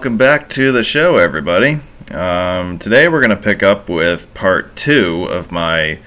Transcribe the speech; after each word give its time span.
Welcome 0.00 0.16
back 0.16 0.48
to 0.48 0.72
the 0.72 0.82
show, 0.82 1.18
everybody. 1.18 1.78
Um, 2.10 2.78
today 2.78 3.06
we're 3.06 3.20
going 3.20 3.36
to 3.36 3.36
pick 3.36 3.62
up 3.62 3.90
with 3.90 4.32
part 4.32 4.74
two 4.74 5.24
of 5.24 5.52
my 5.52 5.98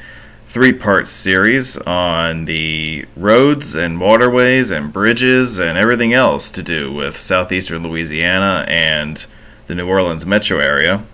three 0.47 0.73
part 0.73 1.07
series 1.07 1.77
on 1.77 2.45
the 2.45 3.05
roads 3.15 3.75
and 3.75 4.01
waterways 4.01 4.71
and 4.71 4.91
bridges 4.91 5.59
and 5.59 5.77
everything 5.77 6.11
else 6.11 6.49
to 6.49 6.63
do 6.63 6.91
with 6.91 7.19
southeastern 7.19 7.83
Louisiana 7.83 8.65
and 8.67 9.27
the 9.67 9.75
New 9.75 9.87
Orleans 9.87 10.25
metro 10.25 10.57
area. 10.57 11.05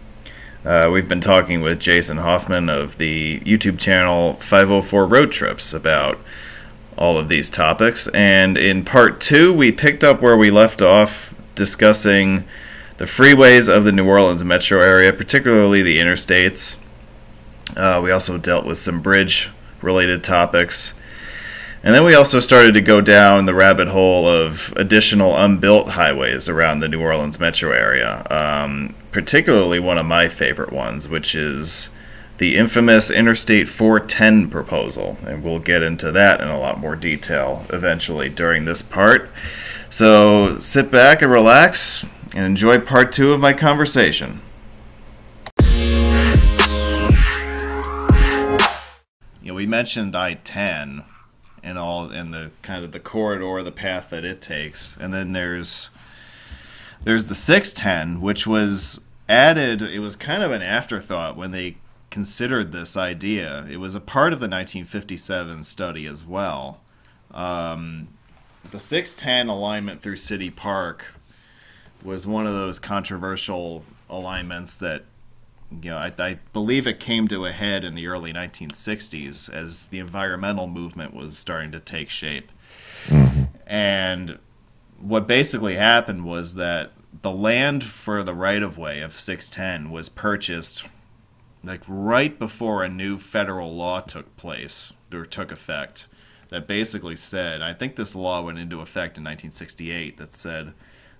Uh, 0.63 0.89
we've 0.89 1.09
been 1.09 1.19
talking 1.19 1.61
with 1.61 1.81
Jason 1.81 2.19
Hoffman 2.19 2.69
of 2.69 2.97
the 2.97 3.41
YouTube 3.41 3.77
channel 3.77 4.35
504 4.35 5.05
Road 5.05 5.33
Trips 5.33 5.73
about 5.73 6.17
all 6.97 7.17
of 7.17 7.27
these 7.27 7.49
topics. 7.49 8.07
And 8.13 8.57
in 8.57 8.85
part 8.85 9.19
two, 9.19 9.53
we 9.53 9.73
picked 9.73 10.05
up 10.05 10.21
where 10.21 10.37
we 10.37 10.49
left 10.49 10.81
off 10.81 11.35
discussing 11.55 12.45
the 12.99 13.05
freeways 13.05 13.73
of 13.73 13.85
the 13.85 13.93
New 13.93 14.05
Orleans 14.05 14.43
metro 14.43 14.81
area, 14.81 15.13
particularly 15.13 15.81
the 15.81 15.99
interstates. 15.99 16.75
Uh, 17.77 18.01
we 18.03 18.11
also 18.11 18.37
dealt 18.37 18.65
with 18.65 18.77
some 18.77 19.01
bridge 19.01 19.49
related 19.81 20.21
topics. 20.21 20.93
And 21.81 21.95
then 21.95 22.03
we 22.03 22.13
also 22.13 22.41
started 22.41 22.73
to 22.73 22.81
go 22.81 22.99
down 22.99 23.45
the 23.45 23.53
rabbit 23.53 23.87
hole 23.87 24.27
of 24.27 24.73
additional 24.75 25.37
unbuilt 25.37 25.91
highways 25.91 26.49
around 26.49 26.81
the 26.81 26.89
New 26.89 26.99
Orleans 26.99 27.39
metro 27.39 27.71
area. 27.71 28.27
Um, 28.29 28.95
particularly 29.13 29.79
one 29.79 29.97
of 29.97 30.05
my 30.05 30.27
favorite 30.27 30.73
ones, 30.73 31.07
which 31.07 31.33
is 31.33 31.87
the 32.37 32.57
infamous 32.57 33.09
Interstate 33.09 33.69
410 33.69 34.49
proposal. 34.49 35.17
And 35.25 35.41
we'll 35.41 35.59
get 35.59 35.83
into 35.83 36.11
that 36.11 36.41
in 36.41 36.49
a 36.49 36.59
lot 36.59 36.79
more 36.79 36.97
detail 36.97 37.65
eventually 37.69 38.27
during 38.27 38.65
this 38.65 38.81
part. 38.81 39.29
So 39.89 40.59
sit 40.59 40.91
back 40.91 41.21
and 41.21 41.31
relax 41.31 42.03
and 42.35 42.45
enjoy 42.45 42.79
part 42.79 43.11
two 43.11 43.33
of 43.33 43.39
my 43.39 43.53
conversation. 43.53 44.41
You 49.41 49.49
know, 49.49 49.53
we 49.53 49.65
mentioned 49.65 50.15
I 50.15 50.35
10 50.35 51.03
and 51.63 51.77
all 51.77 52.09
and 52.09 52.33
the 52.33 52.51
kind 52.61 52.83
of 52.83 52.91
the 52.91 52.99
corridor, 52.99 53.63
the 53.63 53.71
path 53.71 54.09
that 54.11 54.23
it 54.23 54.41
takes. 54.41 54.97
And 54.99 55.13
then 55.13 55.33
there's 55.33 55.89
there's 57.03 57.27
the 57.27 57.35
610, 57.35 58.21
which 58.21 58.45
was 58.45 58.99
added, 59.27 59.81
it 59.81 59.99
was 59.99 60.15
kind 60.15 60.43
of 60.43 60.51
an 60.51 60.61
afterthought 60.61 61.37
when 61.37 61.51
they 61.51 61.77
considered 62.09 62.71
this 62.71 62.97
idea. 62.97 63.65
It 63.69 63.77
was 63.77 63.95
a 63.95 64.01
part 64.01 64.33
of 64.33 64.39
the 64.39 64.47
1957 64.47 65.63
study 65.63 66.05
as 66.07 66.25
well. 66.25 66.79
Um, 67.31 68.09
the 68.71 68.79
610 68.79 69.47
alignment 69.47 70.01
through 70.01 70.17
City 70.17 70.49
Park 70.49 71.05
was 72.03 72.25
one 72.25 72.47
of 72.47 72.53
those 72.53 72.79
controversial 72.79 73.83
alignments 74.09 74.77
that 74.77 75.03
you 75.81 75.89
know 75.89 75.97
I, 75.97 76.11
I, 76.17 76.39
believe 76.53 76.87
it 76.87 76.99
came 76.99 77.27
to 77.27 77.45
a 77.45 77.51
head 77.51 77.83
in 77.83 77.95
the 77.95 78.07
early 78.07 78.33
1960s 78.33 79.53
as 79.53 79.87
the 79.87 79.99
environmental 79.99 80.67
movement 80.67 81.13
was 81.13 81.37
starting 81.37 81.71
to 81.73 81.79
take 81.79 82.09
shape 82.09 82.51
mm-hmm. 83.05 83.43
and 83.67 84.39
what 84.99 85.27
basically 85.27 85.75
happened 85.75 86.25
was 86.25 86.55
that 86.55 86.91
the 87.21 87.31
land 87.31 87.83
for 87.83 88.23
the 88.23 88.33
right 88.33 88.63
of 88.63 88.77
way 88.77 89.01
of 89.01 89.19
610 89.19 89.91
was 89.91 90.09
purchased 90.09 90.83
like 91.63 91.81
right 91.87 92.39
before 92.39 92.83
a 92.83 92.89
new 92.89 93.17
federal 93.17 93.75
law 93.75 94.01
took 94.01 94.35
place 94.37 94.91
or 95.13 95.25
took 95.25 95.51
effect 95.51 96.07
that 96.49 96.65
basically 96.65 97.15
said 97.15 97.61
I 97.61 97.73
think 97.73 97.95
this 97.95 98.15
law 98.15 98.41
went 98.41 98.57
into 98.57 98.81
effect 98.81 99.17
in 99.17 99.23
1968 99.23 100.17
that 100.17 100.33
said 100.33 100.73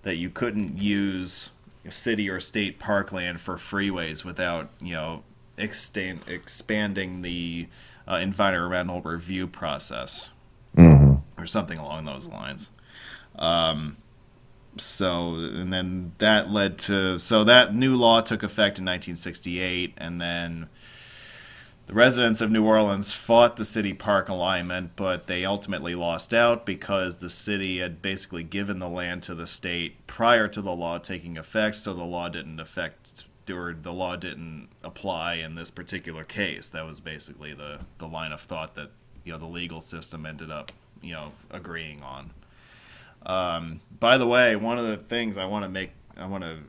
that 0.04 0.16
you 0.16 0.30
couldn't 0.30 0.78
use 0.78 1.50
city 1.90 2.30
or 2.30 2.40
state 2.40 2.80
parkland 2.80 3.40
for 3.40 3.56
freeways 3.56 4.24
without 4.24 4.70
you 4.82 4.94
know 4.94 5.24
extend, 5.58 6.22
expanding 6.28 7.22
the 7.22 7.68
uh, 8.08 8.16
environmental 8.16 9.02
review 9.02 9.48
process 9.48 10.30
mm-hmm. 10.76 11.16
or 11.42 11.46
something 11.46 11.78
along 11.78 12.06
those 12.06 12.28
lines. 12.28 12.70
Um, 13.38 13.98
so 14.78 15.36
and 15.36 15.74
then 15.74 16.14
that 16.20 16.50
led 16.50 16.78
to 16.80 17.20
so 17.20 17.44
that 17.44 17.76
new 17.76 17.96
law 17.96 18.22
took 18.22 18.44
effect 18.44 18.80
in 18.80 18.86
1968 18.86 19.94
and 19.98 20.22
then 20.22 20.70
the 21.90 21.96
residents 21.96 22.40
of 22.40 22.52
New 22.52 22.64
Orleans 22.64 23.14
fought 23.14 23.56
the 23.56 23.66
city 23.66 23.94
park 23.94 24.30
alignment, 24.30 24.92
but 24.96 25.26
they 25.26 25.44
ultimately 25.44 25.96
lost 25.96 26.36
out 26.36 26.64
because 26.64 27.18
the 27.18 27.32
city 27.32 27.80
had 27.80 28.00
basically 28.00 28.44
given 28.44 28.78
the 28.78 28.88
land 28.88 29.24
to 29.24 29.34
the 29.34 29.48
state 29.48 30.06
prior 30.06 30.48
to 30.50 30.62
the 30.62 30.72
law 30.72 31.00
taking 31.00 31.36
effect, 31.36 31.80
so 31.80 31.96
the 31.96 32.04
law 32.04 32.30
didn't 32.30 32.60
affect 32.60 33.24
or 33.50 33.74
the 33.74 33.92
law 33.92 34.16
didn't 34.16 34.68
apply 34.84 35.34
in 35.34 35.56
this 35.56 35.72
particular 35.72 36.24
case. 36.24 36.68
That 36.68 36.86
was 36.86 37.00
basically 37.00 37.56
the 37.56 37.80
the 37.98 38.08
line 38.08 38.34
of 38.34 38.42
thought 38.42 38.76
that 38.76 38.92
you 39.24 39.32
know 39.32 39.40
the 39.40 39.48
legal 39.48 39.82
system 39.82 40.28
ended 40.28 40.52
up 40.52 40.72
you 41.02 41.14
know 41.14 41.32
agreeing 41.50 42.04
on. 42.04 42.30
Um, 43.26 43.82
by 44.00 44.20
the 44.20 44.28
way, 44.28 44.56
one 44.56 44.78
of 44.78 44.86
the 44.86 44.98
things 44.98 45.40
I 45.40 45.46
want 45.46 45.66
to 45.66 45.70
make, 45.70 45.90
I 46.16 46.28
want 46.28 46.44
to 46.44 46.60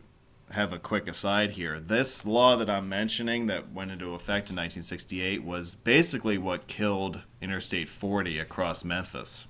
have 0.50 0.72
a 0.72 0.78
quick 0.78 1.08
aside 1.08 1.52
here. 1.52 1.78
This 1.78 2.26
law 2.26 2.56
that 2.56 2.68
I'm 2.68 2.88
mentioning 2.88 3.46
that 3.46 3.72
went 3.72 3.90
into 3.90 4.14
effect 4.14 4.50
in 4.50 4.56
1968 4.56 5.44
was 5.44 5.74
basically 5.74 6.38
what 6.38 6.66
killed 6.66 7.20
Interstate 7.40 7.88
40 7.88 8.38
across 8.38 8.84
Memphis. 8.84 9.46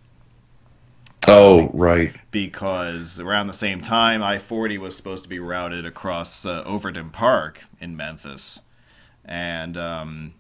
Oh, 1.27 1.69
right. 1.73 2.15
Because 2.31 3.21
around 3.21 3.47
the 3.47 3.53
same 3.53 3.81
time, 3.81 4.23
I 4.23 4.39
40 4.39 4.79
was 4.79 4.97
supposed 4.97 5.23
to 5.25 5.29
be 5.29 5.39
routed 5.39 5.85
across 5.85 6.45
uh, 6.45 6.63
Overton 6.65 7.11
Park 7.11 7.63
in 7.81 7.97
Memphis. 7.97 8.59
And 9.25 9.77
um, 9.77 10.35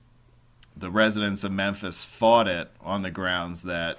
the 0.76 0.90
residents 0.90 1.44
of 1.44 1.52
Memphis 1.52 2.04
fought 2.04 2.48
it 2.48 2.70
on 2.80 3.02
the 3.02 3.10
grounds 3.10 3.62
that 3.62 3.98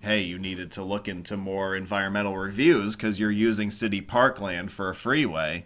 hey, 0.00 0.20
you 0.20 0.38
needed 0.38 0.72
to 0.72 0.82
look 0.82 1.08
into 1.08 1.36
more 1.36 1.76
environmental 1.76 2.36
reviews 2.36 2.96
because 2.96 3.20
you're 3.20 3.30
using 3.30 3.70
city 3.70 4.00
parkland 4.00 4.72
for 4.72 4.88
a 4.88 4.94
freeway. 4.94 5.64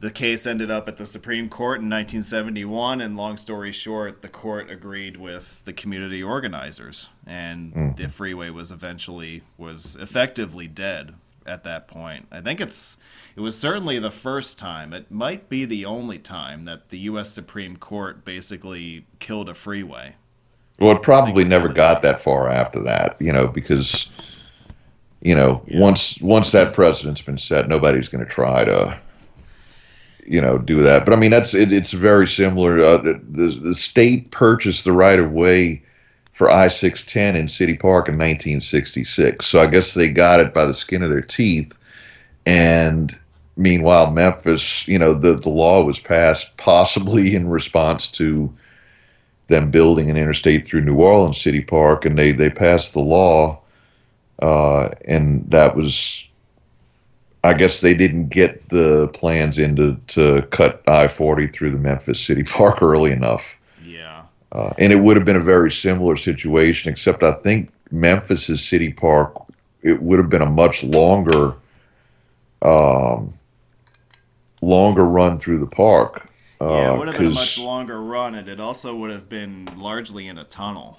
The 0.00 0.10
case 0.12 0.46
ended 0.46 0.70
up 0.70 0.86
at 0.86 0.96
the 0.96 1.06
Supreme 1.06 1.48
Court 1.48 1.80
in 1.80 1.90
1971, 1.90 3.00
and 3.00 3.16
long 3.16 3.36
story 3.36 3.72
short, 3.72 4.22
the 4.22 4.28
court 4.28 4.70
agreed 4.70 5.16
with 5.16 5.60
the 5.64 5.72
community 5.72 6.22
organizers, 6.22 7.08
and 7.26 7.74
mm. 7.74 7.96
the 7.96 8.08
freeway 8.08 8.50
was 8.50 8.70
eventually 8.70 9.42
was 9.56 9.96
effectively 9.98 10.68
dead 10.68 11.14
at 11.46 11.64
that 11.64 11.88
point. 11.88 12.28
I 12.30 12.40
think 12.40 12.60
it's 12.60 12.96
it 13.34 13.40
was 13.40 13.58
certainly 13.58 13.98
the 13.98 14.10
first 14.10 14.56
time. 14.56 14.92
It 14.92 15.10
might 15.10 15.48
be 15.48 15.64
the 15.64 15.84
only 15.84 16.18
time 16.18 16.64
that 16.66 16.90
the 16.90 16.98
U.S. 17.00 17.30
Supreme 17.30 17.76
Court 17.76 18.24
basically 18.24 19.04
killed 19.18 19.48
a 19.48 19.54
freeway. 19.54 20.14
Well, 20.78 20.94
it 20.94 21.02
probably 21.02 21.44
never 21.44 21.68
got 21.68 22.02
that 22.02 22.20
far 22.20 22.48
after 22.48 22.80
that, 22.84 23.16
you 23.20 23.32
know, 23.32 23.48
because 23.48 24.06
you 25.20 25.34
know 25.34 25.62
yeah. 25.66 25.80
once 25.80 26.20
once 26.20 26.52
that 26.52 26.72
precedent's 26.72 27.22
been 27.22 27.38
set, 27.38 27.68
nobody's 27.68 28.08
going 28.08 28.24
to 28.24 28.30
try 28.30 28.64
to 28.64 28.98
you 30.24 30.40
know 30.40 30.58
do 30.58 30.82
that. 30.82 31.04
But 31.04 31.14
I 31.14 31.16
mean, 31.16 31.30
that's 31.30 31.54
it, 31.54 31.72
it's 31.72 31.92
very 31.92 32.28
similar. 32.28 32.78
Uh, 32.78 32.98
the 32.98 33.58
the 33.60 33.74
state 33.74 34.30
purchased 34.30 34.84
the 34.84 34.92
right 34.92 35.18
of 35.18 35.32
way 35.32 35.82
for 36.32 36.48
I 36.48 36.68
six 36.68 37.02
ten 37.02 37.34
in 37.34 37.48
City 37.48 37.74
Park 37.74 38.08
in 38.08 38.14
1966, 38.14 39.44
so 39.44 39.60
I 39.60 39.66
guess 39.66 39.94
they 39.94 40.08
got 40.08 40.38
it 40.38 40.54
by 40.54 40.64
the 40.64 40.74
skin 40.74 41.02
of 41.02 41.10
their 41.10 41.20
teeth. 41.20 41.72
And 42.46 43.18
meanwhile, 43.56 44.12
Memphis, 44.12 44.86
you 44.86 44.98
know, 45.00 45.12
the 45.12 45.34
the 45.34 45.50
law 45.50 45.82
was 45.82 45.98
passed 45.98 46.56
possibly 46.56 47.34
in 47.34 47.48
response 47.48 48.06
to 48.08 48.54
them 49.48 49.70
building 49.70 50.10
an 50.10 50.16
interstate 50.16 50.66
through 50.66 50.82
New 50.82 50.96
Orleans 50.96 51.40
City 51.40 51.60
Park, 51.60 52.04
and 52.04 52.18
they 52.18 52.32
they 52.32 52.50
passed 52.50 52.92
the 52.92 53.00
law, 53.00 53.58
uh, 54.40 54.90
and 55.06 55.50
that 55.50 55.74
was, 55.74 56.24
I 57.44 57.54
guess 57.54 57.80
they 57.80 57.94
didn't 57.94 58.28
get 58.28 58.68
the 58.68 59.08
plans 59.08 59.58
in 59.58 59.74
to, 59.76 59.96
to 60.08 60.42
cut 60.50 60.82
I 60.86 61.08
forty 61.08 61.46
through 61.46 61.70
the 61.70 61.78
Memphis 61.78 62.20
City 62.20 62.44
Park 62.44 62.82
early 62.82 63.10
enough. 63.10 63.54
Yeah, 63.84 64.22
uh, 64.52 64.74
and 64.78 64.92
it 64.92 64.96
would 64.96 65.16
have 65.16 65.24
been 65.24 65.36
a 65.36 65.40
very 65.40 65.70
similar 65.70 66.16
situation, 66.16 66.92
except 66.92 67.22
I 67.22 67.32
think 67.32 67.70
Memphis's 67.90 68.66
City 68.66 68.92
Park 68.92 69.34
it 69.82 70.02
would 70.02 70.18
have 70.18 70.28
been 70.28 70.42
a 70.42 70.50
much 70.50 70.84
longer. 70.84 71.54
Um, 72.60 73.32
longer 74.60 75.04
run 75.04 75.38
through 75.38 75.60
the 75.60 75.66
park 75.66 76.27
yeah, 76.60 76.94
it 76.94 76.98
would 76.98 77.08
have 77.08 77.18
been 77.18 77.26
a 77.26 77.34
much 77.34 77.58
longer 77.58 78.02
run, 78.02 78.34
and 78.34 78.48
it 78.48 78.60
also 78.60 78.94
would 78.96 79.10
have 79.10 79.28
been 79.28 79.68
largely 79.76 80.28
in 80.28 80.38
a 80.38 80.44
tunnel. 80.44 80.98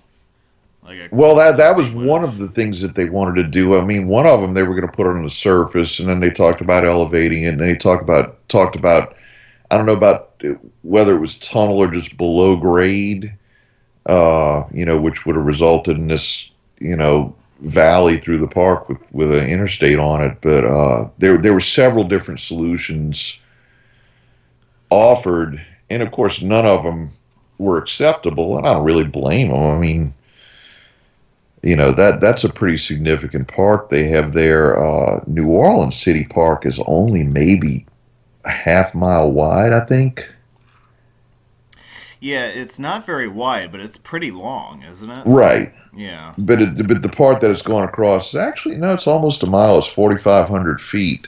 Like 0.84 1.10
well, 1.12 1.36
that 1.36 1.58
that 1.58 1.76
was 1.76 1.92
one 1.92 2.24
of 2.24 2.38
the 2.38 2.48
things 2.48 2.80
that 2.82 2.96
they 2.96 3.10
wanted 3.10 3.42
to 3.42 3.48
do. 3.48 3.78
I 3.78 3.84
mean, 3.84 4.08
one 4.08 4.26
of 4.26 4.42
them 4.42 4.54
they 4.54 4.64
were 4.64 4.76
going 4.76 4.90
to 4.90 4.96
put 4.96 5.08
it 5.08 5.18
on 5.18 5.24
the 5.24 5.30
surface, 5.30 6.00
and 6.00 6.08
then 6.08 6.22
they 6.22 6.30
talked 6.30 6.62
about 6.62 6.86
elevating 6.86 7.44
it, 7.44 7.50
and 7.50 7.60
then 7.60 7.68
they 7.68 7.76
talked 7.76 8.02
about 8.02 8.48
talked 8.48 8.76
about 8.76 9.16
I 9.72 9.78
don't 9.78 9.86
know 9.86 9.94
about 9.94 10.42
whether 10.84 11.16
it 11.16 11.20
was 11.20 11.36
tunnel 11.36 11.78
or 11.78 11.92
just 11.92 12.16
below 12.18 12.56
grade, 12.56 13.34
uh, 14.06 14.64
you 14.72 14.86
know, 14.86 15.00
which 15.00 15.26
would 15.26 15.36
have 15.36 15.46
resulted 15.46 15.98
in 15.98 16.08
this, 16.08 16.50
you 16.80 16.96
know, 16.96 17.36
valley 17.60 18.18
through 18.18 18.40
the 18.40 18.48
park 18.48 18.88
with 18.88 19.00
with 19.12 19.34
an 19.34 19.50
interstate 19.50 20.00
on 20.00 20.24
it. 20.24 20.38
But 20.40 20.64
uh, 20.64 21.10
there 21.18 21.38
there 21.38 21.54
were 21.54 21.60
several 21.60 22.06
different 22.06 22.40
solutions 22.40 23.38
offered, 24.90 25.64
and 25.90 26.02
of 26.02 26.12
course, 26.12 26.42
none 26.42 26.66
of 26.66 26.84
them 26.84 27.10
were 27.58 27.78
acceptable. 27.78 28.58
And 28.58 28.68
I 28.68 28.74
don't 28.74 28.86
really 28.86 29.04
blame 29.04 29.50
them. 29.50 29.64
I 29.64 29.78
mean, 29.78 30.14
you 31.64 31.76
know 31.76 31.92
that 31.92 32.22
that's 32.22 32.44
a 32.44 32.50
pretty 32.50 32.78
significant 32.78 33.48
park 33.48 33.90
they 33.90 34.04
have 34.08 34.34
there. 34.34 34.78
Uh, 34.78 35.24
New 35.28 35.48
Orleans 35.50 36.00
City 36.00 36.26
Park 36.26 36.66
is 36.66 36.80
only 36.88 37.24
maybe 37.24 37.86
a 38.46 38.50
half 38.50 38.96
mile 38.96 39.32
wide, 39.32 39.74
I 39.74 39.82
think. 39.82 40.32
Yeah, 42.22 42.48
it's 42.48 42.80
not 42.80 43.06
very 43.06 43.30
wide, 43.30 43.72
but 43.72 43.80
it's 43.80 43.98
pretty 43.98 44.32
long, 44.32 44.84
isn't 44.84 45.10
it? 45.10 45.26
Right. 45.26 45.74
Yeah. 45.96 46.34
But 46.38 46.62
it, 46.62 46.88
but 46.88 47.02
the 47.02 47.10
part 47.10 47.40
that 47.42 47.52
it's 47.52 47.62
going 47.62 47.88
across 47.88 48.30
is 48.30 48.36
actually 48.36 48.76
no, 48.76 48.94
it's 48.94 49.08
almost 49.08 49.44
a 49.44 49.48
mile. 49.48 49.78
It's 49.78 49.88
forty 49.88 50.18
five 50.18 50.48
hundred 50.48 50.82
feet. 50.82 51.28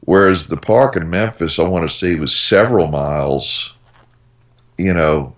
Whereas 0.00 0.46
the 0.46 0.56
park 0.56 0.96
in 0.96 1.10
Memphis, 1.10 1.58
I 1.58 1.64
want 1.66 1.88
to 1.88 1.94
say, 1.94 2.14
was 2.14 2.34
several 2.36 2.88
miles. 2.88 3.72
You 4.78 4.92
know, 4.92 5.34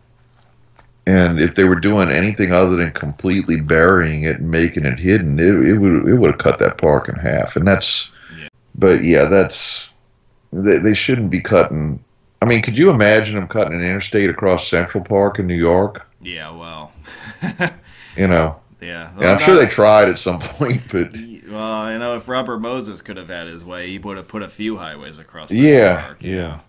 and 1.06 1.40
if 1.40 1.55
they 1.55 1.64
were 1.64 1.76
doing 1.81 2.10
anything 2.10 2.52
other 2.52 2.76
than 2.76 2.90
completely 2.93 3.60
burying 3.60 4.25
it 4.25 4.40
and 4.40 4.50
making 4.50 4.84
it 4.84 4.99
hidden, 4.99 5.38
it, 5.38 5.66
it 5.66 5.78
would 5.78 6.08
it 6.08 6.19
would 6.19 6.32
have 6.32 6.38
cut 6.38 6.58
that 6.58 6.76
park 6.78 7.08
in 7.08 7.14
half. 7.14 7.56
And 7.56 7.66
that's, 7.66 8.08
Yeah. 8.38 8.49
but 8.75 9.02
yeah, 9.05 9.25
that's 9.26 9.88
they, 10.52 10.78
they 10.78 10.94
shouldn't 10.94 11.31
be 11.31 11.40
cutting. 11.40 12.02
I 12.43 12.46
mean, 12.46 12.62
could 12.62 12.76
you 12.76 12.90
imagine 12.90 13.37
them 13.37 13.49
cutting 13.49 13.75
an 13.75 13.82
interstate 13.82 14.28
across 14.31 14.69
Central 14.69 15.02
Park 15.02 15.38
in 15.38 15.46
New 15.46 15.54
York? 15.56 16.06
Yeah, 16.20 16.50
well. 16.50 16.93
You 18.16 18.26
know, 18.26 18.56
yeah. 18.81 19.12
and 19.14 19.26
I'm 19.26 19.38
sure 19.38 19.54
they 19.54 19.66
tried 19.66 20.08
at 20.08 20.19
some 20.19 20.38
point, 20.40 20.82
but 20.90 21.14
Well, 21.49 21.91
you 21.93 21.99
know, 21.99 22.15
if 22.17 22.29
Robert 22.29 22.59
Moses 22.61 23.00
could 23.03 23.17
have 23.17 23.29
had 23.29 23.49
his 23.49 23.65
way, 23.65 23.89
he 23.89 23.99
would 23.99 24.17
have 24.17 24.29
put 24.29 24.43
a 24.43 24.49
few 24.49 24.77
highways 24.77 25.19
across 25.19 25.56
the 25.56 25.67
Yeah, 25.67 26.06
park. 26.06 26.21
yeah. 26.21 26.61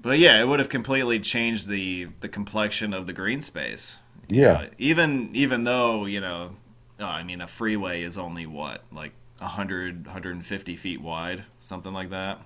But 0.00 0.18
yeah, 0.18 0.40
it 0.40 0.46
would 0.48 0.58
have 0.58 0.68
completely 0.68 1.18
changed 1.20 1.68
the 1.68 2.08
the 2.20 2.28
complexion 2.28 2.92
of 2.92 3.06
the 3.06 3.12
green 3.12 3.40
space. 3.40 3.96
yeah, 4.28 4.60
Uh, 4.60 4.66
even 4.78 5.30
even 5.34 5.64
though 5.64 6.04
you 6.06 6.20
know, 6.20 6.56
uh, 7.00 7.04
I 7.06 7.22
mean, 7.22 7.40
a 7.40 7.48
freeway 7.48 8.02
is 8.02 8.18
only 8.18 8.46
what 8.46 8.82
like 8.92 9.12
100 9.38 10.06
150 10.06 10.76
feet 10.76 11.00
wide, 11.00 11.44
something 11.60 11.92
like 11.92 12.10
that. 12.10 12.40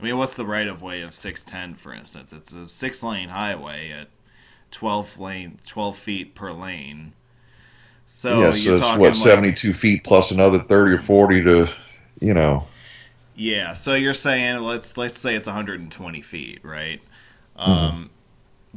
I 0.00 0.02
mean, 0.04 0.18
what's 0.18 0.34
the 0.36 0.46
right 0.46 0.68
of 0.68 0.82
way 0.82 1.02
of 1.02 1.14
610, 1.14 1.74
for 1.76 1.92
instance? 1.94 2.32
It's 2.32 2.52
a 2.52 2.68
six 2.70 3.02
lane 3.02 3.30
highway 3.30 3.90
at 3.90 4.08
12 4.70 5.18
lane 5.18 5.60
12 5.66 5.98
feet 5.98 6.34
per 6.34 6.52
lane. 6.52 7.14
So 8.08 8.40
yeah. 8.40 8.50
So 8.50 8.56
you're 8.56 8.74
it's 8.74 8.82
talking 8.82 9.00
what 9.00 9.14
like- 9.14 9.22
72 9.22 9.72
feet 9.72 10.02
plus 10.02 10.30
another 10.32 10.58
30 10.58 10.94
or 10.94 10.98
40 10.98 11.42
to, 11.44 11.68
you 12.20 12.34
know, 12.34 12.66
Yeah, 13.36 13.74
so 13.74 13.94
you're 13.94 14.14
saying 14.14 14.58
let's 14.58 14.96
let's 14.96 15.20
say 15.20 15.36
it's 15.36 15.46
120 15.46 16.20
feet, 16.22 16.58
right? 16.64 17.00
Mm-hmm. 17.58 17.70
Um, 17.70 18.10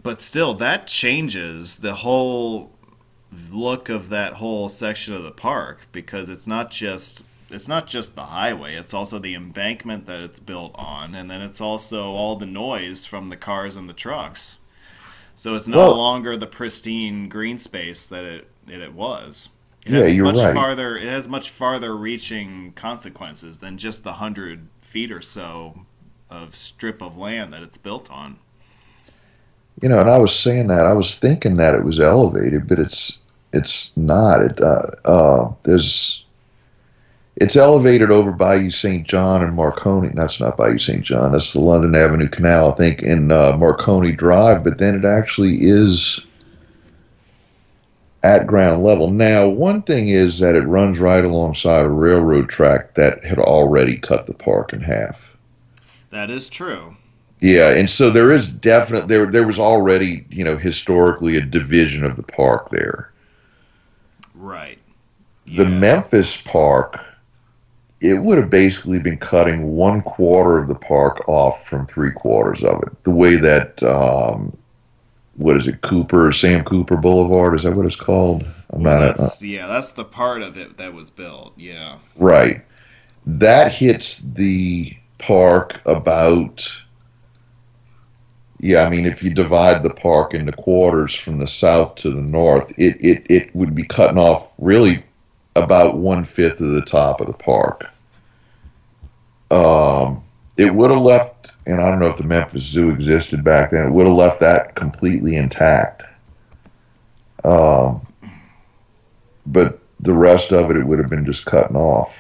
but 0.02 0.22
still, 0.22 0.54
that 0.56 0.86
changes 0.88 1.78
the 1.78 1.96
whole 1.96 2.72
look 3.50 3.90
of 3.90 4.10
that 4.10 4.34
whole 4.34 4.68
section 4.70 5.14
of 5.14 5.24
the 5.24 5.32
park 5.32 5.80
because 5.92 6.28
it's 6.30 6.46
not 6.46 6.70
just 6.70 7.24
it's 7.50 7.68
not 7.68 7.88
just 7.88 8.16
the 8.16 8.26
highway; 8.26 8.76
it's 8.76 8.94
also 8.94 9.18
the 9.20 9.34
embankment 9.36 10.06
that 10.08 10.22
it's 10.22 10.40
built 10.40 10.72
on, 10.76 11.16
and 11.16 11.30
then 11.32 11.42
it's 11.42 11.60
also 11.62 12.04
all 12.12 12.36
the 12.36 12.46
noise 12.46 13.06
from 13.06 13.30
the 13.30 13.38
cars 13.38 13.76
and 13.76 13.90
the 13.90 13.94
trucks. 13.94 14.58
So 15.36 15.56
it's 15.56 15.68
no 15.68 15.78
Well- 15.78 15.96
longer 15.96 16.38
the 16.38 16.48
pristine 16.48 17.28
green 17.30 17.58
space 17.60 18.06
that 18.08 18.24
it 18.26 18.48
that 18.68 18.82
it 18.82 18.94
was. 18.94 19.50
It 19.86 19.94
Yeah, 19.94 20.04
has 20.04 20.16
you're 20.16 20.26
much 20.26 20.36
right. 20.36 20.54
farther. 20.54 20.96
It 20.98 21.08
has 21.08 21.28
much 21.28 21.50
farther 21.50 21.96
reaching 21.96 22.74
consequences 22.74 23.60
than 23.60 23.78
just 23.78 24.04
the 24.04 24.14
hundred 24.14 24.68
feet 24.82 25.12
or 25.12 25.22
so 25.22 25.86
of 26.30 26.56
strip 26.56 27.02
of 27.02 27.18
land 27.18 27.54
that 27.54 27.64
it's 27.64 27.78
built 27.78 28.10
on. 28.12 28.40
you 29.82 29.90
know, 29.90 30.00
and 30.00 30.10
I 30.10 30.18
was 30.18 30.38
saying 30.38 30.68
that 30.68 30.86
I 30.86 30.94
was 30.94 31.16
thinking 31.16 31.56
that 31.56 31.76
it 31.76 31.84
was 31.84 32.00
elevated, 32.00 32.68
but 32.68 32.80
it's 32.80 33.18
it's 33.54 33.92
not. 33.96 34.42
It 34.42 34.62
uh, 34.62 34.88
uh, 35.06 35.54
there's 35.64 36.24
it's 37.38 37.56
elevated 37.56 38.12
over 38.12 38.32
Bayou 38.32 38.70
St. 38.70 39.08
John 39.08 39.42
and 39.44 39.56
Marconi. 39.56 40.10
That's 40.14 40.40
not 40.40 40.58
Bayou 40.58 40.78
St. 40.78 41.02
John. 41.04 41.32
That's 41.32 41.54
the 41.54 41.60
London 41.62 41.96
Avenue 41.96 42.28
Canal, 42.30 42.74
I 42.74 42.76
think, 42.76 43.02
in 43.02 43.32
uh, 43.32 43.56
Marconi 43.58 44.12
Drive. 44.12 44.64
But 44.64 44.78
then 44.78 44.96
it 44.96 45.06
actually 45.06 45.58
is 45.62 46.20
at 48.24 48.48
ground 48.48 48.84
level. 48.84 49.10
Now, 49.10 49.48
one 49.48 49.82
thing 49.84 50.10
is 50.10 50.40
that 50.40 50.56
it 50.56 50.62
runs 50.68 51.00
right 51.00 51.24
alongside 51.24 51.86
a 51.86 51.90
railroad 51.90 52.50
track 52.50 52.94
that 52.96 53.24
had 53.26 53.40
already 53.40 53.98
cut 53.98 54.26
the 54.28 54.34
park 54.34 54.74
in 54.74 54.82
half. 54.82 55.20
That 56.12 56.30
is 56.30 56.50
true. 56.50 56.98
Yeah, 57.42 57.72
and 57.76 57.90
so 57.90 58.10
there 58.10 58.32
is 58.32 58.48
definite 58.48 59.08
there 59.08 59.26
there 59.26 59.46
was 59.46 59.60
already, 59.60 60.26
you 60.30 60.44
know, 60.44 60.58
historically 60.58 61.36
a 61.38 61.42
division 61.42 62.04
of 62.06 62.16
the 62.16 62.24
park 62.24 62.70
there. 62.70 63.12
Right. 64.34 64.80
The 65.56 65.66
Yeah. 65.66 65.68
Memphis 65.68 66.38
park 66.38 66.98
it 68.02 68.22
would 68.22 68.38
have 68.38 68.50
basically 68.50 69.00
been 69.00 69.18
cutting 69.18 69.76
one 69.76 70.02
quarter 70.02 70.58
of 70.60 70.68
the 70.68 70.76
park 70.76 71.28
off 71.28 71.68
from 71.68 71.86
three 71.86 72.12
quarters 72.12 72.64
of 72.64 72.82
it. 72.84 73.04
The 73.04 73.12
way 73.12 73.36
that 73.38 73.82
um 73.84 74.56
what 75.42 75.58
is 75.58 75.68
it, 75.68 75.82
Cooper, 75.82 76.32
Sam 76.32 76.64
Cooper 76.64 76.98
Boulevard, 76.98 77.56
is 77.56 77.64
that 77.64 77.76
what 77.76 77.86
it's 77.86 77.96
called? 77.96 78.46
I'm 78.70 78.84
not 78.84 79.18
that's, 79.18 79.42
yeah, 79.42 79.68
that's 79.68 79.92
the 79.92 80.06
part 80.06 80.42
of 80.42 80.58
it 80.58 80.78
that 80.78 80.94
was 80.94 81.10
built. 81.10 81.54
Yeah. 81.58 81.98
Right. 82.16 82.64
That 83.26 83.72
hits 83.72 84.22
the 84.36 84.94
park 85.18 85.82
about. 85.86 86.70
Yeah, 88.60 88.84
I 88.84 88.90
mean, 88.90 89.08
if 89.08 89.24
you 89.24 89.32
divide 89.32 89.82
the 89.82 89.94
park 89.94 90.36
into 90.36 90.52
quarters 90.52 91.16
from 91.16 91.40
the 91.40 91.48
south 91.48 91.96
to 91.96 92.12
the 92.12 92.22
north, 92.22 92.72
it, 92.78 93.04
it, 93.04 93.26
it 93.28 93.56
would 93.56 93.74
be 93.74 93.84
cutting 93.84 94.20
off 94.20 94.54
really 94.60 95.00
about 95.56 95.98
one 95.98 96.24
fifth 96.24 96.62
of 96.62 96.70
the 96.72 96.82
top 96.82 97.22
of 97.22 97.28
the 97.28 97.34
park. 97.34 97.88
Um, 99.50 100.24
it 100.58 100.74
would 100.74 100.92
have 100.92 101.02
left, 101.02 101.41
and 101.72 101.82
I 101.82 101.90
don't 101.90 102.00
know 102.00 102.10
if 102.10 102.18
the 102.18 102.24
Memphis 102.24 102.64
Zoo 102.64 102.90
existed 102.90 103.44
back 103.44 103.72
then, 103.72 103.86
it 103.86 103.92
would 103.92 104.08
have 104.08 104.16
left 104.16 104.40
that 104.42 104.76
completely 104.76 105.36
intact. 105.36 106.04
Um, 107.44 108.06
but 109.46 109.80
the 110.00 110.14
rest 110.14 110.52
of 110.54 110.70
it, 110.70 110.78
it 110.78 110.86
would 110.86 111.00
have 111.00 111.10
been 111.10 111.26
just 111.26 111.46
cutting 111.46 111.76
off. 111.76 112.20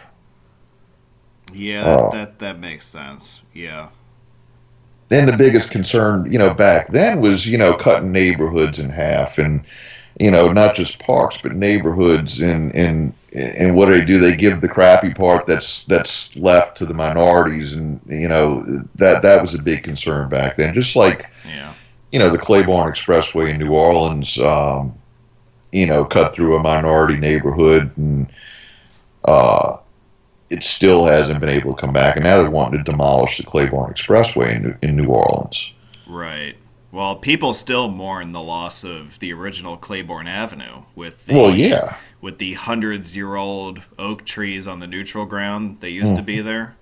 Yeah, 1.53 1.83
that, 1.83 1.99
Oh. 1.99 2.09
that 2.13 2.39
that 2.39 2.59
makes 2.59 2.87
sense. 2.87 3.41
Yeah. 3.53 3.87
then 5.09 5.25
the 5.25 5.35
biggest 5.35 5.69
concern, 5.71 6.31
you 6.31 6.39
know, 6.39 6.53
back 6.53 6.87
then 6.93 7.19
was, 7.19 7.45
you 7.45 7.57
know, 7.57 7.73
cutting 7.73 8.13
neighborhoods 8.13 8.79
in 8.79 8.89
half 8.89 9.37
and, 9.37 9.61
you 10.19 10.29
know, 10.31 10.51
not 10.51 10.75
just 10.75 10.99
parks, 10.99 11.37
but 11.41 11.55
neighborhoods 11.55 12.41
and, 12.41 12.75
and, 12.75 13.13
and 13.33 13.75
what 13.75 13.85
do 13.85 13.97
they 13.97 14.05
do? 14.05 14.19
They 14.19 14.35
give 14.35 14.61
the 14.61 14.67
crappy 14.67 15.13
part 15.13 15.45
that's, 15.45 15.83
that's 15.85 16.35
left 16.35 16.77
to 16.77 16.85
the 16.85 16.93
minorities. 16.93 17.73
And, 17.73 17.99
you 18.05 18.27
know, 18.27 18.61
that, 18.95 19.21
that 19.21 19.41
was 19.41 19.55
a 19.55 19.61
big 19.61 19.83
concern 19.83 20.29
back 20.29 20.57
then. 20.57 20.73
Just 20.73 20.95
like, 20.95 21.27
Yeah. 21.47 21.73
you 22.11 22.19
know, 22.19 22.29
the 22.29 22.37
Claiborne 22.37 22.91
Expressway 22.91 23.49
in 23.51 23.57
New 23.57 23.71
Orleans, 23.71 24.37
um, 24.39 24.93
you 25.71 25.85
know, 25.85 26.03
cut 26.03 26.35
through 26.35 26.55
a 26.57 26.61
minority 26.61 27.17
neighborhood 27.17 27.89
and, 27.95 28.27
uh, 29.25 29.77
it 30.49 30.61
still 30.63 31.05
hasn't 31.05 31.39
been 31.39 31.47
able 31.49 31.73
to 31.73 31.79
come 31.79 31.93
back. 31.93 32.17
And 32.17 32.25
now 32.25 32.41
they're 32.41 32.51
wanting 32.51 32.83
to 32.83 32.91
demolish 32.91 33.37
the 33.37 33.43
Claiborne 33.43 33.93
Expressway 33.93 34.55
in, 34.57 34.63
New- 34.63 34.75
in 34.81 34.95
New 34.97 35.07
Orleans. 35.07 35.71
Right. 36.05 36.57
Well, 36.91 37.15
people 37.15 37.53
still 37.53 37.87
mourn 37.87 38.33
the 38.33 38.41
loss 38.41 38.83
of 38.83 39.17
the 39.19 39.31
original 39.33 39.77
Claiborne 39.77 40.27
Avenue 40.27 40.83
with 40.93 41.25
the 41.25 41.33
Well, 41.33 41.55
yeah. 41.55 41.95
with 42.19 42.37
the 42.37 42.53
hundreds 42.53 43.15
year 43.15 43.35
old 43.35 43.81
oak 43.97 44.25
trees 44.25 44.67
on 44.67 44.79
the 44.79 44.87
neutral 44.87 45.25
ground 45.25 45.77
that 45.79 45.91
used 45.91 46.15
to 46.17 46.21
be 46.21 46.41
there. 46.41 46.75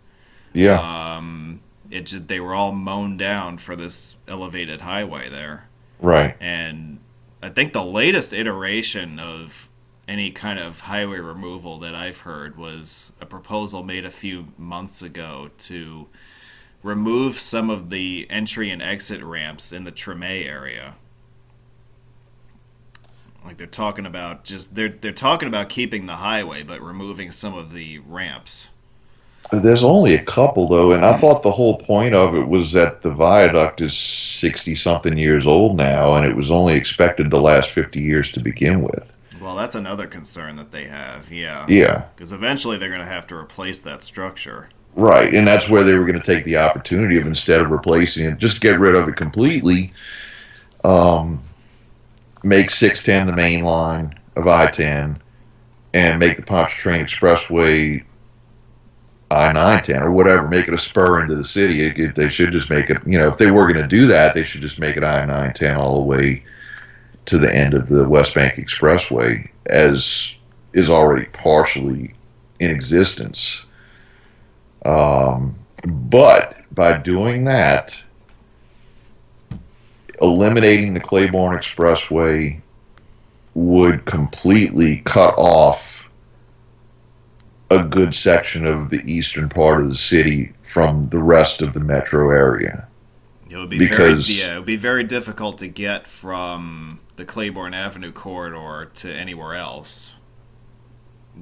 Yeah. 0.53 1.15
Um, 1.17 1.61
it 1.91 2.05
just, 2.05 2.27
they 2.27 2.39
were 2.39 2.55
all 2.55 2.71
mown 2.71 3.17
down 3.17 3.57
for 3.59 3.75
this 3.75 4.15
elevated 4.27 4.81
highway 4.81 5.29
there, 5.29 5.67
right. 5.99 6.35
and 6.39 6.99
I 7.41 7.49
think 7.49 7.73
the 7.73 7.83
latest 7.83 8.33
iteration 8.33 9.19
of 9.19 9.69
any 10.07 10.31
kind 10.31 10.59
of 10.59 10.81
highway 10.81 11.19
removal 11.19 11.79
that 11.79 11.95
I've 11.95 12.19
heard 12.19 12.57
was 12.57 13.11
a 13.21 13.25
proposal 13.25 13.83
made 13.83 14.05
a 14.05 14.11
few 14.11 14.47
months 14.57 15.01
ago 15.01 15.49
to 15.59 16.07
remove 16.83 17.39
some 17.39 17.69
of 17.69 17.89
the 17.89 18.27
entry 18.29 18.69
and 18.69 18.81
exit 18.81 19.24
ramps 19.24 19.71
in 19.71 19.83
the 19.83 19.91
Treme 19.91 20.45
area. 20.45 20.95
Like 23.43 23.57
they're 23.57 23.67
talking 23.67 24.05
about 24.05 24.43
just 24.43 24.75
they're 24.75 24.89
they're 24.89 25.12
talking 25.12 25.48
about 25.48 25.69
keeping 25.69 26.05
the 26.05 26.17
highway 26.17 26.62
but 26.62 26.81
removing 26.81 27.31
some 27.31 27.55
of 27.55 27.74
the 27.74 28.00
ramps. 28.00 28.67
There's 29.51 29.83
only 29.83 30.13
a 30.13 30.24
couple, 30.24 30.67
though. 30.67 30.91
And 30.91 31.03
I 31.03 31.17
thought 31.17 31.41
the 31.41 31.51
whole 31.51 31.77
point 31.77 32.13
of 32.13 32.36
it 32.36 32.48
was 32.48 32.71
that 32.74 33.01
the 33.01 33.09
viaduct 33.09 33.81
is 33.81 33.98
60 33.98 34.75
something 34.75 35.17
years 35.17 35.48
old 35.48 35.75
now, 35.75 36.13
and 36.13 36.25
it 36.25 36.36
was 36.36 36.51
only 36.51 36.75
expected 36.75 37.31
to 37.31 37.38
last 37.39 37.71
50 37.71 38.00
years 38.00 38.29
to 38.31 38.39
begin 38.39 38.81
with. 38.81 39.12
Well, 39.41 39.50
Well, 39.50 39.55
that's 39.55 39.75
another 39.75 40.05
concern 40.05 40.57
that 40.57 40.71
they 40.71 40.86
have. 40.86 41.31
Yeah. 41.31 41.65
Yeah. 41.67 42.05
Because 42.15 42.31
eventually 42.31 42.77
they're 42.77 42.89
going 42.89 43.00
to 43.00 43.07
have 43.07 43.25
to 43.27 43.36
replace 43.36 43.79
that 43.79 44.03
structure. 44.03 44.69
Right, 45.00 45.34
and 45.34 45.48
that's 45.48 45.70
where 45.70 45.84
they 45.86 45.96
were 45.96 46.03
going 46.03 46.20
to 46.20 46.25
take 46.25 46.44
the 46.44 46.58
opportunity 46.58 47.18
of 47.18 47.25
instead 47.25 47.62
of 47.62 47.70
replacing 47.70 48.25
it, 48.25 48.38
just 48.38 48.60
get 48.60 48.79
rid 48.79 48.96
of 48.96 49.08
it 49.08 49.15
completely. 49.15 49.94
Um, 50.84 51.41
make 52.44 52.70
610 52.70 53.27
the 53.27 53.41
main 53.41 53.63
line 53.63 54.20
of 54.36 54.46
I-10, 54.46 55.18
and 55.94 56.20
make 56.20 56.36
the 56.36 56.44
Pontchartrain 56.44 57.00
Expressway 57.00 58.03
I-910 59.32 60.01
or 60.01 60.12
whatever. 60.12 60.50
Make 60.50 60.68
it 60.68 60.74
a 60.74 60.77
spur 60.77 61.22
into 61.22 61.36
the 61.36 61.46
city. 61.46 61.86
It, 61.86 61.98
it, 61.98 62.15
they 62.15 62.27
should 62.27 62.51
just 62.51 62.70
make 62.70 62.89
it. 62.89 62.98
You 63.06 63.20
know, 63.20 63.29
if 63.29 63.38
they 63.38 63.51
were 63.51 63.72
going 63.72 63.82
to 63.82 63.88
do 63.88 64.06
that, 64.08 64.36
they 64.36 64.44
should 64.44 64.60
just 64.60 64.79
make 64.79 64.98
it 64.98 65.03
I-910 65.06 65.77
all 65.77 65.96
the 65.96 66.08
way 66.08 66.44
to 67.27 67.38
the 67.38 67.56
end 67.56 67.74
of 67.74 67.88
the 67.88 68.08
West 68.10 68.36
Bank 68.36 68.56
Expressway, 68.56 69.48
as 69.68 70.34
is 70.74 70.89
already 70.89 71.25
partially 71.27 72.13
in 72.60 72.70
existence. 72.70 73.63
Um, 74.86 75.55
but 75.86 76.55
by 76.74 76.98
doing 76.98 77.45
that, 77.45 78.01
eliminating 80.21 80.93
the 80.93 81.00
Claiborne 81.00 81.57
Expressway 81.57 82.62
would 83.53 84.05
completely 84.05 84.98
cut 85.05 85.33
off 85.38 86.09
a 87.71 87.83
good 87.83 88.15
section 88.15 88.65
of 88.65 88.89
the 88.89 89.01
eastern 89.01 89.50
part 89.50 89.81
of 89.81 89.89
the 89.89 89.95
city 89.95 90.53
from 90.63 91.09
the 91.09 91.19
rest 91.19 91.62
of 91.62 91.74
the 91.74 91.79
metro 91.79 92.31
area. 92.31 92.88
It 93.50 93.57
would 93.57 93.69
be 93.69 93.79
because 93.79 94.27
very, 94.27 94.39
yeah, 94.39 94.55
it 94.55 94.57
would 94.59 94.65
be 94.65 94.75
very 94.75 95.03
difficult 95.03 95.57
to 95.59 95.67
get 95.67 96.07
from 96.07 97.00
the 97.15 97.25
Claiborne 97.25 97.74
Avenue 97.74 98.12
corridor 98.12 98.91
to 98.95 99.12
anywhere 99.12 99.55
else. 99.55 100.12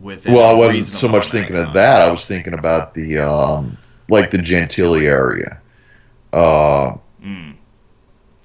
Well, 0.02 0.50
I 0.50 0.54
wasn't 0.54 0.98
so 0.98 1.08
much 1.08 1.30
thinking 1.30 1.56
of 1.56 1.74
that. 1.74 2.02
I 2.02 2.10
was 2.10 2.26
thinking 2.26 2.54
about 2.54 2.94
the 2.94 3.20
um, 3.20 3.78
like 4.10 4.32
the 4.32 4.38
Gentilly 4.38 5.08
area. 5.08 5.60
Uh, 6.34 6.98
mm. 7.22 7.56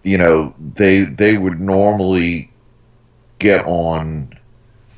You 0.02 0.18
know, 0.18 0.54
they 0.74 1.04
they 1.04 1.38
would 1.38 1.60
normally 1.60 2.50
get 3.38 3.64
on. 3.66 4.32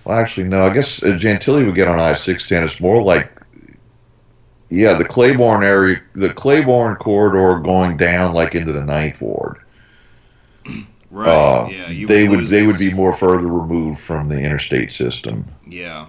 Well, 0.04 0.18
actually, 0.18 0.49
no. 0.49 0.64
I 0.64 0.73
guess 0.73 1.02
uh, 1.02 1.16
Gentilly 1.16 1.64
would 1.64 1.75
get 1.75 1.88
on 1.88 1.99
I 1.99 2.14
six 2.14 2.44
ten. 2.44 2.62
It's 2.62 2.80
more 2.80 3.02
like, 3.02 3.30
yeah, 4.70 4.94
the 4.94 5.04
Claiborne 5.04 5.64
area, 5.64 6.00
the 6.14 6.32
Claiborne 6.32 6.96
corridor 6.96 7.61
going 7.61 7.96
down 7.96 8.34
like 8.34 8.54
into 8.54 8.73
the 8.73 8.84
Ninth 8.84 9.20
Ward. 9.20 9.58
Right. 11.11 11.28
Uh, 11.28 11.68
yeah. 11.68 12.06
they 12.06 12.26
would 12.28 12.49
they 12.49 12.66
would 12.66 12.78
be 12.78 12.92
more 12.92 13.12
further 13.12 13.46
removed 13.46 14.00
from 14.00 14.28
the 14.28 14.38
interstate 14.38 14.92
system. 14.92 15.44
Yeah. 15.66 16.06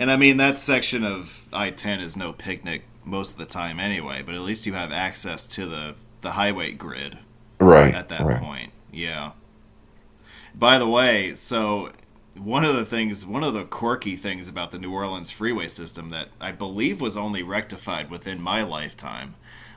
And 0.00 0.10
I 0.10 0.16
mean 0.16 0.38
that 0.38 0.58
section 0.58 1.04
of 1.04 1.46
I-10 1.52 2.00
is 2.00 2.16
no 2.16 2.32
picnic 2.32 2.84
most 3.04 3.32
of 3.32 3.36
the 3.36 3.44
time 3.44 3.78
anyway, 3.78 4.22
but 4.22 4.34
at 4.34 4.40
least 4.40 4.64
you 4.64 4.72
have 4.72 4.92
access 4.92 5.44
to 5.48 5.66
the 5.66 5.94
the 6.22 6.30
highway 6.32 6.72
grid. 6.72 7.18
Right. 7.58 7.94
At 7.94 8.08
that 8.08 8.22
right. 8.22 8.40
point. 8.40 8.72
Yeah. 8.90 9.32
By 10.54 10.78
the 10.78 10.88
way, 10.88 11.34
so 11.34 11.92
one 12.34 12.64
of 12.64 12.76
the 12.76 12.86
things, 12.86 13.26
one 13.26 13.44
of 13.44 13.52
the 13.52 13.64
quirky 13.64 14.16
things 14.16 14.48
about 14.48 14.72
the 14.72 14.78
New 14.78 14.90
Orleans 14.90 15.30
freeway 15.30 15.68
system 15.68 16.08
that 16.08 16.28
I 16.40 16.50
believe 16.50 17.02
was 17.02 17.18
only 17.18 17.42
rectified 17.42 18.10
within 18.10 18.40
my 18.40 18.62
lifetime 18.62 19.34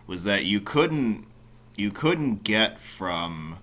was 0.07 0.23
that 0.23 0.45
you 0.45 0.61
couldn't 0.61 1.25
you 1.75 1.91
couldn't 1.91 2.45
get 2.45 2.79
from 2.79 3.57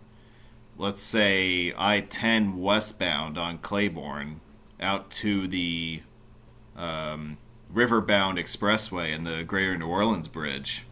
let's 0.76 1.00
say 1.00 1.72
I-10 1.78 2.58
westbound 2.58 3.38
on 3.38 3.56
Claiborne 3.56 4.42
out 4.78 5.10
to 5.12 5.48
the 5.48 6.02
um, 6.80 7.36
Riverbound 7.72 8.38
Expressway 8.38 9.14
and 9.14 9.26
the 9.26 9.44
Greater 9.44 9.76
New 9.76 9.86
Orleans 9.86 10.28
Bridge. 10.28 10.84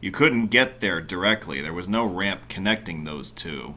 You 0.00 0.10
couldn't 0.10 0.46
get 0.46 0.80
there 0.80 1.00
directly. 1.00 1.60
There 1.60 1.72
was 1.72 1.88
no 1.88 2.04
ramp 2.04 2.42
connecting 2.48 3.04
those 3.04 3.30
two. 3.30 3.74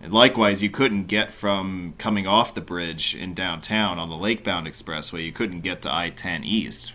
And 0.00 0.12
likewise, 0.12 0.62
you 0.62 0.70
couldn't 0.70 1.06
get 1.06 1.32
from 1.32 1.94
coming 1.98 2.26
off 2.26 2.54
the 2.54 2.60
bridge 2.60 3.14
in 3.14 3.34
downtown 3.34 3.98
on 3.98 4.08
the 4.08 4.14
Lakebound 4.14 4.68
Expressway, 4.68 5.24
you 5.24 5.32
couldn't 5.32 5.60
get 5.60 5.82
to 5.82 5.94
I 5.94 6.10
10 6.10 6.44
East 6.44 6.92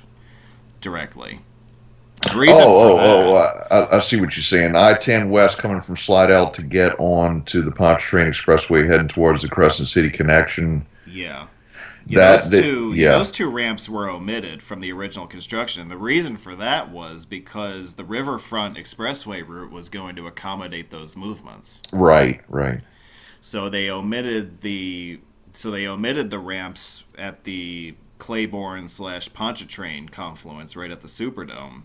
directly. 0.79 1.41
oh, 2.27 2.37
oh, 2.39 2.97
oh, 2.99 3.35
I, 3.71 3.97
I, 3.97 3.99
see 3.99 4.21
what 4.21 4.35
you're 4.37 4.43
saying. 4.43 4.75
I 4.75 4.93
10 4.93 5.31
West 5.31 5.57
coming 5.57 5.81
from 5.81 5.97
Slidell 5.97 6.51
to 6.51 6.61
get 6.61 6.97
on 6.99 7.43
to 7.45 7.63
the 7.63 7.71
Pontchartrain 7.71 8.27
Expressway 8.27 8.87
heading 8.87 9.07
towards 9.07 9.41
the 9.41 9.49
Crescent 9.49 9.87
City 9.87 10.09
connection. 10.09 10.85
Yeah. 11.07 11.47
Yeah, 12.05 12.37
that, 12.37 12.51
those 12.51 12.61
two, 12.61 12.93
yeah. 12.95 13.11
those 13.11 13.31
two 13.31 13.49
ramps 13.49 13.87
were 13.87 14.09
omitted 14.09 14.61
from 14.61 14.79
the 14.79 14.91
original 14.91 15.27
construction. 15.27 15.81
And 15.81 15.91
the 15.91 15.97
reason 15.97 16.37
for 16.37 16.55
that 16.55 16.89
was 16.91 17.25
because 17.25 17.93
the 17.95 18.03
Riverfront 18.03 18.77
Expressway 18.77 19.47
route 19.47 19.71
was 19.71 19.89
going 19.89 20.15
to 20.15 20.27
accommodate 20.27 20.91
those 20.91 21.15
movements. 21.15 21.81
Right, 21.91 22.41
right. 22.47 22.81
So 23.41 23.69
they 23.69 23.89
omitted 23.89 24.61
the 24.61 25.19
so 25.53 25.69
they 25.69 25.85
omitted 25.85 26.29
the 26.29 26.39
ramps 26.39 27.03
at 27.17 27.43
the 27.43 27.95
Claiborne 28.19 28.87
slash 28.87 29.31
Pontchartrain 29.33 30.09
confluence 30.09 30.75
right 30.75 30.91
at 30.91 31.01
the 31.01 31.07
Superdome 31.07 31.83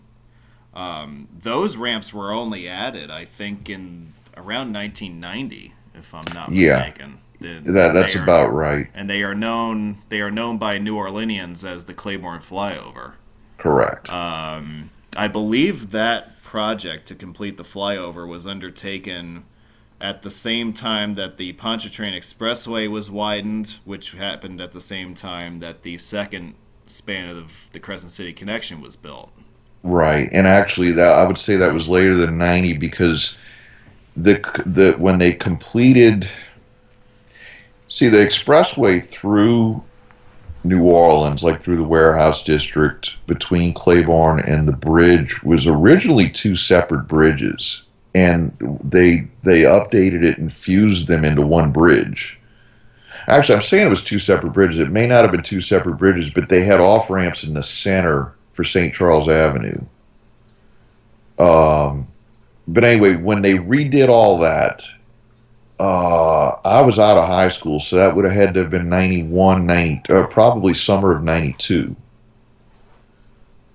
um, 0.77 1.27
those 1.41 1.75
ramps 1.75 2.13
were 2.13 2.31
only 2.31 2.69
added, 2.69 3.09
I 3.09 3.25
think, 3.25 3.67
in 3.67 4.13
around 4.37 4.71
1990, 4.73 5.73
if 5.95 6.13
I'm 6.13 6.33
not 6.33 6.51
mistaken. 6.51 6.53
Yeah, 6.53 7.15
the, 7.15 7.17
that 7.39 7.93
that's 7.93 8.15
are, 8.15 8.23
about 8.23 8.53
right. 8.53 8.87
And 8.93 9.09
they 9.09 9.23
are 9.23 9.35
known 9.35 10.01
they 10.09 10.21
are 10.21 10.31
known 10.31 10.57
by 10.57 10.77
New 10.77 10.95
Orleanians 10.95 11.63
as 11.63 11.85
the 11.85 11.93
Claiborne 11.93 12.41
Flyover. 12.41 13.13
Correct. 13.57 14.09
Um, 14.09 14.89
I 15.15 15.27
believe 15.27 15.91
that 15.91 16.41
project 16.43 17.07
to 17.07 17.15
complete 17.15 17.57
the 17.57 17.63
flyover 17.63 18.27
was 18.27 18.47
undertaken 18.47 19.43
at 19.99 20.21
the 20.21 20.31
same 20.31 20.73
time 20.73 21.15
that 21.15 21.37
the 21.37 21.53
Pontchartrain 21.53 22.13
Expressway 22.13 22.89
was 22.89 23.09
widened, 23.09 23.75
which 23.83 24.11
happened 24.11 24.61
at 24.61 24.71
the 24.71 24.81
same 24.81 25.15
time 25.15 25.59
that 25.59 25.81
the 25.81 25.97
second 25.97 26.53
span 26.85 27.29
of 27.29 27.51
the 27.71 27.79
Crescent 27.79 28.11
City 28.11 28.31
connection 28.31 28.79
was 28.79 28.95
built. 28.95 29.31
Right, 29.83 30.29
and 30.31 30.47
actually, 30.47 30.91
that 30.93 31.15
I 31.15 31.25
would 31.25 31.37
say 31.37 31.55
that 31.55 31.73
was 31.73 31.87
later 31.87 32.15
than 32.15 32.37
ninety 32.37 32.73
because 32.73 33.37
the 34.15 34.35
the 34.65 34.93
when 34.97 35.17
they 35.17 35.33
completed, 35.33 36.27
see 37.87 38.07
the 38.07 38.17
expressway 38.17 39.03
through 39.03 39.83
New 40.63 40.83
Orleans, 40.83 41.43
like 41.43 41.61
through 41.61 41.77
the 41.77 41.83
warehouse 41.83 42.41
district 42.41 43.13
between 43.25 43.73
Claiborne 43.73 44.39
and 44.41 44.67
the 44.67 44.73
bridge, 44.73 45.41
was 45.43 45.67
originally 45.67 46.29
two 46.29 46.55
separate 46.55 47.07
bridges, 47.07 47.83
and 48.15 48.51
they 48.83 49.27
they 49.43 49.61
updated 49.61 50.23
it 50.23 50.37
and 50.37 50.51
fused 50.51 51.07
them 51.07 51.23
into 51.23 51.45
one 51.45 51.71
bridge. 51.71 52.37
Actually, 53.27 53.55
I'm 53.55 53.61
saying 53.61 53.87
it 53.87 53.89
was 53.89 54.01
two 54.01 54.19
separate 54.19 54.53
bridges. 54.53 54.79
It 54.79 54.91
may 54.91 55.05
not 55.05 55.23
have 55.23 55.31
been 55.31 55.43
two 55.43 55.61
separate 55.61 55.97
bridges, 55.97 56.29
but 56.29 56.49
they 56.49 56.63
had 56.63 56.79
off 56.79 57.09
ramps 57.09 57.43
in 57.43 57.53
the 57.53 57.63
center 57.63 58.33
for 58.53 58.63
St. 58.63 58.93
Charles 58.93 59.27
Avenue. 59.27 59.79
Um, 61.37 62.07
but 62.67 62.83
anyway, 62.83 63.15
when 63.15 63.41
they 63.41 63.53
redid 63.53 64.09
all 64.09 64.39
that, 64.39 64.87
uh, 65.79 66.49
I 66.65 66.81
was 66.81 66.99
out 66.99 67.17
of 67.17 67.27
high 67.27 67.49
school, 67.49 67.79
so 67.79 67.97
that 67.97 68.15
would 68.15 68.25
have 68.25 68.33
had 68.33 68.53
to 68.55 68.61
have 68.61 68.71
been 68.71 68.89
91, 68.89 69.65
90, 69.65 70.13
uh, 70.13 70.27
probably 70.27 70.73
summer 70.73 71.15
of 71.15 71.23
92 71.23 71.95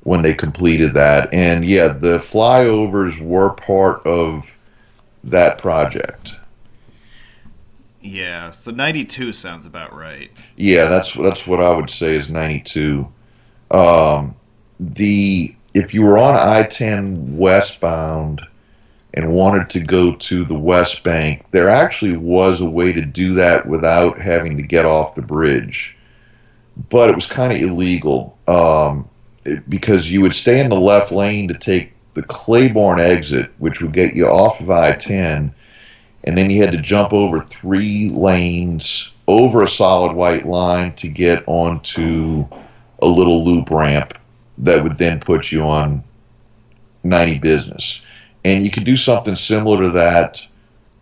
when 0.02 0.22
they 0.22 0.34
completed 0.34 0.94
that. 0.94 1.32
And 1.32 1.64
yeah, 1.64 1.88
the 1.88 2.18
flyovers 2.18 3.20
were 3.20 3.50
part 3.50 4.04
of 4.06 4.52
that 5.24 5.58
project. 5.58 6.34
Yeah, 8.00 8.50
so 8.50 8.72
92 8.72 9.32
sounds 9.32 9.64
about 9.64 9.94
right. 9.94 10.32
Yeah, 10.56 10.86
that's 10.86 11.12
that's 11.12 11.46
what 11.46 11.60
I 11.60 11.72
would 11.72 11.88
say 11.88 12.16
is 12.16 12.28
92. 12.28 13.06
Um, 13.70 14.34
the 14.80 15.54
if 15.74 15.94
you 15.94 16.02
were 16.02 16.18
on 16.18 16.34
I-10 16.34 17.36
westbound 17.36 18.42
and 19.14 19.32
wanted 19.32 19.68
to 19.70 19.80
go 19.80 20.14
to 20.14 20.44
the 20.44 20.58
West 20.58 21.02
Bank, 21.02 21.44
there 21.50 21.68
actually 21.68 22.16
was 22.16 22.60
a 22.60 22.68
way 22.68 22.92
to 22.92 23.02
do 23.02 23.34
that 23.34 23.66
without 23.66 24.18
having 24.18 24.56
to 24.56 24.62
get 24.62 24.84
off 24.84 25.14
the 25.14 25.22
bridge, 25.22 25.96
but 26.88 27.10
it 27.10 27.14
was 27.14 27.26
kind 27.26 27.52
of 27.52 27.60
illegal 27.60 28.38
um, 28.48 29.08
it, 29.44 29.68
because 29.68 30.10
you 30.10 30.20
would 30.22 30.34
stay 30.34 30.60
in 30.60 30.70
the 30.70 30.80
left 30.80 31.12
lane 31.12 31.48
to 31.48 31.54
take 31.54 31.92
the 32.14 32.22
Claiborne 32.22 33.00
exit, 33.00 33.50
which 33.58 33.80
would 33.80 33.92
get 33.92 34.14
you 34.14 34.26
off 34.26 34.60
of 34.60 34.70
I-10, 34.70 35.52
and 36.24 36.38
then 36.38 36.50
you 36.50 36.62
had 36.62 36.72
to 36.72 36.80
jump 36.80 37.12
over 37.12 37.40
three 37.40 38.10
lanes 38.10 39.10
over 39.28 39.62
a 39.62 39.68
solid 39.68 40.14
white 40.14 40.46
line 40.46 40.94
to 40.94 41.08
get 41.08 41.42
onto 41.46 42.46
a 43.00 43.06
little 43.06 43.44
loop 43.44 43.70
ramp 43.70 44.14
that 44.58 44.82
would 44.82 44.98
then 44.98 45.20
put 45.20 45.50
you 45.50 45.62
on 45.62 46.04
90 47.02 47.38
business. 47.38 48.00
And 48.44 48.62
you 48.62 48.70
could 48.70 48.84
do 48.84 48.96
something 48.96 49.36
similar 49.36 49.82
to 49.82 49.90
that 49.90 50.42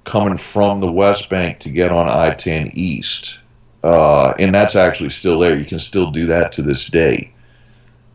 coming 0.05 0.37
from 0.37 0.81
the 0.81 0.91
West 0.93 1.29
Bank 1.31 1.59
to 1.61 1.71
get 1.71 1.91
on 1.93 2.09
I 2.09 2.35
10 2.35 2.71
East. 2.75 3.39
uh, 3.83 4.35
and 4.39 4.55
that's 4.55 4.77
actually 4.77 5.11
still 5.11 5.39
there. 5.39 5.57
You 5.57 5.65
can 5.65 5.79
still 5.79 6.11
do 6.11 6.27
that 6.27 6.53
to 6.53 6.63
this 6.63 6.85
day, 6.85 7.33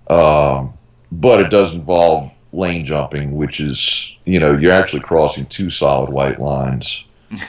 um, 0.10 0.74
but 1.12 1.39
it 1.41 1.50
does 1.50 1.74
involve 1.74 2.32
lane 2.53 2.86
jumping, 2.86 3.36
which 3.36 3.60
is 3.60 4.13
you 4.25 4.39
know 4.39 4.53
you're 4.58 4.72
actually 4.72 5.01
crossing 5.01 5.46
two 5.48 5.70
solid 5.70 6.10
white 6.10 6.39
lines. 6.39 7.03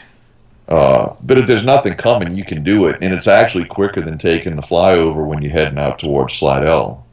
Uh, 0.69 1.15
but 1.23 1.39
if 1.39 1.47
there's 1.47 1.63
nothing 1.63 1.95
coming, 1.95 2.35
you 2.35 2.45
can 2.45 2.65
do 2.65 2.87
it, 2.87 2.97
and 3.01 3.15
it's 3.15 3.29
actually 3.29 3.65
quicker 3.65 4.01
than 4.01 4.19
taking 4.19 4.57
the 4.57 4.63
flyover 4.63 5.25
when 5.25 5.41
you're 5.41 5.53
heading 5.53 5.79
out 5.79 5.97
towards 5.97 6.35
Slidell. 6.35 7.06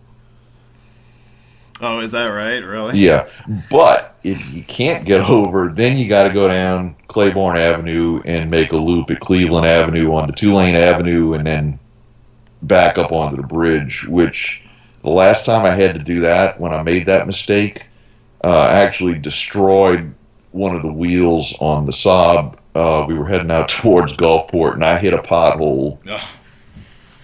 Oh, 1.93 1.99
is 1.99 2.11
that 2.11 2.27
right? 2.27 2.59
Really? 2.59 2.97
Yeah, 2.97 3.27
but 3.69 4.15
if 4.23 4.53
you 4.53 4.63
can't 4.63 5.05
get 5.05 5.19
over, 5.19 5.67
then 5.67 5.97
you 5.97 6.07
got 6.07 6.23
to 6.23 6.33
go 6.33 6.47
down 6.47 6.95
Claiborne 7.09 7.57
Avenue 7.57 8.21
and 8.23 8.49
make 8.49 8.71
a 8.71 8.77
loop 8.77 9.11
at 9.11 9.19
Cleveland 9.19 9.65
Avenue 9.65 10.13
onto 10.13 10.33
Tulane 10.33 10.75
Avenue, 10.75 11.33
and 11.33 11.45
then 11.45 11.77
back 12.61 12.97
up 12.97 13.11
onto 13.11 13.35
the 13.35 13.45
bridge. 13.45 14.05
Which 14.07 14.61
the 15.01 15.09
last 15.09 15.45
time 15.45 15.65
I 15.65 15.71
had 15.71 15.93
to 15.95 16.01
do 16.01 16.21
that, 16.21 16.57
when 16.57 16.73
I 16.73 16.83
made 16.83 17.05
that 17.07 17.27
mistake, 17.27 17.83
uh, 18.45 18.67
actually 18.71 19.19
destroyed 19.19 20.13
one 20.51 20.75
of 20.77 20.83
the 20.83 20.93
wheels 20.93 21.53
on 21.59 21.85
the 21.85 21.91
Saab. 21.91 22.57
Uh, 22.75 23.03
we 23.05 23.13
were 23.13 23.27
heading 23.27 23.51
out 23.51 23.67
towards 23.81 24.13
Gulfport, 24.13 24.75
and 24.75 24.85
I 24.85 24.97
hit 24.99 25.13
a 25.13 25.17
pothole. 25.17 25.99
Ugh. 26.09 26.21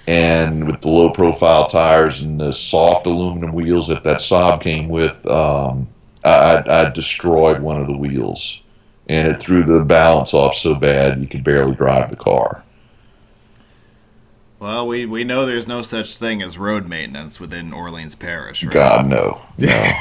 And 0.10 0.66
with 0.66 0.82
the 0.82 0.90
low 0.90 1.12
profile 1.12 1.68
tires 1.68 2.22
and 2.22 2.42
the 2.42 2.52
soft 2.52 3.06
aluminum 3.06 3.54
wheels 3.54 3.88
that 3.90 4.04
that 4.06 4.18
Saab 4.18 4.60
came 4.60 4.90
with, 4.90 5.24
um, 5.28 5.88
I, 6.26 6.64
I 6.68 6.90
destroyed 6.90 7.62
one 7.62 7.80
of 7.80 7.86
the 7.86 7.96
wheels. 7.96 8.60
And 9.08 9.28
it 9.28 9.40
threw 9.40 9.64
the 9.64 9.82
balance 9.82 10.34
off 10.34 10.56
so 10.56 10.74
bad 10.74 11.22
you 11.22 11.28
could 11.28 11.44
barely 11.44 11.76
drive 11.76 12.10
the 12.10 12.16
car. 12.16 12.64
Well, 14.58 14.88
we, 14.88 15.06
we 15.06 15.24
know 15.24 15.46
there's 15.46 15.68
no 15.68 15.84
such 15.84 16.18
thing 16.18 16.42
as 16.42 16.58
road 16.58 16.88
maintenance 16.90 17.40
within 17.40 17.72
Orleans 17.72 18.16
Parish, 18.16 18.64
right? 18.64 18.74
God, 18.74 19.06
no. 19.06 19.40
No. 19.60 19.92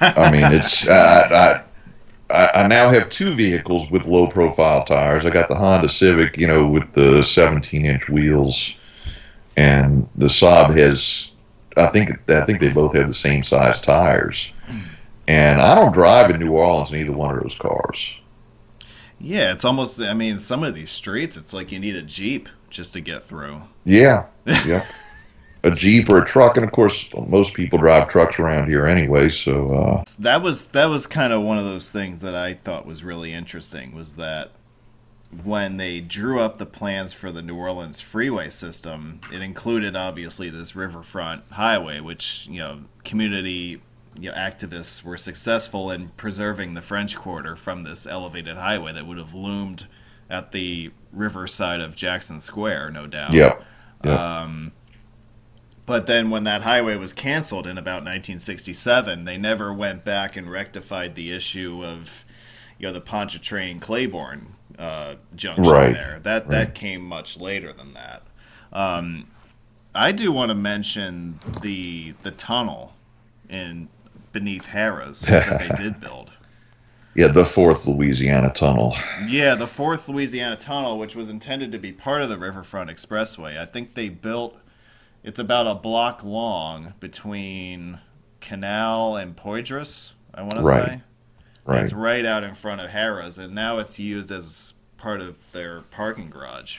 I 0.00 0.30
mean, 0.30 0.52
it's. 0.52 0.86
I, 0.88 1.64
I, 2.30 2.62
I 2.62 2.66
now 2.68 2.88
have 2.88 3.08
two 3.08 3.34
vehicles 3.34 3.90
with 3.90 4.06
low 4.06 4.28
profile 4.28 4.84
tires. 4.84 5.26
I 5.26 5.30
got 5.30 5.48
the 5.48 5.56
Honda 5.56 5.88
Civic, 5.88 6.38
you 6.38 6.46
know, 6.46 6.68
with 6.68 6.92
the 6.92 7.24
17 7.24 7.84
inch 7.84 8.08
wheels, 8.08 8.72
and 9.56 10.08
the 10.16 10.26
Saab 10.26 10.76
has. 10.76 11.30
I 11.76 11.86
think 11.86 12.10
I 12.30 12.40
think 12.42 12.60
they 12.60 12.70
both 12.70 12.94
have 12.94 13.08
the 13.08 13.14
same 13.14 13.42
size 13.42 13.80
tires, 13.80 14.50
and 15.28 15.60
I 15.60 15.74
don't 15.74 15.92
drive 15.92 16.30
in 16.30 16.40
New 16.40 16.52
Orleans 16.52 16.92
in 16.92 17.00
either 17.00 17.12
one 17.12 17.34
of 17.36 17.42
those 17.42 17.54
cars. 17.54 18.16
Yeah, 19.20 19.52
it's 19.52 19.64
almost. 19.64 20.00
I 20.00 20.14
mean, 20.14 20.38
some 20.38 20.62
of 20.62 20.74
these 20.74 20.90
streets, 20.90 21.36
it's 21.36 21.52
like 21.52 21.72
you 21.72 21.78
need 21.78 21.96
a 21.96 22.02
jeep 22.02 22.48
just 22.70 22.92
to 22.94 23.00
get 23.00 23.24
through. 23.24 23.62
Yeah, 23.84 24.26
yep. 24.46 24.86
a 25.64 25.70
Jeep 25.70 26.08
or 26.08 26.22
a 26.22 26.24
truck, 26.24 26.56
and 26.56 26.64
of 26.64 26.72
course, 26.72 27.06
most 27.28 27.54
people 27.54 27.78
drive 27.78 28.08
trucks 28.08 28.38
around 28.38 28.68
here 28.68 28.86
anyway. 28.86 29.28
So 29.28 29.68
uh, 29.68 30.04
That 30.18 30.42
was 30.42 30.68
that 30.68 30.86
was 30.86 31.06
kind 31.06 31.32
of 31.32 31.42
one 31.42 31.58
of 31.58 31.64
those 31.64 31.90
things 31.90 32.20
that 32.20 32.34
I 32.34 32.54
thought 32.54 32.86
was 32.86 33.04
really 33.04 33.32
interesting. 33.32 33.94
Was 33.94 34.16
that 34.16 34.52
when 35.44 35.76
they 35.76 36.00
drew 36.00 36.40
up 36.40 36.58
the 36.58 36.66
plans 36.66 37.12
for 37.12 37.30
the 37.32 37.42
New 37.42 37.56
Orleans 37.56 38.00
freeway 38.00 38.48
system, 38.48 39.20
it 39.32 39.42
included 39.42 39.96
obviously 39.96 40.50
this 40.50 40.76
riverfront 40.76 41.42
highway, 41.52 42.00
which 42.00 42.46
you 42.48 42.58
know 42.58 42.80
community 43.04 43.80
you 44.18 44.30
know, 44.30 44.36
activists 44.36 45.02
were 45.02 45.16
successful 45.16 45.90
in 45.90 46.08
preserving 46.10 46.74
the 46.74 46.82
French 46.82 47.16
Quarter 47.16 47.56
from 47.56 47.84
this 47.84 48.06
elevated 48.06 48.56
highway 48.56 48.92
that 48.92 49.06
would 49.06 49.18
have 49.18 49.34
loomed 49.34 49.86
at 50.30 50.52
the 50.52 50.90
riverside 51.12 51.80
of 51.80 51.94
Jackson 51.94 52.40
Square, 52.40 52.90
no 52.90 53.06
doubt. 53.06 53.32
yep, 53.32 53.62
yep. 54.04 54.18
Um, 54.18 54.72
but 55.86 56.08
then 56.08 56.30
when 56.30 56.44
that 56.44 56.62
highway 56.62 56.96
was 56.96 57.12
canceled 57.12 57.66
in 57.66 57.78
about 57.78 58.02
1967, 58.02 59.24
they 59.24 59.38
never 59.38 59.72
went 59.72 60.04
back 60.04 60.36
and 60.36 60.50
rectified 60.50 61.14
the 61.14 61.32
issue 61.32 61.84
of, 61.84 62.24
you 62.78 62.86
know, 62.86 62.92
the 62.92 63.00
Pontchartrain 63.00 63.80
Claiborne 63.80 64.54
uh, 64.78 65.16
junction 65.34 65.64
Right, 65.64 65.92
there. 65.92 66.20
That 66.22 66.48
right. 66.48 66.50
that 66.50 66.74
came 66.74 67.02
much 67.02 67.38
later 67.38 67.72
than 67.72 67.94
that. 67.94 68.22
Um, 68.72 69.28
I 69.94 70.12
do 70.12 70.30
want 70.32 70.50
to 70.50 70.54
mention 70.54 71.38
the 71.62 72.14
the 72.22 72.30
tunnel 72.32 72.92
in 73.48 73.88
beneath 74.32 74.66
Harrah's 74.66 75.20
that 75.22 75.58
they 75.58 75.68
did 75.82 76.00
build. 76.00 76.30
yeah, 77.14 77.28
the 77.28 77.44
fourth 77.46 77.86
Louisiana 77.86 78.52
tunnel. 78.52 78.94
Yeah, 79.26 79.54
the 79.54 79.66
fourth 79.66 80.08
Louisiana 80.08 80.56
tunnel, 80.56 80.98
which 80.98 81.16
was 81.16 81.30
intended 81.30 81.72
to 81.72 81.78
be 81.78 81.92
part 81.92 82.20
of 82.22 82.28
the 82.28 82.36
Riverfront 82.38 82.90
Expressway. 82.90 83.58
I 83.58 83.64
think 83.64 83.94
they 83.94 84.08
built. 84.10 84.56
It's 85.24 85.40
about 85.40 85.66
a 85.66 85.74
block 85.74 86.22
long 86.22 86.94
between 87.00 88.00
Canal 88.40 89.16
and 89.16 89.34
Poydras. 89.36 90.12
I 90.34 90.42
want 90.42 90.56
to 90.58 90.62
Right, 90.62 90.88
say. 90.88 91.00
Right. 91.66 91.82
It's 91.82 91.92
right 91.92 92.24
out 92.24 92.44
in 92.44 92.54
front 92.54 92.80
of 92.80 92.90
Harrah's, 92.90 93.38
and 93.38 93.54
now 93.54 93.78
it's 93.78 93.98
used 93.98 94.30
as 94.30 94.74
part 94.98 95.20
of 95.20 95.36
their 95.52 95.80
parking 95.90 96.30
garage. 96.30 96.78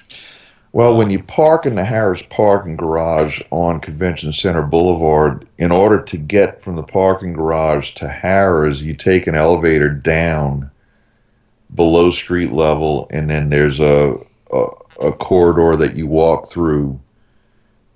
Well, 0.72 0.96
when 0.96 1.08
um, 1.08 1.12
you 1.12 1.24
park 1.24 1.66
in 1.66 1.76
the 1.76 1.84
Harrah's 1.84 2.24
parking 2.24 2.78
garage 2.78 3.42
on 3.52 3.82
Convention 3.82 4.32
Center 4.32 4.62
Boulevard, 4.62 5.46
in 5.58 5.72
order 5.72 6.02
to 6.02 6.18
get 6.18 6.62
from 6.62 6.78
the 6.78 6.84
parking 6.84 7.34
garage 7.34 7.92
to 7.92 8.08
Harrah's, 8.08 8.82
you 8.82 8.94
take 8.94 9.28
an 9.28 9.36
elevator 9.36 9.90
down 9.90 10.72
below 11.76 12.10
street 12.10 12.54
level, 12.54 13.10
and 13.12 13.30
then 13.30 13.50
there's 13.50 13.82
a, 13.82 14.18
a, 14.52 14.68
a 15.02 15.12
corridor 15.12 15.76
that 15.76 15.96
you 15.96 16.08
walk 16.08 16.50
through 16.50 16.98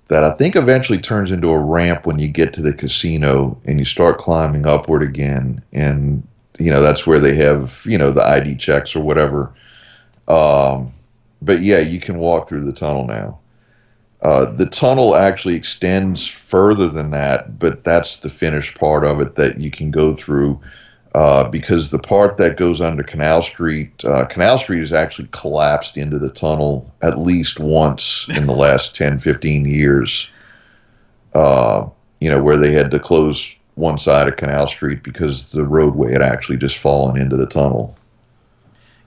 that 0.08 0.24
I 0.24 0.32
think 0.32 0.56
eventually 0.56 0.98
turns 0.98 1.30
into 1.30 1.48
a 1.48 1.58
ramp 1.58 2.04
when 2.04 2.18
you 2.18 2.28
get 2.28 2.52
to 2.54 2.62
the 2.62 2.74
casino 2.74 3.58
and 3.64 3.78
you 3.78 3.86
start 3.86 4.18
climbing 4.18 4.66
upward 4.66 5.02
again. 5.02 5.62
And, 5.72 6.26
you 6.62 6.70
know, 6.70 6.80
that's 6.80 7.06
where 7.06 7.18
they 7.18 7.34
have, 7.36 7.82
you 7.84 7.98
know, 7.98 8.10
the 8.10 8.24
ID 8.24 8.56
checks 8.56 8.94
or 8.94 9.00
whatever. 9.00 9.52
Um, 10.28 10.92
but 11.40 11.60
yeah, 11.60 11.80
you 11.80 11.98
can 11.98 12.18
walk 12.18 12.48
through 12.48 12.64
the 12.64 12.72
tunnel 12.72 13.06
now. 13.06 13.38
Uh, 14.22 14.44
the 14.52 14.66
tunnel 14.66 15.16
actually 15.16 15.56
extends 15.56 16.26
further 16.26 16.88
than 16.88 17.10
that, 17.10 17.58
but 17.58 17.82
that's 17.82 18.18
the 18.18 18.30
finished 18.30 18.78
part 18.78 19.04
of 19.04 19.20
it 19.20 19.34
that 19.34 19.58
you 19.58 19.70
can 19.70 19.90
go 19.90 20.14
through 20.14 20.60
uh, 21.14 21.48
because 21.48 21.90
the 21.90 21.98
part 21.98 22.36
that 22.38 22.56
goes 22.56 22.80
under 22.80 23.02
Canal 23.02 23.42
Street, 23.42 24.04
uh, 24.04 24.24
Canal 24.26 24.56
Street 24.58 24.78
has 24.78 24.92
actually 24.92 25.28
collapsed 25.32 25.98
into 25.98 26.18
the 26.18 26.30
tunnel 26.30 26.90
at 27.02 27.18
least 27.18 27.60
once 27.60 28.26
in 28.30 28.46
the 28.46 28.54
last 28.54 28.94
10, 28.96 29.18
15 29.18 29.66
years. 29.66 30.28
Uh, 31.34 31.86
you 32.20 32.30
know, 32.30 32.42
where 32.42 32.56
they 32.56 32.70
had 32.70 32.90
to 32.92 32.98
close 32.98 33.54
one 33.74 33.98
side 33.98 34.28
of 34.28 34.36
Canal 34.36 34.66
Street 34.66 35.02
because 35.02 35.50
the 35.52 35.64
roadway 35.64 36.12
had 36.12 36.22
actually 36.22 36.58
just 36.58 36.78
fallen 36.78 37.18
into 37.20 37.36
the 37.36 37.46
tunnel. 37.46 37.96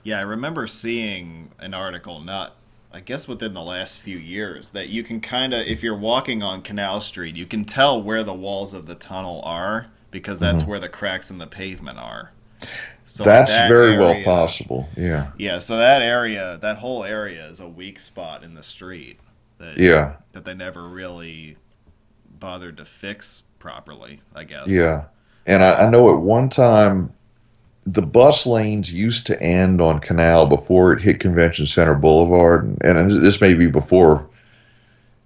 Yeah, 0.02 0.18
I 0.18 0.22
remember 0.22 0.66
seeing 0.66 1.50
an 1.58 1.74
article, 1.74 2.20
not 2.20 2.56
I 2.92 3.00
guess 3.00 3.28
within 3.28 3.52
the 3.52 3.62
last 3.62 4.00
few 4.00 4.16
years, 4.16 4.70
that 4.70 4.88
you 4.88 5.02
can 5.02 5.20
kind 5.20 5.52
of, 5.52 5.66
if 5.66 5.82
you're 5.82 5.98
walking 5.98 6.42
on 6.42 6.62
Canal 6.62 7.00
Street, 7.02 7.36
you 7.36 7.44
can 7.44 7.64
tell 7.64 8.02
where 8.02 8.24
the 8.24 8.32
walls 8.32 8.72
of 8.72 8.86
the 8.86 8.94
tunnel 8.94 9.42
are 9.44 9.88
because 10.10 10.40
that's 10.40 10.64
where 10.64 10.78
the 10.80 10.88
cracks 10.88 11.30
in 11.30 11.36
the 11.36 11.46
pavement 11.46 11.98
are. 11.98 12.32
So 13.04 13.24
Mm-hmm. 13.24 13.28
That's 13.30 13.50
that 13.50 13.68
very 13.68 13.98
well 13.98 14.22
possible. 14.22 14.88
Yeah. 14.96 15.32
Yeah, 15.38 15.58
so 15.58 15.76
that 15.76 16.00
area, 16.02 16.58
that 16.62 16.78
whole 16.78 17.04
area 17.04 17.46
is 17.48 17.60
a 17.60 17.68
weak 17.68 18.00
spot 18.00 18.42
in 18.42 18.54
the 18.54 18.62
street 18.62 19.20
that 19.58 19.76
Yeah. 19.78 20.16
that 20.32 20.44
they 20.44 20.54
never 20.54 20.88
really 20.88 21.58
bothered 22.38 22.78
to 22.78 22.84
fix 22.84 23.42
properly, 23.66 24.20
I 24.36 24.44
guess. 24.44 24.68
Yeah. 24.68 25.06
And 25.48 25.64
I, 25.64 25.86
I 25.86 25.90
know 25.90 26.14
at 26.14 26.20
one 26.20 26.48
time 26.48 27.12
the 27.84 28.00
bus 28.02 28.46
lanes 28.46 28.92
used 28.92 29.26
to 29.26 29.42
end 29.42 29.80
on 29.80 29.98
Canal 29.98 30.46
before 30.46 30.92
it 30.92 31.02
hit 31.02 31.18
Convention 31.18 31.66
Center 31.66 31.96
Boulevard. 31.96 32.64
And, 32.82 32.96
and 32.96 33.10
this 33.10 33.40
may 33.40 33.54
be 33.54 33.66
before, 33.66 34.24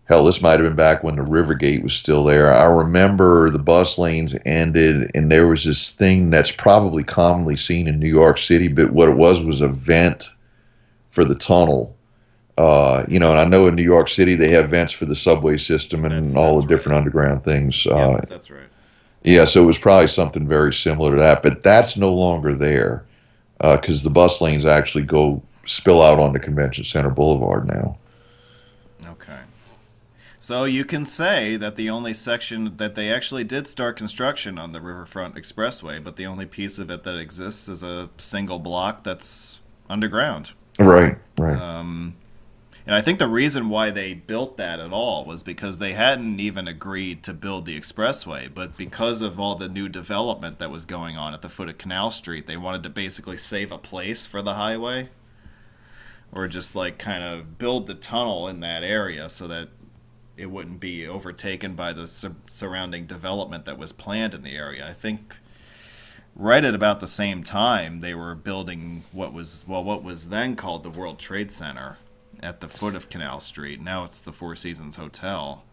hell, 0.07 0.25
this 0.25 0.41
might 0.41 0.59
have 0.59 0.63
been 0.63 0.75
back 0.75 1.05
when 1.05 1.17
the 1.17 1.23
Rivergate 1.23 1.83
was 1.83 1.93
still 1.93 2.25
there. 2.25 2.51
I 2.51 2.65
remember 2.65 3.51
the 3.51 3.59
bus 3.59 3.99
lanes 3.99 4.35
ended, 4.47 5.11
and 5.15 5.31
there 5.31 5.47
was 5.47 5.65
this 5.65 5.91
thing 5.91 6.31
that's 6.31 6.51
probably 6.51 7.05
commonly 7.05 7.57
seen 7.57 7.87
in 7.87 7.99
New 7.99 8.09
York 8.09 8.39
City, 8.39 8.69
but 8.69 8.93
what 8.93 9.11
it 9.11 9.17
was 9.17 9.43
was 9.43 9.61
a 9.61 9.69
vent 9.69 10.31
for 11.11 11.27
the 11.27 11.35
tunnel. 11.35 11.95
Uh, 12.59 13.05
you 13.09 13.19
know, 13.19 13.31
and 13.31 13.41
I 13.41 13.45
know 13.45 13.67
in 13.69 13.75
New 13.75 13.83
York 13.83 14.09
City 14.09 14.35
they 14.35 14.51
have 14.51 14.69
vents 14.71 14.93
for 14.93 15.07
the 15.07 15.17
subway 15.17 15.57
system 15.57 16.05
and 16.05 16.13
That's- 16.27 16.37
all 16.37 16.57
that's 16.57 16.69
the 16.69 16.75
different 16.77 16.99
underground 16.99 17.43
things. 17.45 17.87
Yeah, 17.87 17.93
Uh, 17.95 18.21
that's 18.29 18.51
right. 18.51 18.69
yeah, 19.23 19.45
so 19.47 19.63
it 19.63 19.67
was 19.67 19.79
probably 19.79 20.09
something 20.09 20.47
very 20.47 20.73
similar 20.75 21.17
to 21.17 21.21
that, 21.23 21.43
but 21.43 21.63
that's 21.63 21.97
no 21.97 22.13
longer 22.13 22.55
there 22.55 23.05
because 23.61 24.03
the 24.03 24.11
bus 24.11 24.41
lanes 24.41 24.65
actually 24.65 25.05
go 25.05 25.43
spill 25.65 26.03
out 26.03 26.19
onto 26.19 26.39
Convention 26.39 26.85
Center 26.85 27.11
Boulevard 27.11 27.67
now. 27.69 27.97
Okay. 29.07 29.39
So 30.41 30.65
you 30.65 30.85
can 30.85 31.05
say 31.05 31.57
that 31.57 31.77
the 31.77 31.91
only 31.91 32.15
section 32.15 32.77
that 32.79 32.95
they 32.95 33.13
actually 33.13 33.45
did 33.45 33.69
start 33.69 33.97
construction 33.97 34.59
on 34.59 34.73
the 34.73 34.81
Riverfront 34.81 35.35
Expressway, 35.35 36.03
but 36.03 36.17
the 36.17 36.27
only 36.27 36.47
piece 36.47 36.79
of 36.79 36.91
it 36.91 37.05
that 37.05 37.17
exists 37.17 37.69
is 37.69 37.83
a 37.83 38.09
single 38.19 38.59
block 38.59 39.05
that's 39.05 39.59
underground. 39.91 40.53
Right, 40.79 41.19
right. 41.39 41.61
Um, 41.61 42.15
And 42.91 42.97
I 42.97 43.03
think 43.03 43.21
the 43.21 43.29
reason 43.29 43.69
why 43.69 43.91
they 43.91 44.15
built 44.15 44.57
that 44.57 44.81
at 44.81 44.93
all 44.93 45.25
was 45.25 45.45
because 45.45 45.79
they 45.79 45.93
hadn't 45.93 46.41
even 46.41 46.67
agreed 46.67 47.23
to 47.23 47.33
build 47.33 47.65
the 47.65 47.79
expressway, 47.79 48.53
but 48.53 48.77
because 48.77 49.23
of 49.23 49.39
all 49.39 49.55
the 49.55 49.69
new 49.69 49.89
development 49.89 50.59
that 50.59 50.73
was 50.73 50.85
going 50.85 51.17
on 51.17 51.33
at 51.33 51.41
the 51.41 51.49
foot 51.49 51.69
of 51.69 51.79
Canal 51.79 52.11
Street, 52.11 52.49
they 52.49 52.57
wanted 52.57 52.83
to 52.83 52.89
basically 52.89 53.37
save 53.37 53.71
a 53.71 53.79
place 53.79 54.27
for 54.27 54.43
the 54.43 54.55
highway 54.55 55.09
or 56.33 56.49
just 56.49 56.75
like 56.75 56.99
kind 56.99 57.23
of 57.23 57.59
build 57.59 57.87
the 57.87 57.95
tunnel 57.95 58.49
in 58.49 58.59
that 58.59 58.83
area 58.83 59.29
so 59.31 59.47
that 59.47 59.69
it 60.37 60.51
wouldn't 60.51 60.81
be 60.81 61.07
overtaken 61.07 61.77
by 61.77 61.93
the 61.93 62.09
sur- 62.09 62.35
surrounding 62.51 63.07
development 63.07 63.67
that 63.67 63.79
was 63.79 63.93
planned 63.93 64.35
in 64.35 64.43
the 64.43 64.57
area. 64.57 64.85
I 64.85 64.95
think 64.95 65.37
right 66.35 66.65
at 66.65 66.75
about 66.75 66.99
the 66.99 67.07
same 67.07 67.45
time 67.45 68.01
they 68.01 68.15
were 68.15 68.35
building 68.35 69.05
what 69.13 69.33
was 69.33 69.65
well 69.69 69.85
what 69.85 70.03
was 70.03 70.27
then 70.31 70.57
called 70.57 70.83
the 70.83 70.91
World 70.91 71.21
Trade 71.21 71.53
Center 71.53 71.97
at 72.43 72.61
the 72.61 72.69
foot 72.69 72.95
of 72.95 73.09
Canal 73.09 73.41
Street. 73.41 73.81
Now 73.81 74.05
it's 74.05 74.21
the 74.21 74.33
Four 74.33 74.57
Seasons 74.57 74.97
Hotel. 74.97 75.65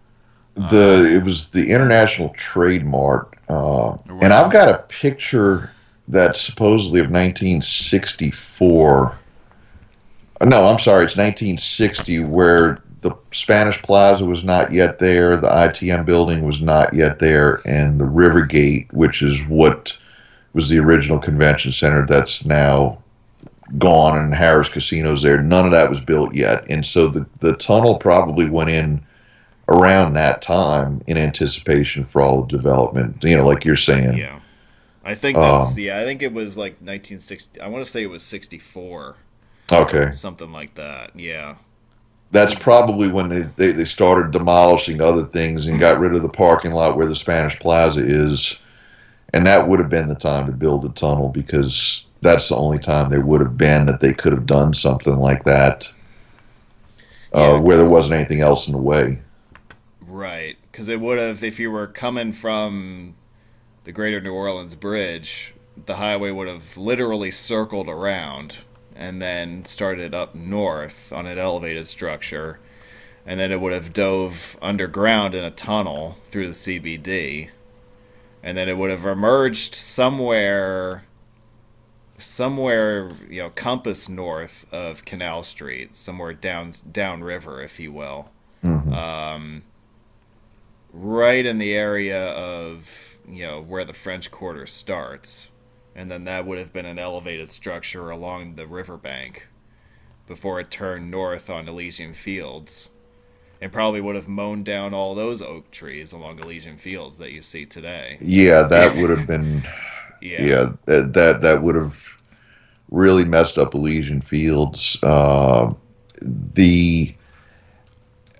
The 0.56 1.15
it 1.15 1.23
was 1.23 1.47
the 1.49 1.71
International 1.71 2.30
Trade 2.30 2.84
Mart, 2.84 3.38
uh, 3.47 3.95
and 4.21 4.34
I've 4.34 4.51
got 4.51 4.69
a 4.69 4.80
picture 4.88 5.69
that's 6.08 6.41
supposedly 6.41 6.99
of 6.99 7.12
1964. 7.12 9.19
No, 10.45 10.65
I'm 10.65 10.80
sorry, 10.80 11.03
it's 11.03 11.15
1960, 11.15 12.21
where 12.21 12.82
the 13.01 13.12
Spanish 13.32 13.82
Plaza 13.82 14.25
was 14.25 14.43
not 14.43 14.73
yet 14.73 14.99
there, 14.99 15.38
the 15.38 15.49
ITM 15.49 16.06
building 16.06 16.45
was 16.45 16.62
not 16.62 16.93
yet 16.93 17.19
there, 17.19 17.62
and 17.65 17.99
the 17.99 18.06
River 18.06 18.43
Gate, 18.43 18.91
which 18.93 19.21
is 19.21 19.43
what 19.45 19.95
was 20.53 20.69
the 20.69 20.80
original 20.80 21.19
convention 21.19 21.71
center 21.71 22.06
that's 22.06 22.45
now 22.45 22.97
gone 23.77 24.17
and 24.17 24.34
Harrah's 24.34 24.69
Casino's 24.69 25.21
there. 25.21 25.41
None 25.41 25.65
of 25.65 25.71
that 25.71 25.89
was 25.89 25.99
built 25.99 26.34
yet. 26.34 26.69
And 26.69 26.86
so 26.86 27.08
the, 27.08 27.25
the 27.39 27.53
tunnel 27.53 27.97
probably 27.97 28.49
went 28.49 28.69
in 28.69 29.06
around 29.69 30.13
that 30.13 30.41
time 30.41 31.01
in 31.08 31.17
anticipation 31.17 32.06
for 32.06 32.21
all 32.21 32.43
the 32.43 32.47
development, 32.47 33.17
you 33.21 33.36
know, 33.36 33.45
like 33.45 33.65
you're 33.65 33.75
saying. 33.75 34.17
Yeah. 34.17 34.39
I 35.03 35.15
think 35.15 35.38
that's, 35.38 35.71
um, 35.71 35.80
yeah, 35.80 35.99
I 35.99 36.03
think 36.03 36.21
it 36.21 36.34
was 36.34 36.58
like 36.58 36.73
1960. 36.73 37.62
I 37.62 37.67
want 37.67 37.86
to 37.86 37.91
say 37.91 38.03
it 38.03 38.08
was 38.08 38.23
64. 38.23 39.15
Okay. 39.71 40.12
Something 40.13 40.51
like 40.51 40.75
that. 40.75 41.17
Yeah. 41.17 41.56
That's 42.32 42.56
probably 42.56 43.08
when 43.08 43.30
they, 43.30 43.41
they, 43.56 43.71
they 43.71 43.86
started 43.86 44.32
demolishing 44.32 45.01
other 45.01 45.25
things 45.25 45.65
and 45.65 45.80
got 45.80 45.99
rid 45.99 46.13
of 46.13 46.23
the 46.23 46.30
parking 46.30 46.71
lot 46.71 46.97
where 46.97 47.08
the 47.08 47.15
Spanish 47.15 47.58
Plaza 47.60 48.01
is. 48.01 48.58
And 49.34 49.45
that 49.45 49.67
would 49.67 49.80
have 49.80 49.89
been 49.89 50.08
the 50.08 50.15
time 50.15 50.45
to 50.45 50.51
build 50.51 50.84
the 50.84 50.89
tunnel 50.89 51.30
because 51.30 52.06
that's 52.21 52.49
the 52.49 52.56
only 52.56 52.80
time 52.80 53.10
there 53.10 53.21
would 53.21 53.41
have 53.41 53.58
been 53.58 53.86
that 53.86 53.99
they 53.99 54.13
could 54.13 54.34
have 54.34 54.45
done 54.45 54.73
something 54.73 55.17
like 55.17 55.43
that 55.43 55.91
uh, 57.34 57.39
yeah. 57.39 57.60
where 57.60 57.77
there 57.77 57.86
wasn't 57.86 58.15
anything 58.15 58.41
else 58.41 58.67
in 58.67 58.73
the 58.73 58.80
way. 58.80 59.21
Right. 60.01 60.58
Because 60.71 60.89
it 60.89 60.99
would 60.99 61.19
have, 61.19 61.43
if 61.43 61.60
you 61.60 61.71
were 61.71 61.88
coming 61.88 62.34
from 62.34 63.15
the 63.84 63.91
Greater 63.91 64.21
New 64.21 64.34
Orleans 64.34 64.75
Bridge, 64.75 65.53
the 65.86 65.95
highway 65.95 66.32
would 66.32 66.47
have 66.47 66.77
literally 66.77 67.32
circled 67.32 67.88
around 67.88 68.58
and 68.95 69.21
then 69.21 69.63
started 69.65 70.13
up 70.13 70.34
north 70.34 71.13
on 71.13 71.27
an 71.27 71.38
elevated 71.38 71.88
structure. 71.88 72.60
And 73.25 73.39
then 73.39 73.51
it 73.51 73.60
would 73.60 73.73
have 73.73 73.93
dove 73.93 74.58
underground 74.62 75.36
in 75.36 75.43
a 75.43 75.51
tunnel 75.51 76.17
through 76.32 76.47
the 76.47 76.53
CBD. 76.53 77.49
And 78.41 78.58
then 78.58 78.69
it 78.69 78.77
would 78.77 78.89
have 78.89 79.06
emerged 79.06 79.75
somewhere 79.75 81.03
somewhere 82.17 83.10
you 83.30 83.41
know 83.41 83.49
compass 83.51 84.10
north 84.10 84.65
of 84.71 85.06
Canal 85.06 85.43
Street, 85.43 85.95
somewhere 85.95 86.34
down 86.34 86.73
downriver, 86.91 87.62
if 87.62 87.80
you 87.80 87.91
will, 87.91 88.32
mm-hmm. 88.63 88.93
um, 88.93 89.63
right 90.91 91.45
in 91.45 91.58
the 91.58 91.73
area 91.73 92.30
of 92.32 92.89
you 93.27 93.43
know 93.43 93.62
where 93.62 93.86
the 93.86 93.93
French 93.93 94.32
Quarter 94.32 94.65
starts, 94.67 95.49
and 95.95 96.12
then 96.12 96.23
that 96.25 96.45
would 96.45 96.58
have 96.58 96.73
been 96.73 96.86
an 96.86 96.99
elevated 96.99 97.51
structure 97.51 98.10
along 98.10 98.56
the 98.56 98.67
riverbank 98.67 99.47
before 100.27 100.60
it 100.60 100.69
turned 100.69 101.10
north 101.10 101.49
on 101.49 101.67
Elysian 101.67 102.13
Fields. 102.13 102.89
And 103.60 103.71
probably 103.71 104.01
would 104.01 104.15
have 104.15 104.27
mown 104.27 104.62
down 104.62 104.93
all 104.93 105.15
those 105.15 105.41
oak 105.41 105.71
trees 105.71 106.12
along 106.12 106.38
Elysian 106.38 106.77
Fields 106.77 107.17
that 107.17 107.32
you 107.32 107.41
see 107.41 107.65
today. 107.65 108.19
Yeah, 108.21 108.62
that 108.62 108.95
would 108.97 109.10
have 109.10 109.25
been 109.25 109.63
yeah, 110.21 110.41
yeah 110.41 110.69
that, 110.86 111.13
that 111.13 111.41
that 111.41 111.62
would 111.62 111.75
have 111.75 112.08
really 112.91 113.25
messed 113.25 113.58
up 113.58 113.73
Elysian 113.73 114.21
Fields. 114.21 114.97
Uh, 115.03 115.71
the 116.21 117.13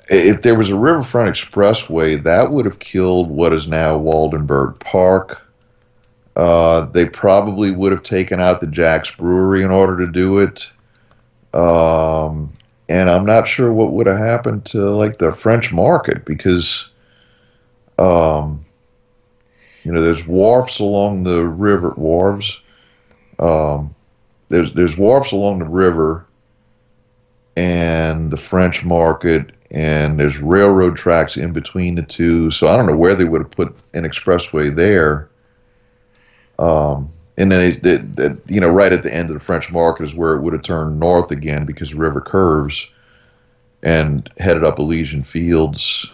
if 0.10 0.42
there 0.42 0.56
was 0.56 0.70
a 0.70 0.78
riverfront 0.78 1.30
expressway, 1.30 2.22
that 2.24 2.52
would 2.52 2.66
have 2.66 2.80
killed 2.80 3.30
what 3.30 3.52
is 3.52 3.68
now 3.68 3.98
Woldenberg 3.98 4.80
Park. 4.80 5.42
Uh, 6.36 6.82
they 6.82 7.06
probably 7.06 7.72
would 7.72 7.92
have 7.92 8.04
taken 8.04 8.40
out 8.40 8.62
the 8.62 8.68
Jax 8.68 9.12
Brewery 9.12 9.63
in 9.63 9.72
order 9.72 9.98
to 9.98 10.12
do 10.12 10.38
it. 10.38 10.72
Um, 11.54 12.54
and 12.90 13.10
I'm 13.10 13.26
not 13.26 13.48
sure 13.48 13.74
what 13.74 13.92
would 13.92 14.08
have 14.08 14.20
happened 14.20 14.66
to 14.68 14.78
like 14.92 15.18
the 15.18 15.32
French 15.32 15.74
Market 15.74 16.24
because 16.26 16.88
um, 17.98 18.63
you 19.88 19.93
know, 19.93 20.02
there's 20.02 20.28
wharfs 20.28 20.82
along 20.82 21.23
the 21.23 21.47
river, 21.47 21.91
wharves. 21.91 22.60
Um, 23.39 23.95
there's 24.50 24.73
there's 24.73 24.97
wharfs 24.97 25.32
along 25.32 25.60
the 25.60 25.65
river, 25.65 26.26
and 27.56 28.30
the 28.30 28.36
French 28.36 28.84
Market, 28.84 29.54
and 29.71 30.19
there's 30.19 30.41
railroad 30.41 30.97
tracks 30.97 31.38
in 31.38 31.54
between 31.54 31.95
the 31.95 32.02
two. 32.02 32.52
So 32.52 32.67
I 32.67 32.76
don't 32.76 32.86
know 32.86 32.97
where 32.97 33.15
they 33.15 33.23
would 33.23 33.39
have 33.39 33.52
put 33.52 33.78
an 33.93 34.04
expressway 34.04 34.76
there. 34.76 35.30
Um, 36.60 37.10
and 37.38 37.50
then 37.50 37.62
it, 37.62 38.19
it, 38.19 38.38
you 38.47 38.60
know, 38.60 38.67
right 38.67 38.91
at 38.91 39.04
the 39.04 39.15
end 39.15 39.30
of 39.30 39.36
the 39.36 39.39
French 39.39 39.71
Market 39.71 40.04
is 40.04 40.15
where 40.15 40.34
it 40.34 40.41
would 40.41 40.52
have 40.52 40.63
turned 40.63 41.00
north 41.00 41.32
again 41.32 41.65
because 41.65 41.91
the 41.91 41.97
river 41.97 42.19
curves, 42.19 42.89
and 43.84 44.30
headed 44.38 44.65
up 44.65 44.80
Elysian 44.80 45.21
Fields. 45.21 46.12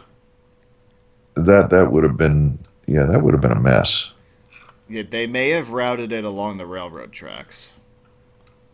That 1.34 1.72
that 1.72 1.92
would 1.92 2.04
have 2.04 2.18
been 2.18 2.60
yeah, 2.88 3.04
that 3.04 3.22
would 3.22 3.34
have 3.34 3.42
been 3.42 3.52
a 3.52 3.60
mess. 3.60 4.12
Yeah, 4.90 5.04
they 5.10 5.28
may 5.28 5.50
have 5.50 5.70
routed 5.70 6.12
it 6.12 6.26
along 6.26 6.58
the 6.58 6.66
railroad 6.66 7.12
tracks. 7.12 7.72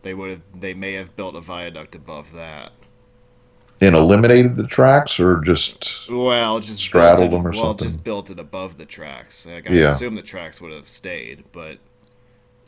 They 0.02 0.14
would 0.14 0.30
have. 0.30 0.40
They 0.54 0.74
may 0.74 0.94
have 0.94 1.14
built 1.16 1.36
a 1.36 1.40
viaduct 1.40 1.94
above 1.94 2.32
that. 2.32 2.72
And 3.82 3.94
eliminated 3.94 4.56
the 4.56 4.66
tracks, 4.66 5.18
or 5.18 5.40
just 5.40 6.08
well, 6.10 6.60
just 6.60 6.78
straddled 6.78 7.28
it, 7.28 7.32
them, 7.32 7.46
or 7.46 7.52
something. 7.52 7.62
well, 7.62 7.70
something. 7.70 7.86
just 7.86 8.04
built 8.04 8.30
it 8.30 8.38
above 8.38 8.76
the 8.76 8.84
tracks. 8.84 9.46
Like, 9.46 9.70
I 9.70 9.72
yeah. 9.72 9.88
assume 9.88 10.14
the 10.14 10.22
tracks 10.22 10.60
would 10.60 10.72
have 10.72 10.88
stayed, 10.88 11.44
but 11.52 11.78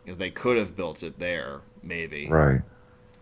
they 0.06 0.30
could 0.30 0.56
have 0.56 0.74
built 0.74 1.02
it 1.02 1.18
there, 1.18 1.60
maybe. 1.82 2.28
Right. 2.28 2.62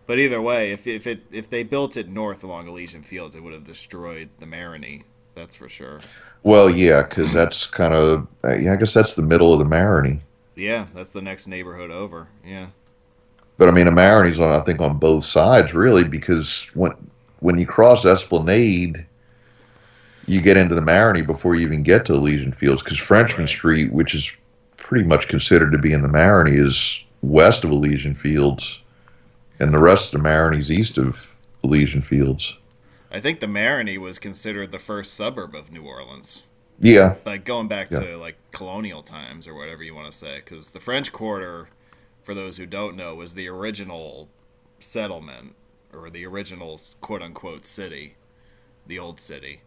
But 0.07 0.19
either 0.19 0.41
way, 0.41 0.71
if 0.71 0.87
if 0.87 1.07
it 1.07 1.21
if 1.31 1.49
they 1.49 1.63
built 1.63 1.97
it 1.97 2.09
north 2.09 2.43
along 2.43 2.67
Elysian 2.67 3.03
Fields, 3.03 3.35
it 3.35 3.43
would 3.43 3.53
have 3.53 3.63
destroyed 3.63 4.29
the 4.39 4.45
Marigny. 4.45 5.03
That's 5.35 5.55
for 5.55 5.69
sure. 5.69 6.01
Well, 6.43 6.69
yeah, 6.69 7.03
because 7.03 7.31
that's 7.33 7.67
kind 7.67 7.93
of 7.93 8.27
yeah. 8.59 8.73
I 8.73 8.75
guess 8.75 8.93
that's 8.93 9.13
the 9.13 9.21
middle 9.21 9.53
of 9.53 9.59
the 9.59 9.65
Marigny. 9.65 10.21
Yeah, 10.55 10.87
that's 10.93 11.11
the 11.11 11.21
next 11.21 11.47
neighborhood 11.47 11.91
over. 11.91 12.27
Yeah. 12.45 12.67
But 13.57 13.69
I 13.69 13.71
mean, 13.71 13.85
the 13.85 13.91
Marigny's 13.91 14.39
on 14.39 14.53
I 14.55 14.63
think 14.63 14.81
on 14.81 14.97
both 14.97 15.23
sides 15.23 15.73
really 15.73 16.03
because 16.03 16.69
when 16.73 16.91
when 17.39 17.57
you 17.57 17.67
cross 17.67 18.05
Esplanade, 18.05 19.05
you 20.25 20.41
get 20.41 20.57
into 20.57 20.75
the 20.75 20.81
Marigny 20.81 21.25
before 21.25 21.55
you 21.55 21.65
even 21.67 21.83
get 21.83 22.05
to 22.05 22.13
Elysian 22.13 22.51
Fields 22.51 22.81
because 22.81 22.97
Frenchman 22.97 23.41
right. 23.41 23.49
Street, 23.49 23.91
which 23.91 24.15
is 24.15 24.31
pretty 24.77 25.05
much 25.05 25.27
considered 25.27 25.71
to 25.71 25.77
be 25.77 25.93
in 25.93 26.01
the 26.01 26.07
Marigny, 26.07 26.57
is 26.57 27.03
west 27.21 27.63
of 27.63 27.71
Elysian 27.71 28.15
Fields, 28.15 28.81
and 29.59 29.73
the 29.73 29.79
rest 29.79 30.13
of 30.13 30.21
the 30.21 30.27
Marigny's 30.27 30.71
east 30.71 30.97
of 30.97 31.35
Elysian 31.63 32.01
Fields. 32.01 32.55
I 33.11 33.19
think 33.19 33.39
the 33.39 33.47
Marigny 33.47 33.97
was 33.97 34.19
considered 34.19 34.71
the 34.71 34.79
first 34.79 35.13
suburb 35.13 35.55
of 35.55 35.71
New 35.71 35.83
Orleans. 35.83 36.43
Yeah. 36.79 37.15
Like 37.25 37.45
going 37.45 37.67
back 37.67 37.91
yeah. 37.91 37.99
to 37.99 38.17
like 38.17 38.37
colonial 38.51 39.03
times 39.03 39.47
or 39.47 39.53
whatever 39.53 39.83
you 39.83 39.93
want 39.93 40.11
to 40.11 40.17
say, 40.17 40.41
because 40.43 40.71
the 40.71 40.79
French 40.79 41.11
Quarter 41.11 41.67
for 42.23 42.33
those 42.33 42.57
who 42.57 42.65
don't 42.65 42.95
know, 42.95 43.15
was 43.15 43.33
the 43.33 43.47
original 43.47 44.29
settlement 44.79 45.55
or 45.93 46.09
the 46.09 46.25
original 46.25 46.79
quote 47.01 47.21
unquote 47.21 47.65
city, 47.65 48.15
the 48.87 48.99
old 48.99 49.19
city. 49.19 49.61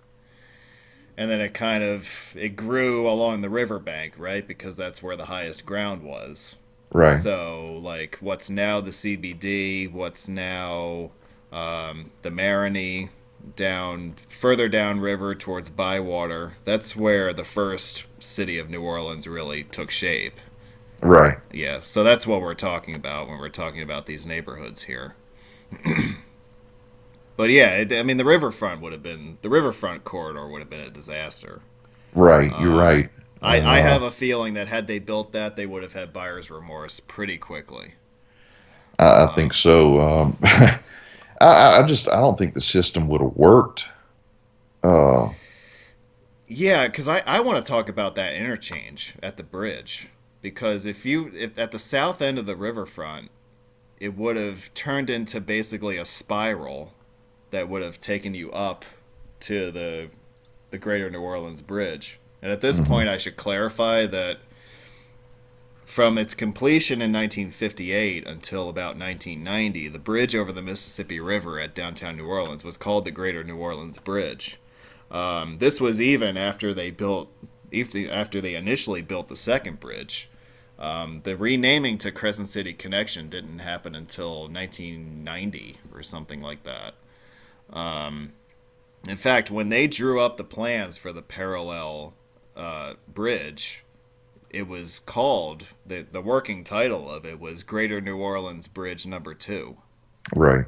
And 1.17 1.31
then 1.31 1.41
it 1.41 1.55
kind 1.55 1.85
of 1.85 2.09
it 2.35 2.57
grew 2.57 3.09
along 3.09 3.43
the 3.43 3.49
riverbank, 3.49 4.15
right? 4.19 4.47
Because 4.47 4.77
that's 4.77 5.03
where 5.03 5.17
the 5.17 5.27
highest 5.27 5.65
ground 5.65 6.03
was. 6.03 6.57
Right. 6.93 7.21
So 7.21 7.67
like 7.83 8.19
what's 8.21 8.51
now 8.51 8.81
the 8.81 8.91
CBD, 8.91 9.91
what's 9.91 10.29
now 10.29 11.11
um, 11.53 12.11
the 12.23 12.31
Marigny, 12.31 13.11
down 13.57 14.17
further 14.29 14.69
down 14.69 15.01
river 15.01 15.35
towards 15.35 15.69
Bywater. 15.69 16.55
That's 16.65 16.97
where 16.97 17.33
the 17.33 17.45
first 17.45 18.05
city 18.21 18.59
of 18.59 18.71
New 18.71 18.83
Orleans 18.83 19.27
really 19.27 19.65
took 19.65 19.91
shape. 19.91 20.41
Right. 21.03 21.39
Yeah. 21.53 21.81
So 21.83 22.03
that's 22.05 22.27
what 22.27 22.41
we're 22.41 22.55
talking 22.55 22.95
about 22.95 23.29
when 23.29 23.39
we're 23.39 23.49
talking 23.49 23.83
about 23.83 24.07
these 24.07 24.27
neighborhoods 24.27 24.83
here. 24.85 25.17
but 27.37 27.51
yeah, 27.51 27.77
it, 27.77 27.93
I 27.93 28.03
mean, 28.03 28.17
the 28.17 28.25
riverfront 28.25 28.81
would 28.81 28.93
have 28.93 29.03
been 29.03 29.39
the 29.43 29.49
riverfront 29.49 30.05
corridor 30.05 30.49
would 30.49 30.61
have 30.61 30.71
been 30.71 30.81
a 30.81 30.91
disaster. 30.91 31.63
Right, 32.15 32.57
you're 32.59 32.73
Uh, 32.73 32.75
right. 32.75 33.11
I, 33.43 33.61
I 33.61 33.81
uh, 33.81 33.83
have 33.83 34.03
a 34.03 34.11
feeling 34.13 34.55
that 34.55 34.69
had 34.69 34.87
they 34.89 34.99
built 35.01 35.33
that, 35.33 35.57
they 35.57 35.67
would 35.67 35.83
have 35.83 35.95
had 35.95 36.13
buyer's 36.13 36.51
remorse 36.51 37.01
pretty 37.01 37.39
quickly. 37.39 37.95
I, 38.99 39.25
I 39.25 39.33
think 39.35 39.55
so. 39.55 40.01
Um, 40.01 40.39
I, 41.41 41.81
I 41.81 41.83
just 41.85 42.09
I 42.09 42.21
don't 42.21 42.39
think 42.39 42.55
the 42.55 42.61
system 42.61 43.09
would 43.09 43.21
have 43.21 43.35
worked. 43.37 43.89
Uh, 44.83 45.31
Yeah, 46.47 46.87
because 46.89 47.09
I, 47.09 47.21
I 47.21 47.41
want 47.41 47.65
to 47.65 47.69
talk 47.71 47.89
about 47.89 48.15
that 48.17 48.35
interchange 48.35 49.15
at 49.23 49.37
the 49.37 49.43
bridge 49.43 50.09
because 50.43 50.85
if 50.87 51.05
you 51.07 51.31
if 51.35 51.59
at 51.59 51.73
the 51.73 51.79
south 51.79 52.21
end 52.21 52.39
of 52.39 52.47
the 52.47 52.57
riverfront, 52.57 53.31
it 54.01 54.17
would 54.17 54.37
have 54.37 54.73
turned 54.75 55.11
into 55.11 55.41
basically 55.41 55.97
a 55.99 56.05
spiral 56.05 56.95
that 57.51 57.69
would 57.69 57.83
have 57.83 58.01
taken 58.01 58.35
you 58.35 58.53
up 58.53 58.85
to 59.41 59.71
the 59.73 60.11
the 60.71 60.79
Greater 60.79 61.11
New 61.11 61.21
Orleans 61.23 61.63
Bridge. 61.63 62.21
And 62.43 62.53
at 62.53 62.61
this 62.63 62.79
Mhm. 62.79 62.81
point, 62.81 63.09
I 63.09 63.19
should 63.19 63.37
clarify 63.37 64.07
that 64.07 64.41
from 65.85 66.17
its 66.19 66.35
completion 66.35 67.03
in 67.03 67.13
1958 67.13 68.27
until 68.27 68.69
about 68.69 68.99
1990, 68.99 69.89
the 69.89 69.99
bridge 69.99 70.35
over 70.35 70.53
the 70.53 70.63
Mississippi 70.63 71.21
River 71.21 71.61
at 71.61 71.75
downtown 71.75 72.17
New 72.17 72.27
Orleans 72.27 72.65
was 72.65 72.77
called 72.77 73.05
the 73.05 73.11
Greater 73.11 73.45
New 73.45 73.57
Orleans 73.57 73.99
Bridge. 73.99 74.59
Um, 75.11 75.59
this 75.59 75.81
was 75.81 76.01
even 76.01 76.37
after 76.37 76.73
they 76.73 76.91
built, 76.91 77.31
after 78.11 78.41
they 78.41 78.55
initially 78.55 79.03
built 79.03 79.29
the 79.29 79.37
second 79.37 79.79
bridge. 79.79 80.29
Um, 80.79 81.21
the 81.23 81.37
renaming 81.37 81.99
to 81.99 82.11
Crescent 82.11 82.49
City 82.49 82.73
Connection 82.73 83.29
didn't 83.29 83.61
happen 83.61 83.95
until 83.95 84.49
1990 84.49 85.79
or 85.93 86.03
something 86.03 86.41
like 86.43 86.65
that. 86.65 86.95
Um, 87.73 88.33
in 89.07 89.17
fact, 89.17 89.51
when 89.51 89.69
they 89.69 89.87
drew 89.87 90.21
up 90.21 90.37
the 90.37 90.45
plans 90.45 90.97
for 90.97 91.13
the 91.13 91.23
parallel 91.23 92.15
uh, 92.57 92.95
bridge, 93.07 93.84
it 94.55 94.69
was 94.69 95.01
called 95.01 95.65
the 95.87 96.07
the 96.11 96.21
working 96.21 96.65
title 96.65 97.11
of 97.11 97.25
it 97.27 97.41
was 97.41 97.63
Greater 97.63 98.01
New 98.01 98.17
Orleans 98.19 98.69
Bridge 98.69 99.07
Number 99.07 99.35
Two. 99.35 99.79
right. 100.37 100.67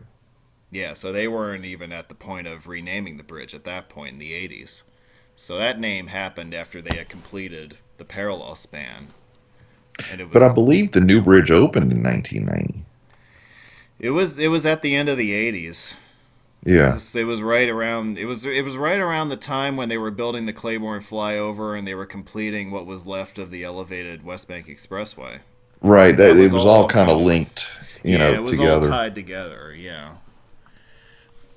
Yeah, 0.70 0.94
so 0.94 1.12
they 1.12 1.28
weren't 1.28 1.64
even 1.64 1.92
at 1.92 2.08
the 2.08 2.14
point 2.14 2.46
of 2.48 2.66
renaming 2.66 3.16
the 3.16 3.22
bridge 3.22 3.54
at 3.54 3.64
that 3.64 3.88
point 3.88 4.14
in 4.14 4.18
the 4.18 4.32
80s. 4.32 4.82
So 5.36 5.56
that 5.58 5.78
name 5.78 6.08
happened 6.08 6.54
after 6.54 6.82
they 6.82 6.96
had 6.96 7.08
completed 7.08 7.78
the 7.98 8.04
parallel 8.04 8.56
span. 8.56 9.08
And 10.10 10.20
it 10.20 10.24
was 10.24 10.32
But 10.32 10.42
I 10.42 10.48
believe 10.48 10.92
the 10.92 11.00
new 11.00 11.22
bridge 11.22 11.50
opened 11.50 11.92
in 11.92 12.02
1990. 12.02 12.84
it 13.98 14.10
was 14.10 14.38
it 14.38 14.48
was 14.48 14.66
at 14.66 14.82
the 14.82 14.94
end 14.94 15.08
of 15.08 15.16
the 15.18 15.32
80s. 15.32 15.94
It 16.66 16.74
Yeah. 16.74 16.92
was, 16.94 17.14
it 17.16 17.24
was 17.24 17.40
right 17.42 17.68
around 17.68 18.18
it 18.18 18.24
was 18.26 18.44
it 18.44 18.62
was 18.64 18.76
right 18.76 18.98
around 18.98 19.28
the 19.28 19.36
time 19.36 19.76
when 19.76 19.88
they 19.88 19.98
were 19.98 20.10
building 20.10 20.46
the 20.46 20.52
Claiborne 20.52 21.00
flyover 21.02 21.78
and 21.78 21.86
they 21.86 21.94
were 21.94 22.06
completing 22.06 22.70
what 22.70 22.86
was 22.86 23.06
left 23.06 23.38
of 23.38 23.50
the 23.50 23.64
elevated 23.64 24.24
West 24.24 24.48
Bank 24.48 24.66
Expressway. 24.66 25.40
Right. 25.80 26.16
That, 26.16 26.34
That 26.34 26.36
was 26.36 26.52
it 26.52 26.52
was 26.52 26.66
all 26.66 26.82
all 26.82 26.88
kind 26.88 27.08
of 27.10 27.18
linked, 27.20 27.70
you 28.02 28.18
yeah, 28.18 28.18
know, 28.18 28.32
it 28.34 28.42
was 28.42 28.50
together. 28.52 28.86
all 28.86 28.98
tied 28.98 29.14
together. 29.14 29.74
Yeah. 29.74 30.16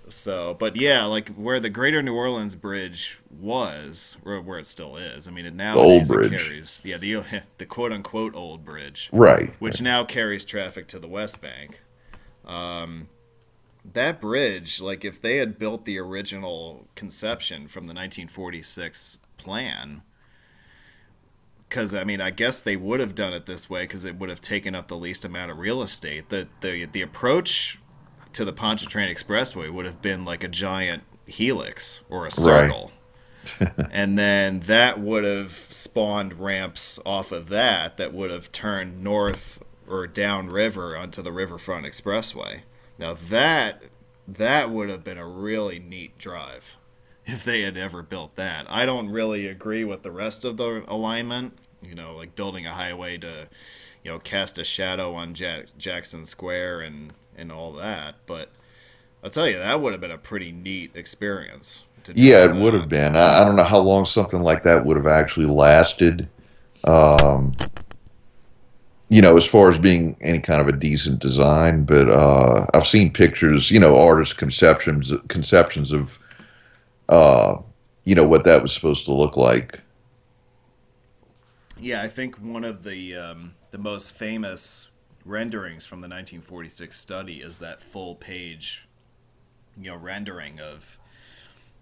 So, 0.10 0.56
but 0.60 0.76
yeah, 0.76 1.06
like 1.06 1.30
where 1.36 1.60
the 1.60 1.70
Greater 1.70 2.02
New 2.02 2.16
Orleans 2.16 2.56
Bridge 2.56 3.20
was, 3.30 4.18
or 4.26 4.42
where 4.42 4.58
it 4.58 4.66
still 4.66 4.98
is. 4.98 5.28
I 5.28 5.32
mean, 5.32 5.46
it 5.46 5.54
now 5.54 5.76
The 5.76 5.80
old 5.82 6.08
bridge. 6.08 6.32
carries, 6.32 6.82
yeah, 6.84 6.98
the 6.98 7.24
the 7.60 7.66
quote 7.68 7.92
unquote 7.92 8.36
old 8.36 8.66
bridge, 8.66 9.10
Right. 9.12 9.54
which 9.60 9.82
now 9.82 10.04
carries 10.04 10.46
traffic 10.46 10.88
to 10.90 11.00
the 11.00 11.08
West 11.08 11.42
Bank. 11.42 11.80
Um, 12.44 13.08
that 13.86 14.20
bridge, 14.20 14.82
like 14.82 15.06
if 15.06 15.22
they 15.22 15.38
had 15.38 15.58
built 15.58 15.86
the 15.86 15.98
original 15.98 16.88
conception 16.96 17.68
from 17.68 17.86
the 17.86 17.94
1946 17.94 19.18
plan, 19.38 20.02
because 21.68 21.94
I 21.94 22.04
mean, 22.04 22.20
I 22.20 22.32
guess 22.32 22.62
they 22.62 22.76
would 22.76 23.00
have 23.00 23.16
done 23.16 23.34
it 23.34 23.46
this 23.46 23.70
way 23.70 23.84
because 23.84 24.04
it 24.04 24.18
would 24.18 24.30
have 24.30 24.42
taken 24.42 24.76
up 24.76 24.88
the 24.88 24.98
least 24.98 25.24
amount 25.24 25.52
of 25.52 25.58
real 25.58 25.82
estate. 25.82 26.30
The 26.30 26.48
the 26.62 26.86
the 26.86 27.02
approach 27.02 27.80
to 28.34 28.44
the 28.44 28.54
Pontchartrain 28.54 29.14
Expressway 29.14 29.72
would 29.72 29.86
have 29.86 30.02
been 30.02 30.26
like 30.26 30.44
a 30.44 30.48
giant 30.48 31.04
helix 31.26 32.02
or 32.10 32.26
a 32.26 32.32
circle. 32.32 32.92
and 33.92 34.18
then 34.20 34.60
that 34.62 35.00
would 35.00 35.24
have 35.24 35.68
spawned 35.70 36.40
ramps 36.40 37.00
off 37.06 37.32
of 37.32 37.50
that 37.50 37.98
that 37.98 38.14
would 38.14 38.30
have 38.30 38.52
turned 38.52 39.02
north 39.02 39.64
or 39.88 40.06
downriver 40.06 40.96
onto 40.96 41.22
the 41.22 41.32
Riverfront 41.32 41.86
Expressway. 41.86 42.62
Now 43.00 43.18
that 43.30 43.82
that 44.28 44.70
would 44.70 44.90
have 44.90 45.04
been 45.04 45.18
a 45.18 45.28
really 45.28 45.80
neat 45.80 46.18
drive 46.18 46.78
if 47.26 47.44
they 47.44 47.62
had 47.62 47.78
ever 47.78 48.04
built 48.04 48.36
that. 48.36 48.68
I 48.70 48.86
don't 48.86 49.10
really 49.10 49.48
agree 49.48 49.84
with 49.84 50.04
the 50.04 50.12
rest 50.12 50.46
of 50.46 50.58
the 50.58 50.84
alignment, 50.88 51.58
you 51.82 51.96
know, 51.96 52.16
like 52.16 52.36
building 52.36 52.66
a 52.66 52.74
highway 52.74 53.18
to, 53.18 53.48
you 54.04 54.12
know, 54.12 54.20
cast 54.20 54.58
a 54.58 54.64
shadow 54.64 55.16
on 55.16 55.34
Jack- 55.34 55.78
Jackson 55.78 56.26
Square 56.26 56.82
and 56.82 57.14
and 57.38 57.52
all 57.52 57.72
that, 57.74 58.16
but 58.28 58.50
I'll 59.24 59.30
tell 59.30 59.48
you 59.48 59.58
that 59.58 59.82
would 59.82 59.94
have 59.94 60.02
been 60.02 60.12
a 60.12 60.18
pretty 60.18 60.52
neat 60.52 60.92
experience. 60.94 61.84
to 62.04 62.14
Yeah, 62.16 62.46
it 62.46 62.56
would 62.56 62.74
have 62.74 62.90
been. 62.90 63.16
I, 63.16 63.42
I 63.42 63.46
don't 63.46 63.56
know 63.56 63.64
how 63.64 63.80
long 63.80 64.06
something 64.06 64.42
like 64.42 64.64
that 64.64 64.86
would 64.86 64.98
have 64.98 65.08
actually 65.08 65.46
lasted. 65.46 66.28
Um, 66.84 67.56
you 69.10 69.22
know, 69.22 69.36
as 69.36 69.46
far 69.46 69.70
as 69.70 69.80
being 69.80 70.16
any 70.22 70.40
kind 70.40 70.62
of 70.62 70.68
a 70.68 70.72
decent 70.72 71.20
design, 71.20 71.84
but 71.84 72.10
uh, 72.10 72.68
I've 72.74 72.88
seen 72.88 73.12
pictures. 73.12 73.72
You 73.72 73.80
know, 73.80 73.98
artist 73.98 74.38
conceptions 74.38 75.12
conceptions 75.30 75.92
of, 75.92 76.20
uh, 77.10 77.58
you 78.06 78.14
know, 78.14 78.28
what 78.28 78.44
that 78.44 78.62
was 78.62 78.72
supposed 78.72 79.06
to 79.06 79.14
look 79.14 79.36
like. 79.36 79.80
Yeah, 81.80 82.04
I 82.04 82.08
think 82.08 82.36
one 82.36 82.64
of 82.64 82.84
the 82.84 83.16
um, 83.16 83.56
the 83.72 83.80
most 83.80 84.16
famous 84.16 84.90
renderings 85.26 85.86
from 85.86 86.02
the 86.02 86.08
1946 86.08 86.98
study 86.98 87.42
is 87.42 87.58
that 87.58 87.82
full 87.82 88.16
page, 88.16 88.88
you 89.76 89.90
know, 89.90 89.96
rendering 89.96 90.60
of, 90.60 90.99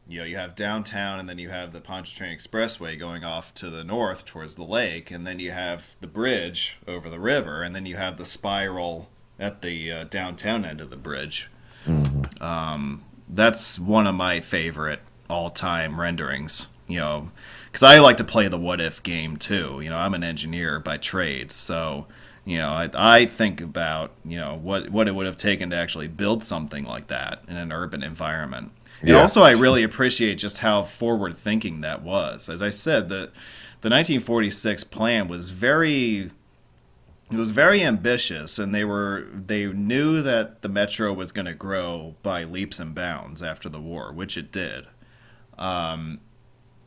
you 0.08 0.20
know, 0.20 0.26
you 0.26 0.38
have 0.38 0.56
downtown 0.56 1.20
and 1.20 1.28
then 1.28 1.38
you 1.38 1.50
have 1.50 1.74
the 1.74 1.82
Pontchartrain 1.82 2.38
Expressway 2.38 2.98
going 2.98 3.24
off 3.26 3.54
to 3.56 3.70
the 3.70 3.84
north 3.84 4.26
towards 4.26 4.56
the 4.56 4.64
lake, 4.64 5.12
and 5.12 5.28
then 5.28 5.40
you 5.40 5.52
have 5.52 5.96
the 6.00 6.08
bridge 6.08 6.78
over 6.88 7.10
the 7.10 7.20
river, 7.20 7.62
and 7.62 7.76
then 7.76 7.86
you 7.86 7.98
have 7.98 8.18
the 8.18 8.26
spiral 8.26 9.10
at 9.40 9.62
the 9.62 9.92
uh, 9.92 10.04
downtown 10.06 10.66
end 10.66 10.82
of 10.82 10.90
the 10.90 10.98
bridge. 10.98 11.50
Um, 12.42 13.04
that's 13.28 13.78
one 13.78 14.08
of 14.08 14.16
my 14.16 14.40
favorite 14.40 15.02
all-time 15.30 16.00
renderings. 16.00 16.68
You 16.88 17.00
know, 17.00 17.32
because 17.66 17.84
I 17.84 18.00
like 18.00 18.16
to 18.18 18.24
play 18.24 18.48
the 18.48 18.58
what 18.58 18.80
if 18.80 19.04
game 19.04 19.36
too. 19.36 19.82
You 19.82 19.90
know, 19.90 19.98
I'm 19.98 20.14
an 20.14 20.24
engineer 20.24 20.80
by 20.80 20.96
trade, 20.96 21.52
so 21.52 22.08
you 22.46 22.60
know, 22.60 22.70
I, 22.70 22.90
I 22.94 23.26
think 23.26 23.60
about 23.60 24.12
you 24.24 24.38
know 24.38 24.56
what 24.56 24.90
what 24.90 25.10
it 25.10 25.16
would 25.16 25.26
have 25.26 25.36
taken 25.36 25.70
to 25.72 25.76
actually 25.76 26.08
build 26.08 26.46
something 26.46 26.86
like 26.86 27.08
that 27.08 27.42
in 27.50 27.58
an 27.58 27.74
urban 27.74 28.04
environment. 28.04 28.72
And 29.02 29.10
Yeah. 29.10 29.22
also, 29.22 29.44
I 29.44 29.52
really 29.52 29.84
appreciate 29.84 30.36
just 30.36 30.60
how 30.60 30.84
forward 30.84 31.38
thinking 31.38 31.82
that 31.82 32.02
was. 32.02 32.50
As 32.50 32.62
I 32.62 32.70
said, 32.70 33.10
the 33.10 33.32
the 33.82 33.90
1946 33.90 34.84
plan 34.86 35.28
was 35.28 35.52
very 35.52 36.32
it 37.32 37.36
was 37.38 37.52
very 37.52 37.84
ambitious 37.84 38.58
and 38.58 38.74
they 38.74 38.84
were 38.86 39.28
they 39.34 39.66
knew 39.68 40.22
that 40.22 40.62
the 40.62 40.70
metro 40.70 41.14
was 41.14 41.32
going 41.32 41.46
to 41.46 41.54
grow 41.54 42.16
by 42.24 42.44
leaps 42.44 42.80
and 42.80 42.96
bounds 42.96 43.44
after 43.44 43.70
the 43.70 43.80
war 43.82 44.12
which 44.14 44.38
it 44.38 44.52
did 44.52 44.88
um, 45.58 46.20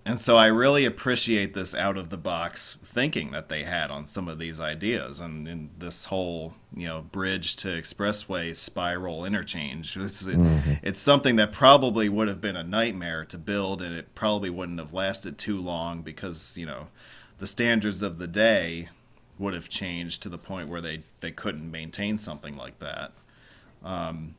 and 0.04 0.18
so 0.20 0.36
i 0.36 0.46
really 0.46 0.84
appreciate 0.84 1.54
this 1.54 1.74
out 1.74 1.96
of 1.96 2.10
the 2.10 2.16
box 2.16 2.76
thinking 2.84 3.30
that 3.30 3.48
they 3.48 3.64
had 3.64 3.90
on 3.90 4.06
some 4.06 4.28
of 4.28 4.38
these 4.38 4.58
ideas 4.58 5.20
and, 5.20 5.46
and 5.46 5.70
this 5.78 6.06
whole 6.06 6.54
you 6.74 6.86
know 6.86 7.02
bridge 7.12 7.54
to 7.56 7.68
expressway 7.68 8.54
spiral 8.54 9.24
interchange 9.24 9.96
it's, 10.00 10.24
it's 10.82 11.00
something 11.00 11.36
that 11.36 11.52
probably 11.52 12.08
would 12.08 12.28
have 12.28 12.40
been 12.40 12.56
a 12.56 12.62
nightmare 12.64 13.24
to 13.24 13.38
build 13.38 13.82
and 13.82 13.94
it 13.94 14.14
probably 14.14 14.50
wouldn't 14.50 14.78
have 14.78 14.92
lasted 14.92 15.36
too 15.38 15.60
long 15.60 16.02
because 16.02 16.56
you 16.56 16.66
know 16.66 16.88
the 17.38 17.46
standards 17.46 18.02
of 18.02 18.18
the 18.18 18.26
day 18.26 18.88
would 19.38 19.54
have 19.54 19.68
changed 19.68 20.22
to 20.22 20.28
the 20.28 20.36
point 20.38 20.68
where 20.68 20.82
they, 20.82 21.02
they 21.20 21.30
couldn't 21.30 21.70
maintain 21.70 22.18
something 22.18 22.54
like 22.56 22.78
that. 22.80 23.12
Um, 23.84 24.34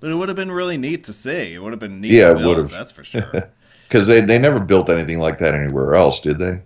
but 0.00 0.10
it 0.10 0.14
would 0.16 0.28
have 0.28 0.36
been 0.36 0.52
really 0.52 0.76
neat 0.76 1.04
to 1.04 1.12
see. 1.12 1.54
It 1.54 1.58
would 1.62 1.72
have 1.72 1.80
been 1.80 2.00
neat 2.00 2.20
Yeah, 2.20 2.28
to 2.28 2.32
it 2.32 2.38
build, 2.38 2.42
would 2.42 2.58
have. 2.58 2.70
that's 2.70 2.92
for 2.92 3.04
sure. 3.04 3.50
Because 3.88 4.06
they, 4.06 4.20
they 4.20 4.38
never 4.38 4.60
built 4.60 4.90
anything 4.90 5.18
like 5.20 5.38
that 5.38 5.54
anywhere 5.54 5.94
else, 5.94 6.20
did 6.20 6.38
they? 6.38 6.60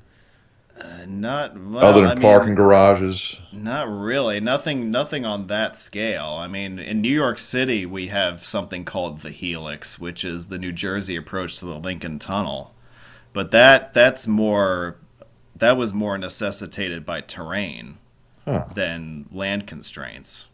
uh, 0.80 1.04
not 1.06 1.56
well, 1.60 1.84
Other 1.84 2.02
than 2.02 2.10
I 2.10 2.14
mean, 2.14 2.20
parking 2.20 2.54
garages. 2.54 3.38
Not 3.52 3.88
really. 3.90 4.40
Nothing. 4.40 4.90
Nothing 4.90 5.24
on 5.26 5.46
that 5.48 5.76
scale. 5.76 6.36
I 6.38 6.48
mean, 6.48 6.78
in 6.78 7.00
New 7.02 7.08
York 7.14 7.38
City, 7.38 7.86
we 7.86 8.08
have 8.08 8.44
something 8.44 8.84
called 8.84 9.20
the 9.20 9.30
Helix, 9.30 9.98
which 9.98 10.24
is 10.24 10.46
the 10.46 10.58
New 10.58 10.72
Jersey 10.72 11.16
approach 11.16 11.58
to 11.58 11.66
the 11.66 11.78
Lincoln 11.78 12.18
Tunnel. 12.18 12.74
But 13.32 13.50
that 13.52 13.94
that's 13.94 14.26
more. 14.26 14.96
That 15.56 15.76
was 15.76 15.92
more 15.94 16.18
necessitated 16.18 17.04
by 17.06 17.20
terrain 17.22 17.98
Huh. 18.44 18.66
than 18.74 19.26
land 19.32 19.66
constraints. 19.66 20.46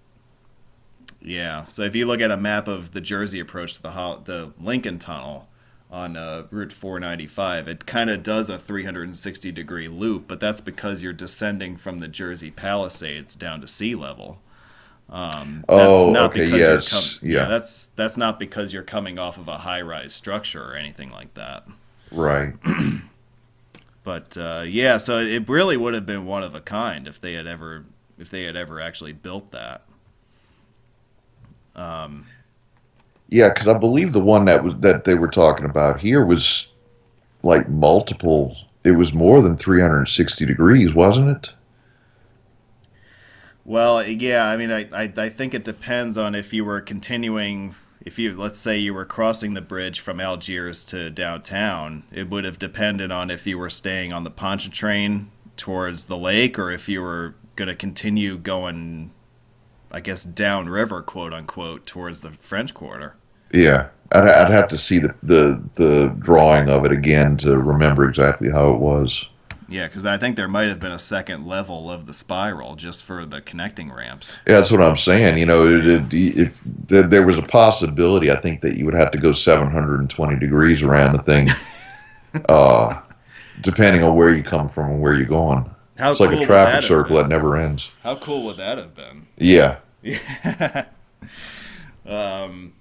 Yeah. 1.21 1.65
So 1.67 1.83
if 1.83 1.95
you 1.95 2.07
look 2.07 2.21
at 2.21 2.31
a 2.31 2.37
map 2.37 2.69
of 2.69 2.93
the 2.93 3.01
Jersey 3.01 3.41
approach 3.41 3.75
to 3.75 3.83
the 3.83 3.91
the 4.25 4.53
Lincoln 4.61 4.99
Tunnel 4.99 5.49
on 5.95 6.17
uh, 6.17 6.45
Route 6.51 6.73
495, 6.73 7.69
it 7.69 7.87
kind 7.87 8.11
of 8.11 8.25
does 8.25 8.51
a 8.51 8.59
360 8.59 9.53
degree 9.53 9.87
loop, 9.87 10.25
but 10.27 10.41
that's 10.41 10.61
because 10.61 11.01
you're 11.01 11.13
descending 11.13 11.77
from 11.77 12.01
the 12.01 12.09
Jersey 12.09 12.51
Palisades 12.51 13.37
down 13.37 13.61
to 13.61 13.69
sea 13.69 13.95
level. 13.95 14.41
Um, 15.09 15.65
oh, 15.69 16.17
okay, 16.27 16.47
yes, 16.47 16.91
com- 16.91 17.29
yeah. 17.29 17.43
yeah. 17.43 17.49
That's 17.49 17.87
that's 17.95 18.17
not 18.17 18.41
because 18.41 18.73
you're 18.73 18.83
coming 18.83 19.21
off 19.21 19.39
of 19.39 19.47
a 19.47 19.59
high 19.59 19.83
rise 19.83 20.13
structure 20.13 20.65
or 20.65 20.75
anything 20.75 21.11
like 21.11 21.33
that. 21.35 21.65
Right. 22.11 22.55
but 24.03 24.37
uh, 24.37 24.65
yeah, 24.67 24.97
so 24.97 25.19
it 25.21 25.49
really 25.49 25.77
would 25.77 25.95
have 25.95 26.07
been 26.07 26.27
one 26.27 26.43
of 26.43 26.57
a 26.57 26.61
kind 26.61 27.07
if 27.07 27.21
they 27.21 27.35
had 27.35 27.47
ever 27.47 27.85
if 28.19 28.31
they 28.31 28.43
had 28.43 28.57
ever 28.57 28.81
actually 28.81 29.13
built 29.13 29.53
that. 29.53 29.83
Um, 31.77 32.27
yeah, 33.29 33.49
because 33.49 33.69
I 33.69 33.77
believe 33.79 34.13
the 34.13 34.21
one 34.21 34.45
that 34.47 34.63
was 34.63 34.75
that 34.81 35.05
they 35.05 35.15
were 35.15 35.29
talking 35.29 35.65
about 35.65 36.01
here 36.01 36.25
was 36.25 36.69
like 37.43 37.69
multiple. 37.69 38.57
It 38.85 38.93
was 38.93 39.13
more 39.15 39.41
than 39.43 39.57
360 39.57 40.47
degrees, 40.47 40.95
wasn't 40.95 41.31
it? 41.31 41.55
Well, 43.65 44.07
yeah. 44.07 44.47
I 44.47 44.57
mean, 44.57 44.71
I, 44.71 44.89
I 44.93 45.13
I 45.17 45.29
think 45.31 45.55
it 45.55 45.65
depends 45.65 46.19
on 46.19 46.35
if 46.35 46.53
you 46.53 46.65
were 46.65 46.81
continuing. 46.81 47.75
If 48.05 48.19
you 48.19 48.35
let's 48.35 48.59
say 48.59 48.77
you 48.79 48.93
were 48.93 49.07
crossing 49.07 49.55
the 49.55 49.63
bridge 49.63 50.01
from 50.01 50.21
Algiers 50.21 50.85
to 50.85 51.11
downtown, 51.11 52.05
it 52.13 52.29
would 52.29 52.45
have 52.45 52.59
depended 52.59 53.11
on 53.11 53.31
if 53.31 53.47
you 53.47 53.57
were 53.59 53.71
staying 53.71 54.13
on 54.13 54.25
the 54.25 54.31
Pontchartrain 54.31 55.31
towards 55.57 56.05
the 56.05 56.19
lake 56.19 56.59
or 56.59 56.71
if 56.71 56.89
you 56.89 57.01
were 57.01 57.35
going 57.57 57.69
to 57.69 57.75
continue 57.75 58.37
going 58.37 59.13
I 59.95 60.01
guess 60.01 60.25
downriver, 60.25 61.03
quote 61.03 61.33
unquote, 61.33 61.87
towards 61.87 62.19
the 62.19 62.33
French 62.33 62.75
Quarter. 62.75 63.15
Yeah, 63.53 63.91
I'd, 64.11 64.25
I'd 64.25 64.51
have 64.51 64.67
to 64.69 64.77
see 64.77 64.99
the, 64.99 65.15
the 65.23 65.63
the 65.77 66.09
drawing 66.19 66.69
of 66.69 66.85
it 66.85 66.91
again 66.91 67.37
to 67.39 67.57
remember 67.57 68.09
exactly 68.09 68.51
how 68.51 68.71
it 68.71 68.81
was. 68.81 69.29
Yeah, 69.69 69.87
because 69.87 70.05
I 70.05 70.19
think 70.19 70.35
there 70.35 70.49
might 70.49 70.67
have 70.67 70.81
been 70.81 70.91
a 70.91 70.99
second 70.99 71.47
level 71.47 71.93
of 71.93 72.07
the 72.07 72.13
spiral 72.13 72.75
just 72.75 73.05
for 73.05 73.25
the 73.25 73.41
connecting 73.41 73.93
ramps. 73.93 74.41
Yeah, 74.49 74.55
that's 74.55 74.73
what 74.73 74.83
I'm 74.83 74.97
saying. 74.97 75.39
You 75.39 75.47
know, 75.47 75.65
it, 75.65 75.87
it, 75.87 76.13
if 76.13 76.61
there 76.89 77.25
was 77.25 77.39
a 77.39 77.43
possibility, 77.43 78.33
I 78.33 78.37
think 78.41 78.63
that 78.63 78.77
you 78.77 78.85
would 78.87 78.95
have 78.95 79.13
to 79.13 79.19
go 79.19 79.31
720 79.31 80.41
degrees 80.41 80.83
around 80.83 81.15
the 81.15 81.23
thing, 81.23 81.51
uh, 82.49 83.01
depending 83.61 84.03
on 84.03 84.17
where 84.17 84.31
you 84.31 84.43
come 84.43 84.69
from 84.69 84.91
and 84.91 85.01
where 85.01 85.15
you're 85.15 85.25
going. 85.25 85.71
How 85.97 86.11
it's 86.11 86.19
cool 86.19 86.31
like 86.31 86.41
a 86.41 86.45
traffic 86.45 86.83
circle 86.83 87.17
that 87.17 87.29
never 87.29 87.57
ends. 87.57 87.93
How 88.03 88.17
cool 88.17 88.43
would 88.45 88.57
that 88.57 88.79
have 88.79 88.97
been? 88.97 89.27
Yeah. 89.39 89.77
Yeah. 90.05 90.87
um, 92.07 92.75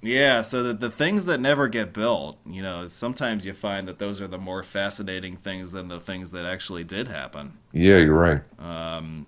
yeah, 0.00 0.42
so 0.42 0.62
the, 0.62 0.74
the 0.74 0.90
things 0.90 1.24
that 1.26 1.40
never 1.40 1.68
get 1.68 1.92
built, 1.92 2.38
you 2.46 2.62
know, 2.62 2.86
sometimes 2.86 3.44
you 3.44 3.52
find 3.52 3.88
that 3.88 3.98
those 3.98 4.20
are 4.20 4.28
the 4.28 4.38
more 4.38 4.62
fascinating 4.62 5.36
things 5.36 5.72
than 5.72 5.88
the 5.88 6.00
things 6.00 6.30
that 6.30 6.44
actually 6.44 6.84
did 6.84 7.08
happen. 7.08 7.58
Yeah, 7.72 7.98
you're 7.98 8.14
right. 8.14 8.40
Um, 8.58 9.26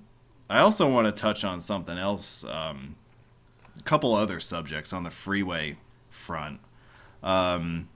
I 0.48 0.60
also 0.60 0.88
want 0.88 1.06
to 1.06 1.12
touch 1.12 1.44
on 1.44 1.60
something 1.60 1.98
else, 1.98 2.44
um, 2.44 2.96
a 3.78 3.82
couple 3.82 4.14
other 4.14 4.38
subjects 4.40 4.92
on 4.92 5.02
the 5.02 5.10
freeway 5.10 5.76
front. 6.08 6.60
Um, 7.22 7.88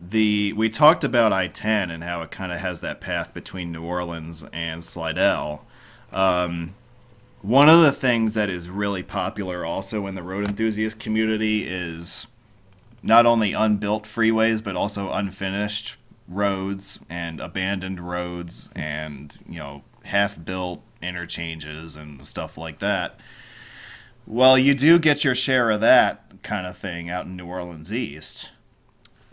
the 0.00 0.52
we 0.54 0.70
talked 0.70 1.04
about 1.04 1.32
I-10 1.32 1.90
and 1.90 2.02
how 2.04 2.22
it 2.22 2.30
kind 2.30 2.52
of 2.52 2.58
has 2.58 2.80
that 2.80 3.00
path 3.00 3.34
between 3.34 3.72
New 3.72 3.82
Orleans 3.82 4.44
and 4.52 4.82
Slidell. 4.82 5.66
Um, 6.12 6.74
one 7.42 7.68
of 7.68 7.80
the 7.82 7.92
things 7.92 8.34
that 8.34 8.50
is 8.50 8.68
really 8.68 9.02
popular 9.02 9.64
also 9.64 10.06
in 10.06 10.14
the 10.14 10.22
road 10.22 10.46
enthusiast 10.46 10.98
community 10.98 11.66
is 11.66 12.26
not 13.02 13.24
only 13.24 13.52
unbuilt 13.52 14.04
freeways 14.04 14.62
but 14.62 14.76
also 14.76 15.10
unfinished 15.10 15.96
roads 16.28 16.98
and 17.08 17.40
abandoned 17.40 18.00
roads 18.00 18.68
and 18.76 19.38
you 19.48 19.58
know 19.58 19.82
half 20.04 20.42
built 20.44 20.82
interchanges 21.02 21.96
and 21.96 22.26
stuff 22.26 22.56
like 22.58 22.78
that. 22.80 23.18
Well, 24.26 24.58
you 24.58 24.74
do 24.74 24.98
get 24.98 25.24
your 25.24 25.34
share 25.34 25.70
of 25.70 25.80
that 25.80 26.42
kind 26.42 26.66
of 26.66 26.76
thing 26.76 27.10
out 27.10 27.26
in 27.26 27.36
New 27.36 27.46
Orleans 27.46 27.92
East. 27.92 28.50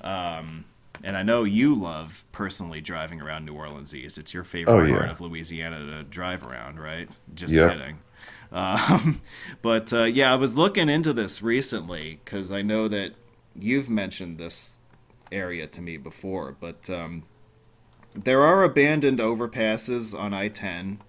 Um, 0.02 0.66
and 1.04 1.18
I 1.18 1.24
know 1.24 1.44
you 1.44 1.76
love 1.76 2.24
personally 2.32 2.82
driving 2.82 3.22
around 3.22 3.46
New 3.46 3.54
Orleans 3.54 3.94
East. 3.94 4.18
It's 4.18 4.34
your 4.34 4.44
favorite 4.44 4.74
oh, 4.74 4.84
yeah. 4.84 4.98
part 4.98 5.10
of 5.12 5.22
Louisiana 5.22 5.80
to 5.80 6.04
drive 6.04 6.44
around, 6.44 6.80
right? 6.80 7.10
Just 7.34 7.54
yep. 7.54 7.72
kidding. 7.72 8.00
Um, 8.52 9.22
but 9.62 9.92
uh, 9.94 10.04
yeah, 10.04 10.32
I 10.32 10.36
was 10.36 10.56
looking 10.56 10.90
into 10.90 11.14
this 11.14 11.42
recently 11.42 12.20
because 12.24 12.52
I 12.52 12.62
know 12.62 12.88
that 12.88 13.14
you've 13.56 13.90
mentioned 13.90 14.38
this 14.38 14.78
area 15.32 15.68
to 15.68 15.82
me 15.82 15.98
before. 15.98 16.56
But 16.60 16.90
um, 16.90 17.24
there 18.16 18.42
are 18.42 18.64
abandoned 18.64 19.20
overpasses 19.20 20.18
on 20.18 20.34
I 20.34 20.48
10. 20.48 21.02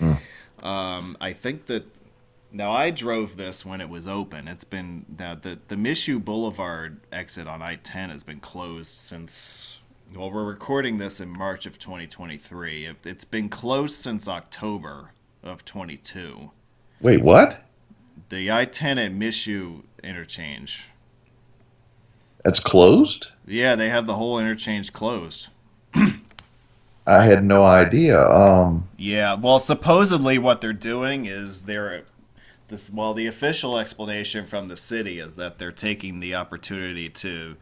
Mm. 0.00 0.18
Um, 0.62 1.16
I 1.20 1.32
think 1.32 1.66
that 1.66 1.84
now 2.54 2.70
I 2.70 2.90
drove 2.90 3.36
this 3.36 3.66
when 3.66 3.80
it 3.80 3.88
was 3.88 4.06
open. 4.06 4.46
It's 4.46 4.64
been 4.64 5.04
now 5.18 5.34
the 5.34 5.58
the 5.68 5.76
Michoud 5.76 6.24
Boulevard 6.24 7.00
exit 7.12 7.48
on 7.48 7.60
I-10 7.60 8.10
has 8.10 8.22
been 8.22 8.40
closed 8.40 8.92
since. 8.92 9.78
Well, 10.14 10.30
we're 10.30 10.44
recording 10.44 10.98
this 10.98 11.18
in 11.18 11.28
March 11.28 11.66
of 11.66 11.78
2023. 11.78 12.86
It, 12.86 12.96
it's 13.04 13.24
been 13.24 13.48
closed 13.48 13.94
since 13.96 14.28
October 14.28 15.10
of 15.42 15.64
22. 15.64 16.52
Wait, 17.00 17.20
what? 17.20 17.66
The 18.28 18.52
I-10 18.52 19.04
at 19.04 19.12
Michoud 19.12 19.82
interchange. 20.04 20.84
That's 22.44 22.60
closed. 22.60 23.32
Yeah, 23.46 23.74
they 23.74 23.88
have 23.88 24.06
the 24.06 24.14
whole 24.14 24.38
interchange 24.38 24.92
closed. 24.92 25.48
I 27.06 27.24
had 27.24 27.42
no 27.42 27.64
idea. 27.64 28.20
Um, 28.20 28.88
yeah, 28.96 29.34
well, 29.34 29.58
supposedly 29.58 30.38
what 30.38 30.60
they're 30.60 30.72
doing 30.72 31.26
is 31.26 31.62
they're 31.62 32.04
this 32.74 32.90
well 32.90 33.14
the 33.14 33.26
official 33.26 33.78
explanation 33.78 34.46
from 34.46 34.68
the 34.68 34.76
city 34.76 35.20
is 35.20 35.36
that 35.36 35.58
they're 35.58 35.72
taking 35.72 36.20
the 36.20 36.34
opportunity 36.34 37.08
to 37.08 37.56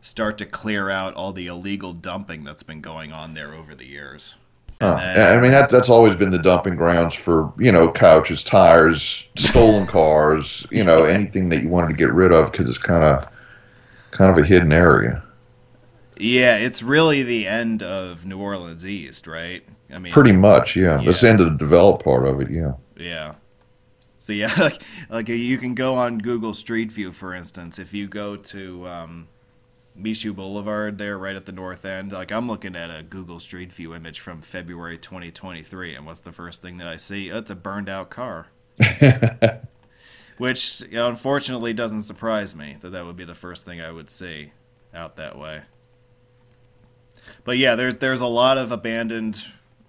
start 0.00 0.38
to 0.38 0.46
clear 0.46 0.90
out 0.90 1.14
all 1.14 1.32
the 1.32 1.46
illegal 1.46 1.92
dumping 1.92 2.44
that's 2.44 2.62
been 2.62 2.80
going 2.80 3.12
on 3.12 3.34
there 3.34 3.54
over 3.54 3.74
the 3.74 3.86
years. 3.86 4.34
Huh. 4.80 4.96
Then, 5.14 5.38
I 5.38 5.40
mean 5.40 5.52
that 5.52 5.68
that's 5.68 5.90
always 5.90 6.16
been 6.16 6.30
the 6.30 6.38
dumping 6.38 6.76
grounds 6.76 7.14
for 7.14 7.52
you 7.58 7.70
know 7.70 7.90
couches, 7.90 8.42
tires, 8.42 9.26
stolen 9.36 9.86
cars, 9.86 10.66
you 10.70 10.82
know 10.82 11.04
anything 11.04 11.48
that 11.50 11.62
you 11.62 11.68
wanted 11.68 11.88
to 11.88 11.94
get 11.94 12.12
rid 12.12 12.32
of 12.32 12.50
because 12.50 12.68
it's 12.68 12.78
kind 12.78 13.04
of 13.04 13.26
kind 14.10 14.30
of 14.30 14.38
a 14.42 14.46
hidden 14.46 14.72
area. 14.72 15.22
Yeah, 16.16 16.56
it's 16.56 16.80
really 16.80 17.22
the 17.24 17.46
end 17.46 17.82
of 17.82 18.24
New 18.24 18.38
Orleans 18.38 18.86
East, 18.86 19.26
right? 19.26 19.64
I 19.92 19.98
mean, 19.98 20.12
pretty 20.12 20.32
much, 20.32 20.76
yeah. 20.76 21.00
yeah. 21.00 21.06
That's 21.06 21.20
the 21.20 21.28
end 21.28 21.40
of 21.40 21.46
the 21.46 21.58
developed 21.58 22.04
part 22.04 22.24
of 22.24 22.40
it, 22.40 22.50
yeah. 22.50 22.72
Yeah. 22.96 23.34
So 24.24 24.32
yeah, 24.32 24.54
like, 24.58 24.82
like 25.10 25.28
you 25.28 25.58
can 25.58 25.74
go 25.74 25.96
on 25.96 26.16
Google 26.16 26.54
Street 26.54 26.90
View, 26.90 27.12
for 27.12 27.34
instance. 27.34 27.78
If 27.78 27.92
you 27.92 28.06
go 28.06 28.36
to 28.36 28.88
um, 28.88 29.28
Michoud 29.94 30.36
Boulevard 30.36 30.96
there, 30.96 31.18
right 31.18 31.36
at 31.36 31.44
the 31.44 31.52
north 31.52 31.84
end, 31.84 32.12
like 32.12 32.32
I'm 32.32 32.48
looking 32.48 32.74
at 32.74 32.88
a 32.88 33.02
Google 33.02 33.38
Street 33.38 33.70
View 33.70 33.94
image 33.94 34.20
from 34.20 34.40
February 34.40 34.96
2023, 34.96 35.94
and 35.94 36.06
what's 36.06 36.20
the 36.20 36.32
first 36.32 36.62
thing 36.62 36.78
that 36.78 36.86
I 36.86 36.96
see? 36.96 37.30
Oh, 37.30 37.36
it's 37.36 37.50
a 37.50 37.54
burned 37.54 37.90
out 37.90 38.08
car. 38.08 38.46
Which 40.38 40.80
you 40.80 40.92
know, 40.92 41.10
unfortunately 41.10 41.74
doesn't 41.74 42.04
surprise 42.04 42.54
me 42.54 42.78
that 42.80 42.90
that 42.90 43.04
would 43.04 43.16
be 43.16 43.26
the 43.26 43.34
first 43.34 43.66
thing 43.66 43.82
I 43.82 43.90
would 43.90 44.08
see 44.08 44.52
out 44.94 45.16
that 45.16 45.38
way. 45.38 45.64
But 47.44 47.58
yeah, 47.58 47.74
there, 47.74 47.92
there's 47.92 48.22
a 48.22 48.26
lot 48.26 48.56
of 48.56 48.72
abandoned 48.72 49.44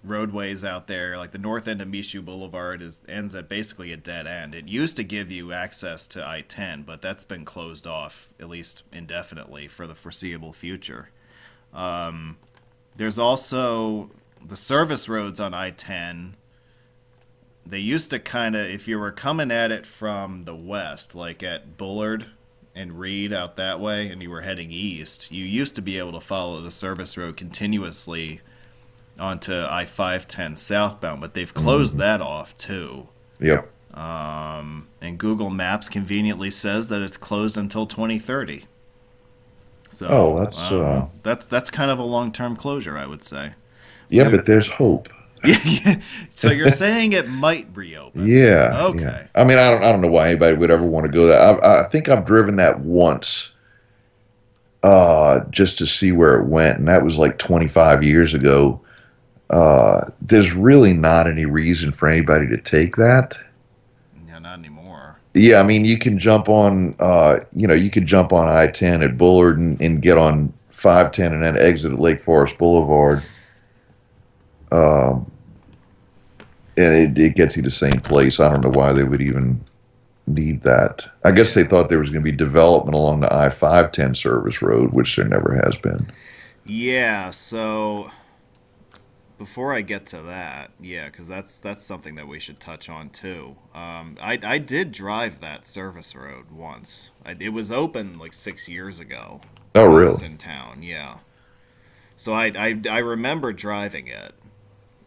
roadways 0.08 0.64
out 0.64 0.86
there, 0.86 1.16
like 1.16 1.32
the 1.32 1.38
north 1.38 1.68
end 1.68 1.80
of 1.80 1.88
Michoud 1.88 2.24
Boulevard, 2.24 2.82
is 2.82 3.00
ends 3.08 3.34
at 3.34 3.48
basically 3.48 3.92
a 3.92 3.96
dead 3.96 4.26
end. 4.26 4.54
It 4.54 4.68
used 4.68 4.96
to 4.96 5.04
give 5.04 5.30
you 5.30 5.52
access 5.52 6.06
to 6.08 6.26
I-10, 6.26 6.86
but 6.86 7.02
that's 7.02 7.24
been 7.24 7.44
closed 7.44 7.86
off 7.86 8.28
at 8.40 8.48
least 8.48 8.82
indefinitely 8.92 9.68
for 9.68 9.86
the 9.86 9.94
foreseeable 9.94 10.52
future. 10.52 11.10
Um, 11.74 12.38
there's 12.96 13.18
also 13.18 14.10
the 14.44 14.56
service 14.56 15.08
roads 15.08 15.40
on 15.40 15.52
I-10. 15.52 16.32
They 17.64 17.80
used 17.80 18.10
to 18.10 18.18
kind 18.18 18.54
of, 18.56 18.66
if 18.66 18.86
you 18.86 18.98
were 18.98 19.12
coming 19.12 19.50
at 19.50 19.72
it 19.72 19.86
from 19.86 20.44
the 20.44 20.54
west, 20.54 21.14
like 21.14 21.42
at 21.42 21.76
Bullard 21.76 22.26
and 22.74 22.98
Read 23.00 23.32
out 23.32 23.56
that 23.56 23.80
way, 23.80 24.08
and 24.08 24.22
you 24.22 24.30
were 24.30 24.42
heading 24.42 24.70
east, 24.70 25.32
you 25.32 25.44
used 25.44 25.74
to 25.74 25.82
be 25.82 25.98
able 25.98 26.12
to 26.12 26.20
follow 26.20 26.60
the 26.60 26.70
service 26.70 27.16
road 27.16 27.36
continuously 27.36 28.40
onto 29.18 29.54
I 29.54 29.84
five 29.84 30.28
ten 30.28 30.56
southbound, 30.56 31.20
but 31.20 31.34
they've 31.34 31.52
closed 31.52 31.92
mm-hmm. 31.92 32.00
that 32.00 32.20
off 32.20 32.56
too. 32.56 33.08
Yep. 33.40 33.70
Um, 33.94 34.88
and 35.00 35.16
Google 35.16 35.50
Maps 35.50 35.88
conveniently 35.88 36.50
says 36.50 36.88
that 36.88 37.00
it's 37.00 37.16
closed 37.16 37.56
until 37.56 37.86
2030. 37.86 38.66
So 39.88 40.08
oh, 40.10 40.38
that's 40.38 40.70
uh, 40.70 41.06
that's 41.22 41.46
that's 41.46 41.70
kind 41.70 41.90
of 41.90 41.98
a 41.98 42.02
long 42.02 42.30
term 42.30 42.56
closure, 42.56 42.98
I 42.98 43.06
would 43.06 43.24
say. 43.24 43.54
Yeah, 44.10 44.28
but 44.28 44.44
there's 44.44 44.68
hope. 44.68 45.08
so 46.34 46.50
you're 46.50 46.68
saying 46.70 47.12
it 47.12 47.28
might 47.28 47.68
reopen? 47.74 48.26
Yeah. 48.26 48.78
Okay. 48.84 49.00
yeah. 49.00 49.26
I 49.34 49.44
mean, 49.44 49.58
I 49.58 49.70
don't, 49.70 49.82
I 49.82 49.90
don't 49.92 50.00
know 50.00 50.08
why 50.08 50.28
anybody 50.28 50.56
would 50.56 50.70
ever 50.70 50.84
want 50.84 51.06
to 51.06 51.12
go 51.12 51.26
there. 51.26 51.40
I, 51.40 51.84
I 51.84 51.88
think 51.88 52.08
I've 52.08 52.24
driven 52.24 52.56
that 52.56 52.80
once, 52.80 53.52
uh, 54.82 55.40
just 55.50 55.78
to 55.78 55.86
see 55.86 56.12
where 56.12 56.38
it 56.40 56.46
went, 56.46 56.78
and 56.78 56.88
that 56.88 57.02
was 57.02 57.18
like 57.18 57.38
25 57.38 58.04
years 58.04 58.34
ago. 58.34 58.80
Uh, 59.50 60.10
there's 60.20 60.54
really 60.54 60.92
not 60.92 61.28
any 61.28 61.44
reason 61.44 61.92
for 61.92 62.08
anybody 62.08 62.48
to 62.48 62.56
take 62.56 62.96
that. 62.96 63.38
Yeah, 64.26 64.38
not 64.38 64.58
anymore. 64.58 65.18
Yeah, 65.34 65.60
I 65.60 65.62
mean, 65.62 65.84
you 65.84 65.98
can 65.98 66.18
jump 66.18 66.48
on, 66.48 66.94
uh, 66.98 67.40
you 67.52 67.66
know, 67.66 67.74
you 67.74 67.90
could 67.90 68.06
jump 68.06 68.32
on 68.32 68.48
I-10 68.48 69.04
at 69.04 69.18
Bullard 69.18 69.58
and, 69.58 69.80
and 69.80 70.02
get 70.02 70.18
on 70.18 70.52
510 70.70 71.32
and 71.32 71.42
then 71.42 71.58
exit 71.58 71.92
at 71.92 71.98
Lake 71.98 72.20
Forest 72.20 72.58
Boulevard. 72.58 73.22
Um, 74.72 75.30
and 76.76 77.18
it, 77.18 77.22
it 77.22 77.36
gets 77.36 77.56
you 77.56 77.62
to 77.62 77.66
the 77.66 77.70
same 77.70 78.00
place. 78.00 78.40
I 78.40 78.50
don't 78.50 78.62
know 78.62 78.70
why 78.70 78.92
they 78.92 79.04
would 79.04 79.22
even 79.22 79.60
need 80.26 80.62
that. 80.62 81.06
I 81.24 81.30
guess 81.30 81.54
they 81.54 81.64
thought 81.64 81.88
there 81.88 81.98
was 81.98 82.10
going 82.10 82.24
to 82.24 82.30
be 82.30 82.36
development 82.36 82.94
along 82.94 83.20
the 83.20 83.32
I-510 83.32 84.16
service 84.16 84.60
road, 84.60 84.92
which 84.92 85.16
there 85.16 85.28
never 85.28 85.54
has 85.64 85.76
been. 85.76 86.10
Yeah, 86.66 87.30
so 87.30 88.10
before 89.38 89.72
I 89.72 89.82
get 89.82 90.06
to 90.08 90.22
that, 90.22 90.70
yeah, 90.80 91.06
because 91.06 91.26
that's 91.26 91.58
that's 91.58 91.84
something 91.84 92.14
that 92.14 92.26
we 92.26 92.40
should 92.40 92.58
touch 92.58 92.88
on 92.88 93.10
too. 93.10 93.56
Um, 93.74 94.16
I 94.22 94.38
I 94.42 94.58
did 94.58 94.92
drive 94.92 95.40
that 95.40 95.66
service 95.66 96.14
road 96.14 96.50
once. 96.50 97.10
I, 97.24 97.36
it 97.38 97.50
was 97.50 97.70
open 97.70 98.18
like 98.18 98.32
six 98.32 98.68
years 98.68 98.98
ago. 98.98 99.40
Oh, 99.74 99.90
when 99.90 100.04
I 100.04 100.10
was 100.10 100.22
really? 100.22 100.32
in 100.32 100.38
town, 100.38 100.82
yeah. 100.82 101.18
So 102.16 102.32
I 102.32 102.46
I, 102.46 102.80
I 102.88 102.98
remember 102.98 103.52
driving 103.52 104.06
it, 104.08 104.34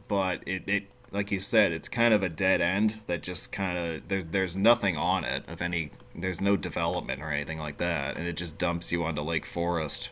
but 0.08 0.44
it, 0.48 0.68
it 0.68 0.84
like 1.12 1.32
you 1.32 1.40
said, 1.40 1.72
it's 1.72 1.90
kind 1.90 2.14
of 2.14 2.22
a 2.22 2.30
dead 2.30 2.62
end 2.62 3.02
that 3.08 3.24
just 3.24 3.52
kind 3.52 3.78
of 3.78 4.08
there, 4.10 4.24
there's 4.24 4.56
nothing 4.56 4.96
on 4.96 5.24
it 5.24 5.44
of 5.48 5.62
any. 5.62 5.92
There's 6.16 6.42
no 6.42 6.56
development 6.56 7.22
or 7.22 7.32
anything 7.32 7.60
like 7.60 7.78
that, 7.78 8.16
and 8.16 8.28
it 8.28 8.34
just 8.34 8.58
dumps 8.58 8.92
you 8.92 9.04
onto 9.04 9.22
Lake 9.22 9.46
Forest, 9.46 10.10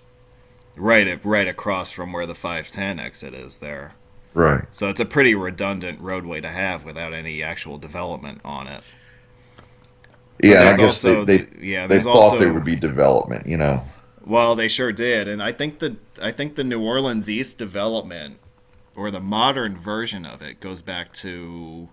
right 0.76 1.24
right 1.24 1.47
across 1.47 1.91
from 1.91 2.13
where 2.13 2.26
the 2.26 2.36
510 2.36 2.99
exit 2.99 3.34
is 3.36 3.57
there. 3.57 3.93
Right. 4.38 4.65
So 4.71 4.88
it's 4.88 4.99
a 4.99 5.05
pretty 5.05 5.33
redundant 5.33 5.99
roadway 5.99 6.41
to 6.41 6.47
have 6.47 6.85
without 6.85 7.11
any 7.11 7.41
actual 7.41 7.79
development 7.79 8.39
on 8.45 8.67
it. 8.67 8.83
Yeah, 10.43 10.69
I 10.73 10.77
guess 10.77 11.01
they, 11.01 11.09
also 11.09 11.25
they, 11.25 11.38
the- 11.39 11.65
yeah, 11.65 11.88
they 11.88 11.99
thought 11.99 12.15
also- 12.15 12.38
there 12.39 12.53
would 12.53 12.63
be 12.63 12.75
development, 12.75 13.47
you 13.47 13.57
know. 13.57 13.83
Well, 14.23 14.55
they 14.55 14.67
sure 14.67 14.91
did, 14.91 15.27
and 15.27 15.41
I 15.41 15.53
think 15.53 15.79
the 15.79 15.95
I 16.21 16.31
think 16.31 16.55
the 16.55 16.63
New 16.63 16.81
Orleans 16.81 17.27
East 17.27 17.57
development, 17.57 18.38
or 18.95 19.09
the 19.09 19.21
modern 19.21 19.75
version 19.75 20.23
of 20.23 20.43
it, 20.43 20.59
goes 20.59 20.83
back 20.83 21.13
to. 21.13 21.89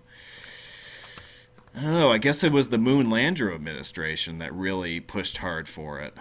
I 1.75 1.81
don't 1.81 1.93
know. 1.95 2.11
I 2.11 2.19
guess 2.19 2.43
it 2.43 2.51
was 2.51 2.69
the 2.69 2.77
Moon 2.77 3.07
Landrieu 3.07 3.55
administration 3.55 4.37
that 4.39 4.53
really 4.53 4.99
pushed 4.99 5.37
hard 5.37 5.67
for 5.67 5.99
it. 5.99 6.13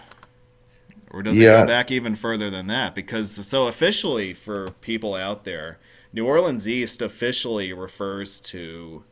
Or 1.11 1.23
does 1.23 1.37
it 1.37 1.45
go 1.45 1.67
back 1.67 1.91
even 1.91 2.17
further 2.17 2.49
than 2.49 2.69
that? 2.69 2.95
Because 2.95 3.47
so 3.47 3.67
officially, 3.67 4.33
for 4.33 4.71
people 4.81 5.15
out 5.15 5.45
there, 5.45 5.79
New 6.15 6.27
Orleans 6.27 6.69
East 6.69 7.03
officially 7.03 7.73
refers 7.73 8.39
to 8.41 9.03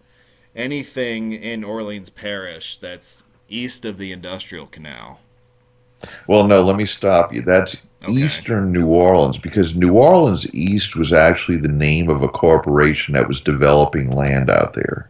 anything 0.55 1.32
in 1.32 1.64
Orleans 1.64 2.09
Parish 2.09 2.78
that's 2.78 3.24
east 3.48 3.84
of 3.84 3.98
the 3.98 4.12
Industrial 4.12 4.66
Canal. 4.68 5.18
Well, 6.28 6.46
no, 6.46 6.62
let 6.62 6.76
me 6.76 6.86
stop 6.86 7.34
you. 7.34 7.42
That's 7.42 7.76
Okay. 8.05 8.14
Eastern 8.14 8.72
New 8.72 8.86
Orleans 8.86 9.38
because 9.38 9.76
New 9.76 9.92
Orleans 9.92 10.53
East 10.53 10.96
was 10.96 11.12
actually 11.12 11.59
the 11.59 11.68
name 11.68 12.11
of 12.11 12.22
a 12.22 12.28
corporation 12.28 13.14
that 13.14 13.28
was 13.28 13.40
developing 13.40 14.11
land 14.11 14.50
out 14.50 14.74
there. 14.74 15.09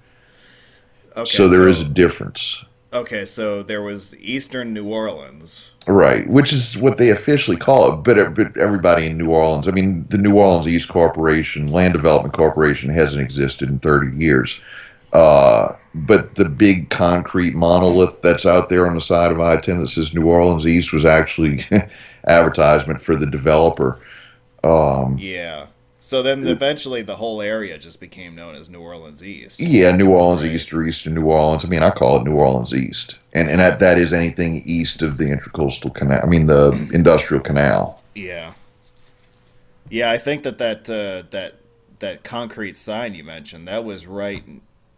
Okay, 1.17 1.25
so 1.25 1.49
there 1.49 1.69
is 1.69 1.81
a 1.81 1.87
difference. 1.87 2.63
Okay, 2.93 3.25
so 3.25 3.63
there 3.63 3.83
was 3.83 4.15
Eastern 4.17 4.75
New 4.75 4.87
Orleans. 4.87 5.71
Right, 5.87 6.29
which 6.29 6.53
is 6.53 6.77
what 6.77 6.99
they 6.99 7.09
officially 7.09 7.57
call 7.57 7.93
it. 7.93 7.97
But, 8.05 8.35
but 8.35 8.57
everybody 8.57 9.07
in 9.07 9.17
New 9.17 9.31
Orleans, 9.31 9.67
I 9.67 9.71
mean, 9.71 10.07
the 10.11 10.19
New 10.19 10.37
Orleans 10.37 10.69
East 10.69 10.89
Corporation, 10.89 11.69
Land 11.69 11.95
Development 11.95 12.35
Corporation, 12.35 12.91
hasn't 12.91 13.23
existed 13.23 13.69
in 13.69 13.79
30 13.79 14.17
years. 14.23 14.61
Uh, 15.13 15.75
but 15.95 16.35
the 16.37 16.49
big 16.49 16.91
concrete 16.91 17.55
monolith 17.55 18.21
that's 18.23 18.47
out 18.47 18.69
there 18.69 18.87
on 18.87 18.95
the 18.95 19.01
side 19.01 19.31
of 19.33 19.41
I 19.41 19.57
10 19.57 19.81
that 19.81 19.89
says 19.89 20.15
New 20.15 20.27
Orleans 20.27 20.67
East 20.67 20.93
was 20.93 21.05
actually 21.05 21.61
advertisement 22.27 23.01
for 23.01 23.17
the 23.17 23.27
developer. 23.27 24.01
Um, 24.65 25.19
Yeah. 25.19 25.67
So 26.13 26.23
then 26.23 26.47
eventually 26.47 27.01
the 27.01 27.17
whole 27.17 27.41
area 27.41 27.79
just 27.79 27.99
became 27.99 28.35
known 28.35 28.55
as 28.55 28.69
New 28.69 28.81
Orleans 28.81 29.25
East. 29.25 29.59
yeah, 29.59 29.93
New 29.93 30.11
Orleans 30.11 30.43
Right. 30.43 30.53
East 30.53 30.71
or 30.75 30.83
Eastern 30.83 31.15
New 31.15 31.25
Orleans. 31.25 31.65
I 31.65 31.69
mean, 31.69 31.83
I 31.83 31.89
call 31.89 32.19
it 32.19 32.25
New 32.25 32.35
Orleans 32.35 32.75
East. 32.75 33.17
And, 33.33 33.49
and 33.49 33.59
that, 33.61 33.81
that 33.81 33.97
is 33.97 34.13
anything 34.13 34.61
east 34.67 35.01
of 35.01 35.17
the 35.17 35.25
Intracoastal 35.25 35.95
Canal, 35.95 36.21
I 36.23 36.27
mean, 36.27 36.49
the 36.49 36.73
Industrial 36.93 37.43
Canal. 37.43 38.03
Yeah. 38.15 38.53
Yeah, 39.89 40.11
I 40.11 40.19
think 40.19 40.43
that 40.43 40.59
that 40.59 40.91
uh, 40.91 41.27
that 41.31 41.55
that 42.01 42.25
concrete 42.25 42.77
sign 42.77 43.15
you 43.15 43.25
mentioned 43.25 43.67
that 43.69 43.83
was 43.83 44.05
right. 44.07 44.45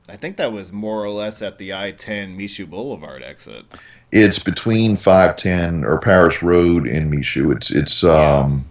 I 0.08 0.16
think 0.16 0.36
that 0.38 0.50
was 0.50 0.72
more 0.72 1.04
or 1.04 1.10
less 1.10 1.42
at 1.42 1.58
the 1.58 1.74
I-10 1.74 2.36
Michoud 2.36 2.70
Boulevard 2.70 3.22
exit. 3.22 3.66
It's 4.10 4.40
between 4.40 4.96
510 4.96 5.84
or 5.84 6.00
Paris 6.00 6.42
Road 6.42 6.88
and 6.88 7.08
Michoud. 7.08 7.54
It's 7.54 7.70
it's 7.70 8.02
um 8.02 8.64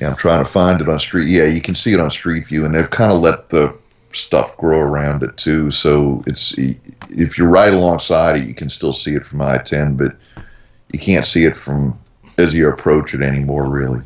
yeah, 0.00 0.08
I'm 0.08 0.16
trying 0.16 0.44
to 0.44 0.50
find 0.50 0.80
it 0.80 0.88
on 0.88 0.98
street. 0.98 1.28
Yeah, 1.28 1.44
you 1.44 1.60
can 1.60 1.74
see 1.74 1.92
it 1.92 2.00
on 2.00 2.10
Street 2.10 2.46
View 2.46 2.64
and 2.64 2.74
they've 2.74 2.88
kind 2.90 3.12
of 3.12 3.20
let 3.20 3.48
the 3.50 3.76
stuff 4.12 4.56
grow 4.56 4.80
around 4.80 5.22
it 5.22 5.36
too. 5.36 5.70
So 5.70 6.22
it's 6.26 6.54
if 7.10 7.36
you're 7.38 7.48
right 7.48 7.72
alongside 7.72 8.38
it, 8.40 8.46
you 8.46 8.54
can 8.54 8.68
still 8.70 8.92
see 8.92 9.14
it 9.14 9.26
from 9.26 9.40
I-10, 9.42 9.96
but 9.96 10.16
you 10.92 10.98
can't 10.98 11.26
see 11.26 11.44
it 11.44 11.56
from 11.56 11.98
as 12.38 12.54
you 12.54 12.68
approach 12.68 13.14
it 13.14 13.22
anymore 13.22 13.68
really. 13.68 14.02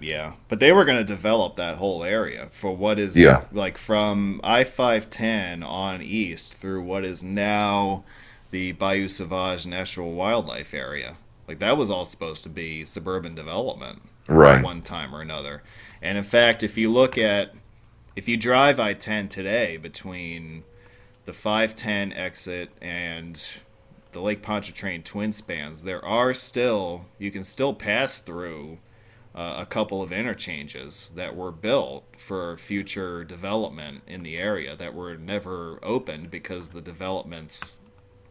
Yeah, 0.00 0.32
but 0.48 0.58
they 0.58 0.72
were 0.72 0.84
going 0.84 0.98
to 0.98 1.04
develop 1.04 1.56
that 1.56 1.76
whole 1.76 2.02
area 2.02 2.48
for 2.50 2.74
what 2.74 2.98
is 2.98 3.16
Yeah. 3.16 3.44
like 3.52 3.78
from 3.78 4.40
I 4.42 4.64
five 4.64 5.10
ten 5.10 5.62
on 5.62 6.02
east 6.02 6.54
through 6.54 6.82
what 6.82 7.04
is 7.04 7.22
now 7.22 8.04
the 8.50 8.72
Bayou 8.72 9.08
Sauvage 9.08 9.64
National 9.66 10.12
Wildlife 10.12 10.74
Area. 10.74 11.16
Like 11.46 11.60
that 11.60 11.76
was 11.76 11.90
all 11.90 12.04
supposed 12.04 12.42
to 12.44 12.48
be 12.48 12.84
suburban 12.84 13.34
development, 13.34 14.02
Right. 14.28 14.62
One 14.62 14.82
time 14.82 15.14
or 15.14 15.20
another. 15.20 15.62
And 16.00 16.16
in 16.16 16.24
fact, 16.24 16.62
if 16.62 16.76
you 16.76 16.90
look 16.90 17.18
at 17.18 17.54
if 18.14 18.28
you 18.28 18.36
drive 18.36 18.78
I 18.78 18.94
ten 18.94 19.28
today 19.28 19.76
between 19.76 20.64
the 21.24 21.32
five 21.32 21.74
ten 21.74 22.12
exit 22.12 22.70
and 22.80 23.44
the 24.12 24.20
Lake 24.20 24.42
Pontchartrain 24.42 25.02
twin 25.02 25.32
spans, 25.32 25.82
there 25.82 26.04
are 26.04 26.34
still 26.34 27.06
you 27.18 27.30
can 27.30 27.44
still 27.44 27.74
pass 27.74 28.20
through 28.20 28.78
uh, 29.34 29.56
a 29.58 29.66
couple 29.66 30.02
of 30.02 30.12
interchanges 30.12 31.10
that 31.16 31.34
were 31.34 31.52
built 31.52 32.04
for 32.18 32.58
future 32.58 33.24
development 33.24 34.02
in 34.06 34.22
the 34.22 34.36
area 34.36 34.76
that 34.76 34.94
were 34.94 35.16
never 35.16 35.78
opened 35.82 36.30
because 36.30 36.68
the 36.68 36.82
developments 36.82 37.76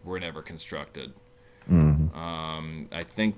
were 0.03 0.19
never 0.19 0.41
constructed. 0.43 1.13
Mhm. 1.69 2.15
Um, 2.15 2.87
I 2.91 3.03
think 3.03 3.35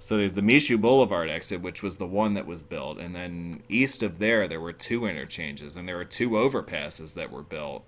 so. 0.00 0.16
There's 0.16 0.32
the 0.34 0.42
Michoud 0.42 0.80
Boulevard 0.80 1.28
exit, 1.30 1.60
which 1.60 1.82
was 1.82 1.96
the 1.96 2.06
one 2.06 2.34
that 2.34 2.46
was 2.46 2.62
built, 2.62 2.98
and 2.98 3.14
then 3.14 3.62
east 3.68 4.02
of 4.02 4.18
there, 4.18 4.48
there 4.48 4.60
were 4.60 4.72
two 4.72 5.06
interchanges, 5.06 5.76
and 5.76 5.88
there 5.88 5.96
were 5.96 6.04
two 6.04 6.30
overpasses 6.30 7.14
that 7.14 7.30
were 7.30 7.42
built, 7.42 7.84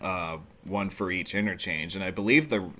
uh, 0.00 0.38
one 0.64 0.90
for 0.90 1.10
each 1.10 1.34
interchange. 1.34 1.94
And 1.94 2.04
I 2.04 2.10
believe 2.10 2.48
the, 2.50 2.70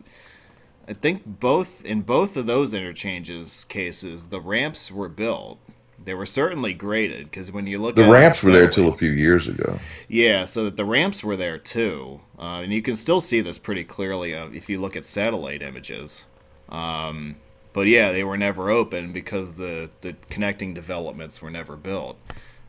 I 0.89 0.93
think 0.93 1.23
both 1.25 1.85
in 1.85 2.03
both 2.03 2.37
of 2.37 2.47
those 2.47 2.75
interchanges 2.75 3.65
cases, 3.69 4.27
the 4.27 4.41
ramps 4.41 4.91
were 4.91 5.09
built. 5.09 5.59
They 6.03 6.15
were 6.15 6.25
certainly 6.25 6.73
graded 6.73 7.25
because 7.25 7.53
when 7.53 7.67
you 7.67 7.77
look 7.79 7.95
The 7.95 8.09
ramps 8.09 8.43
were 8.43 8.53
there 8.53 8.69
till 8.71 8.89
a 8.89 8.97
few 8.97 9.11
years 9.11 9.49
ago. 9.49 9.79
yeah, 10.09 10.47
so 10.47 10.65
that 10.65 10.77
the 10.79 10.85
ramps 10.87 11.23
were 11.23 11.37
there 11.37 11.59
too, 11.59 12.21
uh, 12.39 12.63
and 12.63 12.73
you 12.73 12.81
can 12.81 12.97
still 12.97 13.21
see 13.21 13.43
this 13.43 13.59
pretty 13.59 13.85
clearly 13.85 14.35
uh, 14.35 14.49
if 14.49 14.71
you 14.71 14.81
look 14.81 14.97
at 14.97 15.05
satellite 15.05 15.61
images. 15.61 16.25
Um, 16.71 17.37
but 17.73 17.87
yeah, 17.87 18.13
they 18.13 18.25
were 18.25 18.37
never 18.37 18.71
open 18.71 19.13
because 19.13 19.55
the 19.55 19.91
the 20.03 20.15
connecting 20.31 20.75
developments 20.75 21.41
were 21.43 21.51
never 21.51 21.77
built. 21.77 22.19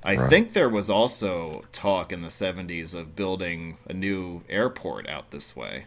I 0.04 0.16
Right. 0.16 0.32
think 0.32 0.54
there 0.54 0.70
was 0.70 0.89
also 0.89 1.66
talk 1.74 2.12
in 2.12 2.22
the 2.22 2.32
'70s 2.32 2.93
of 2.93 3.16
building 3.16 3.78
a 3.88 3.93
new 3.93 4.43
airport 4.49 5.08
out 5.08 5.32
this 5.32 5.56
way. 5.56 5.86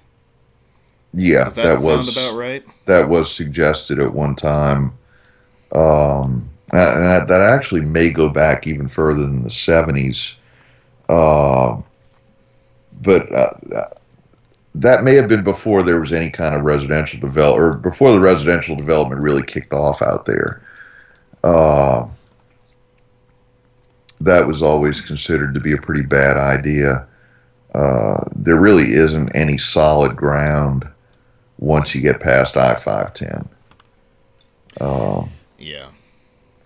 Yeah, 1.12 1.50
Does 1.50 1.54
that, 1.54 1.76
that 1.76 1.80
sound 1.80 2.08
was 2.08 2.08
about 2.08 2.34
right? 2.34 2.64
that 2.86 3.08
was 3.08 3.32
suggested 3.34 4.00
at 4.00 4.12
one 4.12 4.34
time. 4.34 4.98
Um, 5.74 6.50
and 6.72 7.04
that, 7.04 7.28
that 7.28 7.40
actually 7.42 7.82
may 7.82 8.10
go 8.10 8.28
back 8.30 8.66
even 8.66 8.88
further 8.88 9.22
than 9.22 9.42
the 9.44 9.50
70s. 9.50 10.36
Uh, 11.08 11.80
but 13.02 13.32
uh, 13.32 13.50
that 14.74 15.04
may 15.04 15.14
have 15.14 15.28
been 15.28 15.44
before 15.44 15.82
there 15.82 16.00
was 16.00 16.12
any 16.12 16.30
kind 16.30 16.54
of 16.54 16.64
residential 16.64 17.20
develop 17.20 17.58
or 17.58 17.76
before 17.78 18.10
the 18.10 18.20
residential 18.20 18.74
development 18.74 19.22
really 19.22 19.42
kicked 19.42 19.72
off 19.72 20.02
out 20.02 20.26
there. 20.26 20.62
Uh, 21.44 22.08
that 24.20 24.46
was 24.46 24.62
always 24.62 25.00
considered 25.00 25.54
to 25.54 25.60
be 25.60 25.72
a 25.72 25.78
pretty 25.78 26.02
bad 26.02 26.36
idea. 26.36 27.06
Uh, 27.74 28.24
there 28.34 28.60
really 28.60 28.92
isn't 28.92 29.34
any 29.36 29.58
solid 29.58 30.16
ground 30.16 30.88
once 31.58 31.94
you 31.94 32.00
get 32.00 32.20
past 32.20 32.56
I 32.56 32.74
five 32.74 33.12
ten. 33.14 33.48
Um, 34.80 35.30
yeah. 35.58 35.90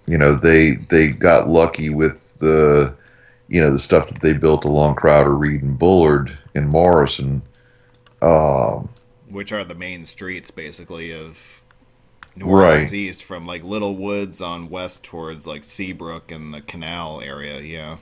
You 0.06 0.16
know 0.16 0.34
they 0.34 0.72
they 0.88 1.09
got 1.09 1.48
lucky 1.48 1.90
with 1.90 2.38
the 2.38 2.94
you 3.48 3.61
know 3.61 3.70
the 3.70 3.78
stuff 3.78 4.09
that 4.09 4.22
they 4.22 4.32
built 4.32 4.64
along 4.64 4.94
Crowder, 4.94 5.34
Read, 5.34 5.62
and 5.62 5.78
Bullard 5.78 6.36
in 6.54 6.68
Morrison. 6.68 7.42
Um, 8.22 8.88
Which 9.28 9.52
are 9.52 9.64
the 9.64 9.74
main 9.74 10.06
streets, 10.06 10.50
basically, 10.50 11.12
of 11.12 11.38
New 12.36 12.46
Orleans 12.46 12.84
Right. 12.84 12.92
East, 12.92 13.24
from 13.24 13.46
like 13.46 13.62
Little 13.64 13.96
Woods 13.96 14.40
on 14.40 14.70
west 14.70 15.02
towards 15.02 15.46
like 15.46 15.64
Seabrook 15.64 16.30
and 16.30 16.52
the 16.52 16.60
Canal 16.62 17.20
area. 17.20 17.60
Yeah. 17.60 17.96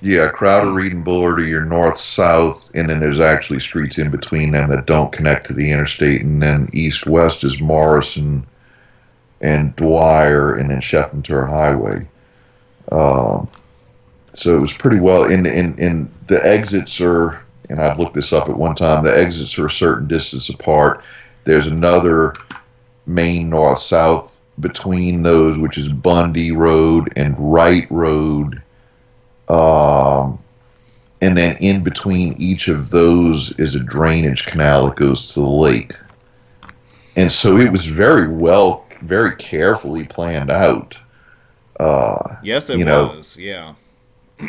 Yeah, 0.00 0.28
Crowder, 0.28 0.70
Read, 0.72 0.92
and 0.92 1.04
Bullard 1.04 1.38
are 1.40 1.46
your 1.46 1.64
north 1.64 1.98
south, 1.98 2.70
and 2.74 2.90
then 2.90 3.00
there's 3.00 3.20
actually 3.20 3.60
streets 3.60 3.96
in 3.96 4.10
between 4.10 4.50
them 4.50 4.68
that 4.70 4.86
don't 4.86 5.12
connect 5.12 5.46
to 5.46 5.54
the 5.54 5.70
interstate, 5.70 6.20
and 6.20 6.42
then 6.42 6.68
east 6.72 7.06
west 7.06 7.42
is 7.44 7.60
Morrison 7.60 8.46
and 9.40 9.74
Dwyer, 9.76 10.54
and 10.54 10.68
then 10.70 10.80
Chef 10.80 11.12
Menteur 11.12 11.48
Highway. 11.48 12.06
Um, 12.92 13.48
so 14.34 14.54
it 14.54 14.60
was 14.60 14.74
pretty 14.74 15.00
well. 15.00 15.24
In 15.24 15.46
in 15.46 15.74
in 15.78 16.10
the 16.26 16.44
exits 16.44 17.00
are, 17.00 17.43
and 17.70 17.80
I've 17.80 17.98
looked 17.98 18.14
this 18.14 18.32
up 18.32 18.48
at 18.48 18.56
one 18.56 18.74
time. 18.74 19.02
The 19.02 19.16
exits 19.16 19.58
are 19.58 19.66
a 19.66 19.70
certain 19.70 20.06
distance 20.06 20.48
apart. 20.48 21.02
There's 21.44 21.66
another 21.66 22.34
main 23.06 23.50
north 23.50 23.78
south 23.80 24.36
between 24.60 25.22
those, 25.22 25.58
which 25.58 25.78
is 25.78 25.88
Bundy 25.88 26.52
Road 26.52 27.12
and 27.16 27.34
Wright 27.38 27.86
Road. 27.90 28.62
Um, 29.48 30.38
and 31.20 31.36
then 31.36 31.56
in 31.60 31.82
between 31.82 32.34
each 32.38 32.68
of 32.68 32.90
those 32.90 33.52
is 33.52 33.74
a 33.74 33.80
drainage 33.80 34.44
canal 34.46 34.86
that 34.86 34.96
goes 34.96 35.28
to 35.34 35.40
the 35.40 35.46
lake. 35.46 35.92
And 37.16 37.30
so 37.30 37.56
it 37.56 37.70
was 37.70 37.86
very 37.86 38.28
well, 38.28 38.84
very 39.02 39.34
carefully 39.36 40.04
planned 40.04 40.50
out. 40.50 40.98
Uh, 41.80 42.36
Yes, 42.42 42.70
it 42.70 42.78
You 42.78 42.84
know- 42.84 43.08
was. 43.16 43.36
Yeah. 43.36 43.74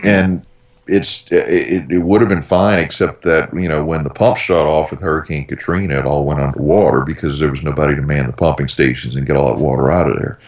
and 0.03 0.45
it's 0.88 1.26
it, 1.32 1.92
it 1.92 2.00
would 2.00 2.22
have 2.22 2.30
been 2.30 2.42
fine 2.42 2.80
except 2.80 3.24
that 3.24 3.50
you 3.60 3.68
know 3.68 3.84
when 3.84 4.04
the 4.04 4.10
pump 4.10 4.38
shut 4.38 4.66
off 4.66 4.92
with 4.92 5.02
Hurricane 5.02 5.46
Katrina, 5.46 6.00
it 6.00 6.06
all 6.06 6.26
went 6.26 6.40
underwater 6.40 7.02
because 7.02 7.40
there 7.40 7.50
was 7.50 7.64
nobody 7.64 7.96
to 7.96 8.02
man 8.02 8.28
the 8.28 8.34
pumping 8.34 8.68
stations 8.68 9.16
and 9.16 9.28
get 9.28 9.36
all 9.36 9.54
that 9.54 9.62
water 9.62 9.92
out 9.92 10.10
of 10.10 10.18
there. 10.18 10.40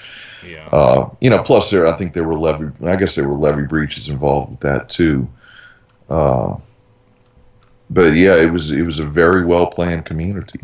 Yeah. 0.46 0.70
Uh, 0.72 1.10
you 1.22 1.30
know, 1.30 1.42
plus 1.42 1.72
there, 1.72 1.88
I 1.88 1.94
think 1.94 2.14
there 2.14 2.24
were 2.24 2.38
levee. 2.38 2.72
I 2.86 2.96
guess 2.96 3.16
there 3.16 3.28
were 3.28 3.38
levee 3.38 3.64
breaches 3.64 4.10
involved 4.10 4.52
with 4.52 4.60
that 4.62 4.90
too. 4.90 5.28
Uh, 6.10 6.56
but 7.90 8.16
yeah, 8.16 8.36
it 8.36 8.52
was 8.52 8.72
it 8.72 8.86
was 8.86 9.00
a 9.00 9.06
very 9.06 9.46
well 9.46 9.68
planned 9.68 10.06
community. 10.06 10.62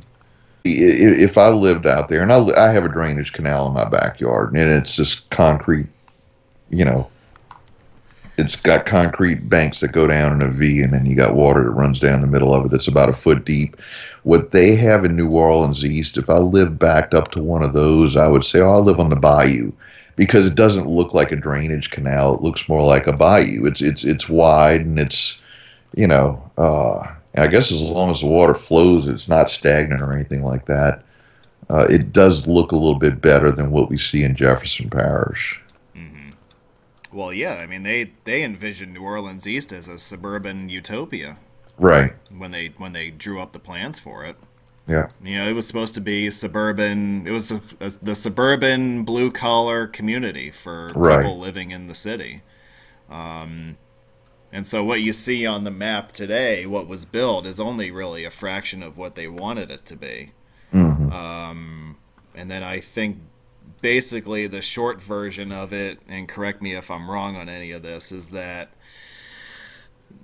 If 0.65 1.37
I 1.37 1.49
lived 1.49 1.85
out 1.85 2.07
there, 2.07 2.21
and 2.21 2.31
I, 2.31 2.67
I 2.67 2.71
have 2.71 2.85
a 2.85 2.89
drainage 2.89 3.33
canal 3.33 3.67
in 3.67 3.73
my 3.73 3.89
backyard, 3.89 4.55
and 4.55 4.71
it's 4.71 4.95
just 4.95 5.29
concrete, 5.29 5.87
you 6.69 6.85
know, 6.85 7.09
it's 8.37 8.55
got 8.55 8.85
concrete 8.85 9.47
banks 9.47 9.79
that 9.79 9.91
go 9.91 10.07
down 10.07 10.33
in 10.33 10.41
a 10.41 10.49
V, 10.49 10.81
and 10.81 10.93
then 10.93 11.05
you 11.05 11.15
got 11.15 11.35
water 11.35 11.63
that 11.63 11.69
runs 11.69 11.99
down 11.99 12.21
the 12.21 12.27
middle 12.27 12.53
of 12.53 12.65
it 12.65 12.71
that's 12.71 12.87
about 12.87 13.09
a 13.09 13.13
foot 13.13 13.45
deep. 13.45 13.79
What 14.23 14.51
they 14.51 14.75
have 14.75 15.05
in 15.05 15.15
New 15.15 15.29
Orleans 15.29 15.83
East, 15.83 16.17
if 16.17 16.29
I 16.29 16.37
lived 16.37 16.79
backed 16.79 17.13
up 17.13 17.31
to 17.31 17.43
one 17.43 17.63
of 17.63 17.73
those, 17.73 18.15
I 18.15 18.27
would 18.27 18.43
say, 18.43 18.59
oh, 18.59 18.75
I 18.75 18.77
live 18.77 18.99
on 18.99 19.09
the 19.09 19.15
bayou 19.15 19.71
because 20.15 20.47
it 20.47 20.55
doesn't 20.55 20.87
look 20.87 21.13
like 21.13 21.31
a 21.31 21.35
drainage 21.35 21.91
canal. 21.91 22.35
It 22.35 22.41
looks 22.41 22.69
more 22.69 22.83
like 22.83 23.07
a 23.07 23.13
bayou. 23.13 23.65
It's 23.65 23.81
it's 23.81 24.03
it's 24.03 24.29
wide 24.29 24.81
and 24.81 24.99
it's 24.99 25.37
you 25.95 26.07
know, 26.07 26.41
uh, 26.57 27.07
I 27.37 27.47
guess 27.47 27.71
as 27.71 27.81
long 27.81 28.09
as 28.09 28.21
the 28.21 28.27
water 28.27 28.53
flows, 28.53 29.07
it's 29.07 29.27
not 29.27 29.49
stagnant 29.49 30.01
or 30.01 30.13
anything 30.13 30.43
like 30.43 30.65
that. 30.65 31.03
Uh, 31.69 31.87
it 31.89 32.11
does 32.11 32.47
look 32.47 32.71
a 32.71 32.75
little 32.75 32.99
bit 32.99 33.21
better 33.21 33.51
than 33.51 33.71
what 33.71 33.89
we 33.89 33.97
see 33.97 34.23
in 34.23 34.35
Jefferson 34.35 34.89
Parish. 34.89 35.59
Well, 37.13 37.31
yeah. 37.31 37.55
I 37.55 37.67
mean, 37.67 37.83
they 37.83 38.11
they 38.25 38.43
envisioned 38.43 38.93
New 38.93 39.03
Orleans 39.03 39.47
East 39.47 39.71
as 39.71 39.87
a 39.87 39.99
suburban 39.99 40.69
utopia 40.69 41.37
Right. 41.77 42.11
when 42.35 42.51
they 42.51 42.73
when 42.77 42.93
they 42.93 43.09
drew 43.11 43.39
up 43.39 43.53
the 43.53 43.59
plans 43.59 43.99
for 43.99 44.25
it. 44.25 44.35
Yeah. 44.87 45.07
You 45.23 45.37
know, 45.37 45.47
it 45.49 45.53
was 45.53 45.65
supposed 45.65 45.93
to 45.93 46.01
be 46.01 46.29
suburban. 46.29 47.25
It 47.25 47.31
was 47.31 47.51
a, 47.51 47.61
a, 47.79 47.91
the 48.01 48.15
suburban 48.15 49.03
blue 49.03 49.31
collar 49.31 49.87
community 49.87 50.51
for 50.51 50.91
Right. 50.95 51.21
people 51.21 51.37
living 51.39 51.71
in 51.71 51.87
the 51.87 51.95
city. 51.95 52.41
Um, 53.09 53.77
and 54.51 54.67
so, 54.67 54.83
what 54.83 55.01
you 55.01 55.13
see 55.13 55.45
on 55.45 55.63
the 55.63 55.71
map 55.71 56.11
today, 56.11 56.65
what 56.65 56.87
was 56.87 57.05
built, 57.05 57.45
is 57.45 57.59
only 57.59 57.91
really 57.91 58.25
a 58.25 58.31
fraction 58.31 58.83
of 58.83 58.97
what 58.97 59.15
they 59.15 59.27
wanted 59.27 59.71
it 59.71 59.85
to 59.85 59.95
be. 59.95 60.31
hmm 60.71 61.11
Um, 61.11 61.95
and 62.35 62.51
then 62.51 62.61
I 62.63 62.79
think 62.81 63.19
basically 63.83 64.47
the 64.47 64.61
short 64.61 65.03
version 65.03 65.51
of 65.51 65.73
it, 65.73 65.99
and 66.07 66.27
correct 66.27 66.61
me 66.61 66.73
if 66.73 66.89
I'm 66.89 67.11
wrong 67.11 67.35
on 67.35 67.49
any 67.49 67.71
of 67.71 67.83
this, 67.83 68.13
is 68.13 68.27
that 68.27 68.69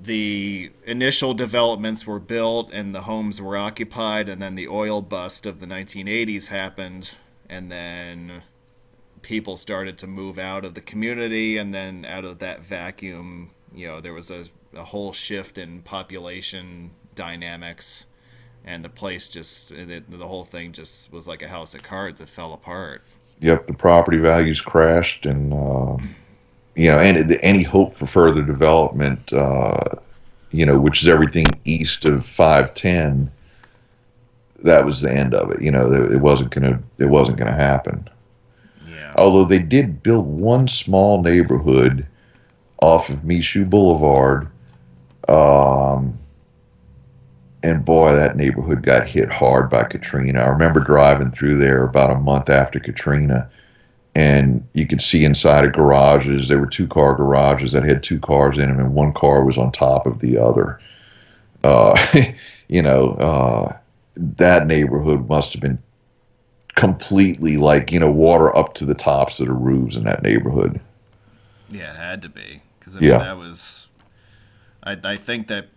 the 0.01 0.72
initial 0.86 1.34
developments 1.34 2.07
were 2.07 2.22
built 2.22 2.72
and 2.72 2.95
the 2.95 3.01
homes 3.01 3.41
were 3.41 3.57
occupied, 3.57 4.30
and 4.30 4.41
then 4.41 4.55
the 4.55 4.70
oil 4.70 5.01
bust 5.01 5.45
of 5.45 5.60
the 5.60 5.66
1980s 5.66 6.47
happened, 6.47 7.12
and 7.49 7.70
then 7.70 8.43
people 9.22 9.57
started 9.57 9.97
to 9.97 10.07
move 10.07 10.39
out 10.39 10.64
of 10.64 10.74
the 10.74 10.82
community, 10.82 11.57
and 11.57 11.76
then 11.76 12.05
out 12.05 12.24
of 12.24 12.39
that 12.39 12.62
vacuum, 12.62 13.51
you 13.76 13.88
know, 13.88 13.99
there 13.99 14.14
was 14.14 14.32
a, 14.32 14.45
a 14.74 14.86
whole 14.86 15.12
shift 15.12 15.57
in 15.57 15.82
population 15.82 16.91
dynamics 17.14 18.05
and 18.64 18.86
the 18.86 18.89
place 18.89 19.28
just 19.28 19.72
it, 19.72 20.10
the 20.10 20.28
whole 20.28 20.45
thing 20.45 20.72
just 20.72 21.12
was 21.12 21.28
like 21.28 21.41
a 21.41 21.47
house 21.47 21.74
of 21.74 21.82
cards. 21.82 22.20
It 22.22 22.30
fell 22.30 22.53
apart 22.53 23.01
Yep. 23.41 23.67
The 23.67 23.73
property 23.73 24.17
values 24.17 24.61
crashed, 24.61 25.25
and 25.25 25.53
uh, 25.53 25.97
you 26.75 26.89
know, 26.89 26.97
and 26.97 27.37
any 27.41 27.63
hope 27.63 27.93
for 27.93 28.05
further 28.05 28.41
development, 28.41 29.31
uh, 29.33 29.79
you 30.51 30.65
know, 30.65 30.77
which 30.79 31.01
is 31.01 31.07
everything 31.07 31.45
east 31.65 32.05
of 32.05 32.25
five 32.25 32.73
ten. 32.73 33.31
That 34.63 34.85
was 34.85 35.01
the 35.01 35.11
end 35.11 35.33
of 35.33 35.51
it. 35.51 35.61
You 35.61 35.71
know, 35.71 35.91
it 35.93 36.19
wasn't 36.21 36.51
gonna. 36.51 36.81
It 36.97 37.05
wasn't 37.05 37.37
gonna 37.37 37.53
happen. 37.55 38.09
yeah 38.87 39.13
although 39.17 39.45
they 39.45 39.59
did 39.59 40.03
build 40.03 40.25
one 40.25 40.67
small 40.67 41.21
neighborhood 41.21 42.05
off 42.81 43.09
of 43.09 43.23
Michoud 43.23 43.69
Boulevard. 43.69 44.49
Um, 45.27 46.17
and 47.64 47.84
boy, 47.86 48.14
that 48.14 48.38
neighborhood 48.38 48.84
got 48.84 49.07
hit 49.07 49.30
hard 49.30 49.70
by 49.70 49.84
Katrina. 49.84 50.41
I 50.41 50.49
remember 50.49 50.80
driving 50.80 51.32
through 51.32 51.57
there 51.57 51.84
about 51.84 52.12
a 52.12 52.20
month 52.20 52.49
after 52.49 52.80
Katrina, 52.80 53.49
and 54.16 54.68
you 54.74 54.88
could 54.88 55.01
see 55.01 55.26
inside 55.26 55.66
of 55.66 55.74
garages. 55.74 56.47
There 56.47 56.60
were 56.60 56.68
two 56.68 56.88
car 56.88 57.16
garages 57.16 57.72
that 57.74 57.84
had 57.84 58.03
two 58.03 58.20
cars 58.20 58.57
in 58.57 58.70
them, 58.70 58.80
and 58.80 58.93
one 58.93 59.14
car 59.14 59.43
was 59.45 59.57
on 59.57 59.72
top 59.72 60.05
of 60.07 60.20
the 60.20 60.38
other. 60.38 60.80
Uh, 61.64 61.97
you 62.70 62.82
know, 62.82 63.12
uh, 63.14 63.78
that 64.16 64.68
neighborhood 64.68 65.28
must 65.30 65.53
have 65.53 65.62
been 65.62 65.80
completely 66.76 67.57
like 67.57 67.91
you 67.91 67.99
know 67.99 68.10
water 68.12 68.55
up 68.57 68.74
to 68.76 68.86
the 68.86 68.95
tops 68.95 69.39
of 69.39 69.47
the 69.47 69.53
roofs 69.53 69.95
in 69.95 70.03
that 70.05 70.24
neighborhood. 70.24 70.80
yeah 71.70 71.91
it 71.91 71.97
had 71.97 72.22
to 72.22 72.30
be 72.30 72.62
because 72.80 72.95
I 72.95 73.01
mean, 73.01 73.07
Yeah. 73.07 73.20
that 73.20 73.38
was 73.38 73.88
I, 74.84 74.97
I 75.03 75.18
think 75.18 75.47
that 75.47 75.68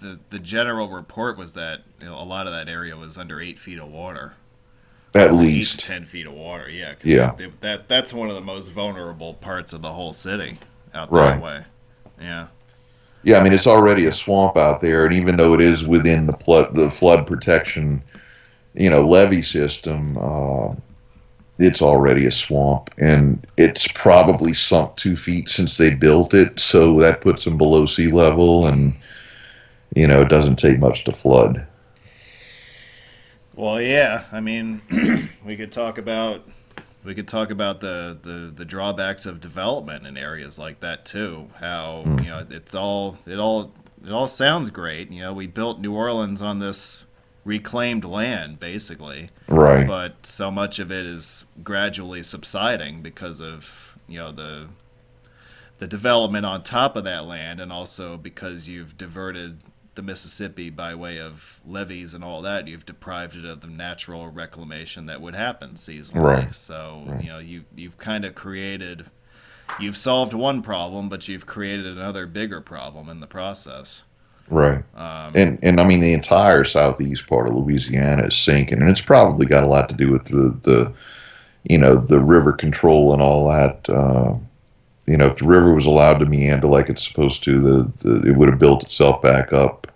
the 0.00 0.18
the 0.30 0.38
general 0.38 0.88
report 0.88 1.36
was 1.38 1.54
that 1.54 1.80
you 2.00 2.06
know, 2.06 2.18
a 2.20 2.24
lot 2.24 2.46
of 2.46 2.52
that 2.52 2.68
area 2.68 2.96
was 2.96 3.18
under 3.18 3.40
eight 3.40 3.58
feet 3.58 3.78
of 3.78 3.88
water 3.88 4.32
At 5.14 5.34
least, 5.34 5.80
ten 5.80 6.04
feet 6.04 6.26
of 6.26 6.32
water 6.34 6.68
yeah 6.70 6.94
'cause 6.94 7.04
Yeah. 7.06 7.32
they- 7.36 7.52
that 7.60 7.88
that's 7.88 8.12
one 8.12 8.28
of 8.28 8.34
the 8.34 8.40
most 8.40 8.70
vulnerable 8.72 9.34
parts 9.34 9.72
of 9.72 9.82
the 9.82 9.92
whole 9.92 10.12
city 10.12 10.58
out 10.94 11.10
Right. 11.12 11.30
that 11.34 11.42
way 11.42 11.60
yeah 12.20 12.46
yeah. 13.24 13.38
I 13.38 13.42
mean, 13.42 13.52
it's 13.52 13.66
already 13.66 14.06
a 14.06 14.12
swamp 14.12 14.56
out 14.56 14.80
there, 14.80 15.04
and 15.04 15.12
even 15.14 15.36
though 15.36 15.52
it 15.52 15.60
is 15.60 15.84
within 15.84 16.26
the 16.26 16.32
flood 16.34 16.74
the 16.76 16.88
flood 16.88 17.26
protection, 17.26 18.00
you 18.74 18.88
know, 18.88 19.06
levee 19.06 19.42
system, 19.42 20.16
uh, 20.18 20.72
it's 21.58 21.82
already 21.82 22.26
a 22.26 22.30
swamp, 22.30 22.90
and 23.00 23.44
it's 23.56 23.88
probably 23.88 24.54
sunk 24.54 24.94
two 24.96 25.16
feet 25.16 25.48
since 25.48 25.76
they 25.76 25.92
built 25.92 26.32
it. 26.32 26.60
So 26.60 27.00
that 27.00 27.20
puts 27.20 27.44
them 27.44 27.58
below 27.58 27.86
sea 27.86 28.12
level, 28.12 28.66
and 28.68 28.94
you 29.94 30.06
know, 30.06 30.20
it 30.22 30.28
doesn't 30.28 30.56
take 30.56 30.78
much 30.78 31.04
to 31.04 31.12
flood. 31.12 31.66
Well, 33.54 33.80
yeah. 33.80 34.24
I 34.30 34.40
mean, 34.40 34.82
we 35.44 35.56
could 35.56 35.72
talk 35.72 35.98
about 35.98 36.42
we 37.04 37.14
could 37.14 37.28
talk 37.28 37.50
about 37.50 37.80
the, 37.80 38.18
the, 38.22 38.52
the 38.54 38.64
drawbacks 38.64 39.24
of 39.24 39.40
development 39.40 40.06
in 40.06 40.16
areas 40.18 40.58
like 40.58 40.80
that 40.80 41.04
too. 41.06 41.48
How 41.58 42.02
Mm. 42.06 42.22
you 42.24 42.30
know 42.30 42.46
it's 42.50 42.74
all 42.74 43.18
it 43.26 43.38
all 43.38 43.72
it 44.04 44.12
all 44.12 44.28
sounds 44.28 44.70
great. 44.70 45.10
You 45.10 45.22
know, 45.22 45.32
we 45.32 45.46
built 45.46 45.80
New 45.80 45.94
Orleans 45.94 46.40
on 46.42 46.58
this 46.60 47.04
reclaimed 47.44 48.04
land, 48.04 48.60
basically, 48.60 49.30
Right. 49.48 49.86
but 49.86 50.24
so 50.26 50.50
much 50.50 50.78
of 50.78 50.92
it 50.92 51.06
is 51.06 51.44
gradually 51.64 52.22
subsiding 52.22 53.00
because 53.02 53.40
of 53.40 53.94
you 54.06 54.18
know 54.18 54.30
the 54.30 54.68
the 55.78 55.86
development 55.86 56.44
on 56.44 56.62
top 56.62 56.96
of 56.96 57.04
that 57.04 57.24
land, 57.24 57.60
and 57.60 57.72
also 57.72 58.16
because 58.16 58.66
you've 58.68 58.98
diverted 58.98 59.58
the 59.98 60.02
Mississippi 60.02 60.70
by 60.70 60.96
way 60.96 61.20
of 61.20 61.60
levees 61.66 62.14
and 62.14 62.24
all 62.24 62.42
that, 62.42 62.68
you've 62.68 62.86
deprived 62.86 63.36
it 63.36 63.44
of 63.46 63.60
the 63.62 63.68
natural 63.68 64.28
reclamation 64.30 65.06
that 65.08 65.20
would 65.20 65.36
happen 65.36 65.74
seasonally. 65.74 66.40
Right. 66.40 66.52
So 66.52 67.06
Right. 67.06 67.20
you 67.20 67.28
know 67.30 67.40
you 67.40 67.66
you've 67.76 67.98
kind 67.98 68.24
of 68.24 68.34
created, 68.36 69.10
you've 69.78 69.96
solved 69.98 70.34
one 70.34 70.62
problem, 70.62 71.08
but 71.10 71.28
you've 71.28 71.46
created 71.46 71.86
another 71.86 72.26
bigger 72.26 72.60
problem 72.62 73.08
in 73.10 73.20
the 73.20 73.28
process. 73.28 74.04
Right. 74.48 74.82
Um, 74.94 75.34
And 75.34 75.58
and 75.62 75.80
I 75.80 75.84
mean 75.84 76.00
the 76.00 76.12
entire 76.14 76.64
southeast 76.64 77.26
part 77.26 77.48
of 77.48 77.54
Louisiana 77.54 78.24
is 78.24 78.36
sinking, 78.36 78.80
and 78.80 78.88
it's 78.90 79.02
probably 79.02 79.46
got 79.46 79.62
a 79.62 79.66
lot 79.66 79.88
to 79.90 79.94
do 79.94 80.10
with 80.12 80.24
the 80.26 80.56
the 80.62 80.92
you 81.64 81.78
know 81.78 81.96
the 81.96 82.20
river 82.20 82.52
control 82.54 83.12
and 83.14 83.22
all 83.22 83.48
that. 83.50 83.88
Uh, 83.90 84.36
you 85.06 85.18
know, 85.18 85.26
if 85.28 85.38
the 85.38 85.46
river 85.46 85.74
was 85.74 85.86
allowed 85.86 86.18
to 86.20 86.26
meander 86.26 86.68
like 86.68 86.90
it's 86.90 87.06
supposed 87.06 87.44
to, 87.44 87.60
the, 87.60 87.92
the 88.04 88.30
it 88.30 88.36
would 88.38 88.50
have 88.50 88.60
built 88.60 88.84
itself 88.84 89.22
back 89.22 89.52
up. 89.54 89.87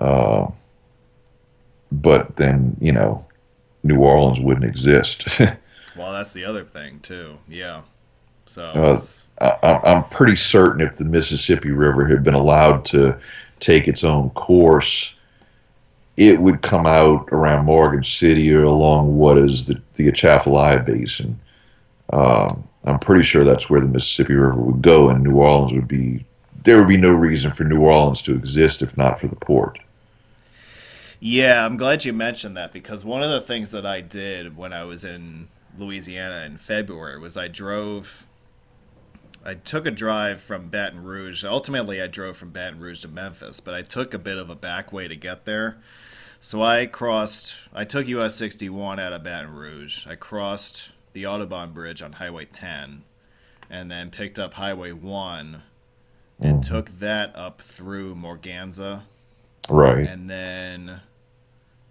Uh, 0.00 0.46
but 1.90 2.36
then 2.36 2.76
you 2.80 2.92
know, 2.92 3.26
New 3.82 3.98
Orleans 3.98 4.40
wouldn't 4.40 4.66
exist. 4.66 5.40
well, 5.96 6.12
that's 6.12 6.32
the 6.32 6.44
other 6.44 6.64
thing 6.64 7.00
too. 7.00 7.38
Yeah. 7.48 7.82
So. 8.46 8.64
Uh, 8.64 9.00
I, 9.40 9.68
I'm- 9.68 10.04
pretty 10.10 10.36
certain 10.36 10.80
if 10.80 10.96
the 10.96 11.04
Mississippi 11.04 11.70
River 11.70 12.06
had 12.06 12.24
been 12.24 12.34
allowed 12.34 12.84
to 12.86 13.16
take 13.60 13.86
its 13.86 14.02
own 14.02 14.30
course, 14.30 15.14
it 16.16 16.40
would 16.40 16.62
come 16.62 16.86
out 16.86 17.28
around 17.30 17.64
Morgan 17.66 18.02
City 18.02 18.52
or 18.52 18.64
along 18.64 19.16
what 19.16 19.38
is 19.38 19.66
the, 19.66 19.80
the 19.94 20.08
Atchafalaya 20.08 20.80
Basin. 20.80 21.38
Um, 22.12 22.66
I'm 22.84 22.98
pretty 22.98 23.22
sure 23.22 23.44
that's 23.44 23.70
where 23.70 23.80
the 23.80 23.86
Mississippi 23.86 24.34
River 24.34 24.56
would 24.56 24.82
go, 24.82 25.10
and 25.10 25.22
New 25.22 25.36
Orleans 25.36 25.72
would 25.72 25.88
be. 25.88 26.24
There 26.64 26.78
would 26.78 26.88
be 26.88 26.96
no 26.96 27.12
reason 27.12 27.52
for 27.52 27.64
New 27.64 27.80
Orleans 27.80 28.20
to 28.22 28.34
exist 28.34 28.82
if 28.82 28.96
not 28.96 29.20
for 29.20 29.28
the 29.28 29.36
port. 29.36 29.78
Yeah, 31.20 31.64
I'm 31.66 31.76
glad 31.76 32.04
you 32.04 32.12
mentioned 32.12 32.56
that 32.56 32.72
because 32.72 33.04
one 33.04 33.22
of 33.22 33.30
the 33.30 33.40
things 33.40 33.70
that 33.72 33.84
I 33.84 34.00
did 34.00 34.56
when 34.56 34.72
I 34.72 34.84
was 34.84 35.02
in 35.04 35.48
Louisiana 35.76 36.44
in 36.44 36.56
February 36.58 37.18
was 37.18 37.36
I 37.36 37.48
drove. 37.48 38.24
I 39.44 39.54
took 39.54 39.86
a 39.86 39.90
drive 39.90 40.40
from 40.40 40.68
Baton 40.68 41.02
Rouge. 41.02 41.44
Ultimately, 41.44 42.02
I 42.02 42.06
drove 42.06 42.36
from 42.36 42.50
Baton 42.50 42.80
Rouge 42.80 43.00
to 43.02 43.08
Memphis, 43.08 43.60
but 43.60 43.74
I 43.74 43.82
took 43.82 44.12
a 44.14 44.18
bit 44.18 44.36
of 44.36 44.50
a 44.50 44.54
back 44.54 44.92
way 44.92 45.08
to 45.08 45.16
get 45.16 45.44
there. 45.44 45.78
So 46.40 46.62
I 46.62 46.86
crossed. 46.86 47.56
I 47.72 47.84
took 47.84 48.06
US 48.08 48.36
61 48.36 49.00
out 49.00 49.12
of 49.12 49.24
Baton 49.24 49.52
Rouge. 49.54 50.06
I 50.06 50.14
crossed 50.14 50.90
the 51.14 51.26
Audubon 51.26 51.72
Bridge 51.72 52.00
on 52.02 52.12
Highway 52.14 52.44
10, 52.44 53.02
and 53.70 53.90
then 53.90 54.10
picked 54.10 54.38
up 54.38 54.54
Highway 54.54 54.92
1 54.92 55.62
and 56.40 56.62
Mhm. 56.62 56.66
took 56.68 56.98
that 57.00 57.34
up 57.34 57.60
through 57.62 58.14
Morganza 58.14 59.02
Right. 59.68 60.06
and 60.06 60.30
then 60.30 61.00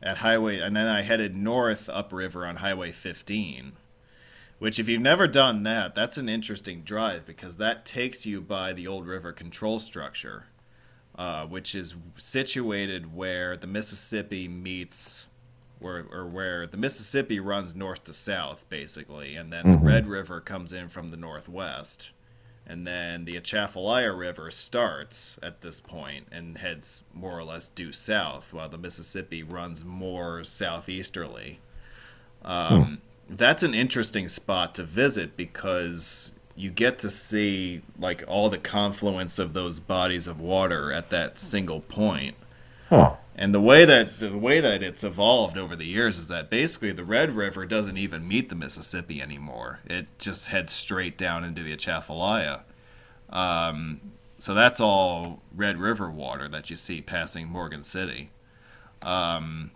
at 0.02 0.18
highway 0.18 0.60
and 0.60 0.76
then 0.76 0.88
I 0.88 1.02
headed 1.02 1.36
north 1.36 1.90
upriver 1.90 2.46
on 2.46 2.58
highway 2.58 2.92
15 2.92 3.74
which 4.60 4.80
if 4.80 4.88
you've 4.88 5.02
never 5.02 5.28
done 5.28 5.64
that 5.64 5.96
that's 5.96 6.18
an 6.18 6.30
interesting 6.30 6.82
drive 6.82 7.26
because 7.26 7.58
that 7.58 7.86
takes 7.86 8.26
you 8.26 8.42
by 8.42 8.74
the 8.74 8.88
old 8.88 9.08
river 9.08 9.32
control 9.32 9.80
structure 9.80 10.46
uh, 11.18 11.46
which 11.48 11.74
is 11.74 11.96
situated 12.18 13.16
where 13.16 13.58
the 13.58 13.66
Mississippi 13.66 14.48
meets 14.48 15.26
where, 15.80 16.06
or 16.12 16.28
where 16.28 16.68
the 16.68 16.78
Mississippi 16.78 17.40
runs 17.40 17.76
north 17.76 18.04
to 18.04 18.14
south 18.14 18.64
basically 18.70 19.36
and 19.36 19.52
then 19.52 19.72
the 19.72 19.78
Mhm. 19.80 19.84
Red 19.86 20.08
River 20.08 20.40
comes 20.42 20.74
in 20.74 20.90
from 20.90 21.10
the 21.10 21.18
northwest 21.18 22.12
and 22.68 22.86
then 22.86 23.24
the 23.24 23.38
Atchafalaya 23.38 24.12
River 24.12 24.52
starts 24.52 25.38
at 25.42 25.62
this 25.62 25.80
point 25.80 26.28
and 26.32 26.58
heads 26.58 27.02
more 27.14 27.40
or 27.40 27.44
less 27.44 27.70
due 27.70 27.94
south, 27.94 28.52
while 28.52 28.68
the 28.68 28.78
Mississippi 28.78 29.42
runs 29.42 29.86
more 29.86 30.44
southeasterly. 30.44 31.60
Um, 32.44 33.02
That's 33.30 33.64
an 33.64 33.74
interesting 33.74 34.28
spot 34.30 34.76
to 34.76 34.84
visit 34.84 35.38
because 35.38 36.32
you 36.56 36.70
get 36.70 37.00
to 37.00 37.10
see 37.10 37.82
like 38.00 38.24
all 38.28 38.50
the 38.50 38.58
confluence 38.58 39.40
of 39.40 39.54
those 39.54 39.80
bodies 39.80 40.28
of 40.28 40.40
water 40.40 40.92
at 40.92 41.10
that 41.10 41.40
single 41.40 41.82
point. 41.82 42.36
Huh. 42.90 43.16
And 43.36 43.54
the 43.54 43.62
way 43.62 43.86
that 43.86 44.20
the 44.20 44.36
way 44.36 44.60
that 44.60 44.82
it's 44.82 45.04
evolved 45.04 45.58
over 45.58 45.76
the 45.76 45.86
years 45.86 46.18
is 46.18 46.28
that 46.28 46.50
basically 46.50 46.92
the 46.92 47.04
Red 47.04 47.36
River 47.36 47.66
doesn't 47.66 47.98
even 47.98 48.28
meet 48.28 48.50
the 48.50 48.56
Mississippi 48.56 49.22
anymore. 49.22 49.80
It 49.86 50.08
just 50.18 50.48
heads 50.48 50.72
straight 50.72 51.18
down 51.18 51.44
into 51.44 51.62
the 51.62 51.74
Atchafalaya. 51.74 52.62
Um, 53.30 54.02
so 54.40 54.54
that's 54.54 54.80
all 54.80 55.42
Red 55.56 55.78
River 55.78 56.10
water 56.10 56.48
that 56.50 56.70
you 56.70 56.76
see 56.76 57.02
passing 57.02 57.48
Morgan 57.48 57.84
City. 57.84 58.32
Um, 59.04 59.72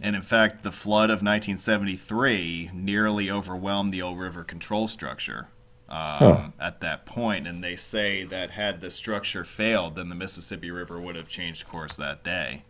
and 0.00 0.14
in 0.14 0.22
fact, 0.22 0.62
the 0.62 0.72
flood 0.72 1.10
of 1.10 1.22
1973 1.22 2.70
nearly 2.74 3.30
overwhelmed 3.30 3.92
the 3.92 4.02
old 4.02 4.18
river 4.18 4.44
control 4.44 4.88
structure 4.88 5.48
um, 5.88 5.96
Huh. 6.18 6.48
at 6.60 6.80
that 6.80 7.06
point. 7.06 7.46
And 7.46 7.62
they 7.62 7.76
say 7.76 8.24
that 8.24 8.50
had 8.50 8.80
the 8.80 8.90
structure 8.90 9.44
failed, 9.44 9.96
then 9.96 10.08
the 10.08 10.14
Mississippi 10.14 10.70
River 10.70 11.00
would 11.00 11.16
have 11.16 11.28
changed 11.28 11.66
course 11.68 11.96
that 11.96 12.22
day. 12.22 12.62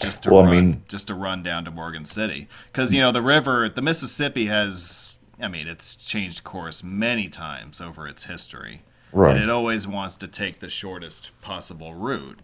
Just 0.00 0.22
to 0.24 0.30
Well, 0.30 0.42
I 0.42 0.46
run, 0.46 0.50
mean- 0.54 0.82
just 0.88 1.06
to 1.08 1.14
run 1.14 1.42
down 1.42 1.64
to 1.64 1.70
Morgan 1.70 2.04
City, 2.04 2.48
because 2.72 2.92
you 2.92 3.00
know 3.00 3.12
the 3.12 3.22
river, 3.22 3.68
the 3.68 3.80
Mississippi 3.82 4.46
has, 4.46 5.10
I 5.40 5.48
mean, 5.48 5.66
it's 5.68 5.94
changed 5.94 6.44
course 6.44 6.82
many 6.82 7.28
times 7.28 7.80
over 7.80 8.06
its 8.06 8.24
history 8.24 8.82
Right. 9.12 9.34
and 9.34 9.42
it 9.44 9.48
always 9.48 9.86
wants 9.86 10.14
to 10.16 10.26
take 10.28 10.60
the 10.60 10.68
shortest 10.68 11.30
possible 11.40 11.94
route. 11.94 12.40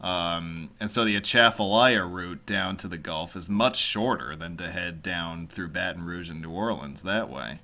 Um, 0.00 0.70
and 0.78 0.90
so 0.90 1.04
the 1.04 1.16
Atchafalaya 1.16 2.04
route 2.04 2.46
down 2.46 2.76
to 2.78 2.88
the 2.88 2.96
Gulf 2.98 3.34
is 3.36 3.50
much 3.50 3.76
shorter 3.76 4.36
than 4.36 4.56
to 4.58 4.70
head 4.70 5.02
down 5.02 5.48
through 5.48 5.68
Baton 5.68 6.04
Rouge 6.04 6.30
and 6.30 6.40
New 6.40 6.50
Orleans 6.50 7.02
that 7.02 7.28
way. 7.28 7.60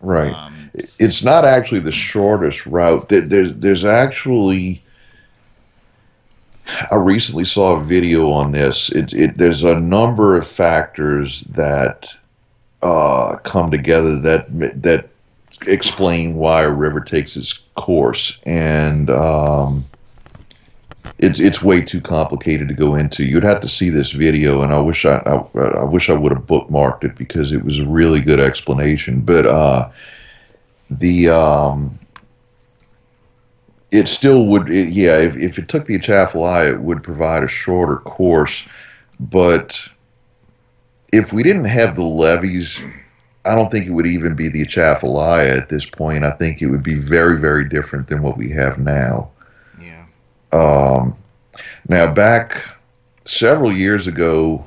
Right. 0.00 0.32
Um, 0.32 0.70
it's 0.74 1.22
not 1.22 1.44
actually 1.44 1.80
the 1.80 1.92
shortest 1.92 2.66
route. 2.66 3.08
There, 3.08 3.22
there's 3.22 3.52
there's 3.54 3.84
actually 3.84 4.82
I 6.90 6.96
recently 6.96 7.44
saw 7.44 7.76
a 7.76 7.80
video 7.80 8.30
on 8.30 8.52
this. 8.52 8.90
It, 8.90 9.12
it 9.12 9.38
there's 9.38 9.62
a 9.62 9.78
number 9.78 10.36
of 10.36 10.46
factors 10.46 11.42
that 11.50 12.14
uh, 12.82 13.36
come 13.36 13.70
together 13.70 14.18
that 14.20 14.46
that 14.82 15.08
explain 15.66 16.34
why 16.34 16.62
a 16.62 16.70
river 16.70 17.00
takes 17.00 17.36
its 17.36 17.54
course, 17.76 18.38
and 18.46 19.10
um, 19.10 19.84
it's 21.18 21.40
it's 21.40 21.62
way 21.62 21.80
too 21.80 22.00
complicated 22.00 22.68
to 22.68 22.74
go 22.74 22.94
into. 22.94 23.24
You'd 23.24 23.44
have 23.44 23.60
to 23.60 23.68
see 23.68 23.90
this 23.90 24.10
video, 24.10 24.62
and 24.62 24.72
I 24.72 24.80
wish 24.80 25.04
I 25.04 25.16
I, 25.26 25.60
I 25.60 25.84
wish 25.84 26.10
I 26.10 26.14
would 26.14 26.32
have 26.32 26.46
bookmarked 26.46 27.04
it 27.04 27.16
because 27.16 27.52
it 27.52 27.64
was 27.64 27.78
a 27.78 27.86
really 27.86 28.20
good 28.20 28.40
explanation. 28.40 29.20
But 29.20 29.46
uh, 29.46 29.90
the 30.90 31.30
um, 31.30 31.98
it 33.90 34.08
still 34.08 34.46
would 34.46 34.68
it, 34.68 34.88
yeah 34.88 35.18
if, 35.18 35.36
if 35.36 35.58
it 35.58 35.68
took 35.68 35.86
the 35.86 35.94
Atchafalaya 35.94 36.74
it 36.74 36.80
would 36.80 37.02
provide 37.02 37.42
a 37.42 37.48
shorter 37.48 37.96
course 37.98 38.66
but 39.18 39.88
if 41.12 41.32
we 41.32 41.42
didn't 41.42 41.64
have 41.64 41.94
the 41.94 42.02
levees 42.02 42.82
I 43.44 43.54
don't 43.54 43.70
think 43.70 43.86
it 43.86 43.92
would 43.92 44.08
even 44.08 44.34
be 44.34 44.48
the 44.48 44.62
Atchafalaya 44.62 45.56
at 45.56 45.68
this 45.68 45.86
point 45.86 46.24
I 46.24 46.32
think 46.32 46.60
it 46.60 46.66
would 46.66 46.82
be 46.82 46.94
very 46.94 47.38
very 47.38 47.68
different 47.68 48.08
than 48.08 48.22
what 48.22 48.36
we 48.36 48.50
have 48.50 48.78
now. 48.78 49.30
Um, 50.52 51.16
now 51.88 52.12
back 52.12 52.62
several 53.24 53.72
years 53.72 54.06
ago 54.06 54.66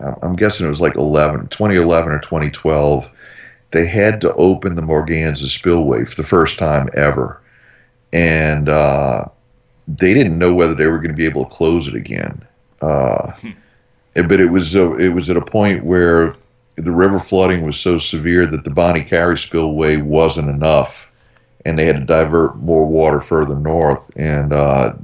I'm- 0.00 0.36
guessing 0.36 0.66
it 0.66 0.70
was 0.70 0.80
like 0.80 0.96
11 0.96 1.48
2011 1.48 2.12
or 2.12 2.18
2012 2.20 3.10
they 3.70 3.86
had 3.86 4.20
to 4.22 4.32
open 4.34 4.74
the 4.74 4.82
Morganza 4.82 5.48
spillway 5.48 6.04
for 6.04 6.14
the 6.14 6.26
first 6.26 6.58
time 6.58 6.88
ever. 6.94 7.40
And 8.12 8.68
uh, 8.68 9.26
they 9.86 10.14
didn't 10.14 10.38
know 10.38 10.54
whether 10.54 10.74
they 10.74 10.86
were 10.86 10.98
going 10.98 11.10
to 11.10 11.16
be 11.16 11.26
able 11.26 11.44
to 11.44 11.50
close 11.50 11.88
it 11.88 11.94
again. 11.94 12.42
Uh, 12.80 13.32
but 14.14 14.40
it 14.40 14.50
was 14.50 14.74
uh, 14.76 14.94
it 14.94 15.10
was 15.10 15.28
at 15.28 15.36
a 15.36 15.44
point 15.44 15.84
where 15.84 16.34
the 16.76 16.92
river 16.92 17.18
flooding 17.18 17.64
was 17.64 17.78
so 17.78 17.98
severe 17.98 18.46
that 18.46 18.64
the 18.64 18.70
Bonnet 18.70 19.06
Carré 19.06 19.36
spillway 19.36 19.96
wasn't 19.96 20.48
enough, 20.48 21.10
and 21.66 21.78
they 21.78 21.84
had 21.84 21.96
to 21.96 22.04
divert 22.04 22.56
more 22.56 22.86
water 22.86 23.20
further 23.20 23.56
north, 23.56 24.10
and 24.16 24.52
uh, 24.52 24.94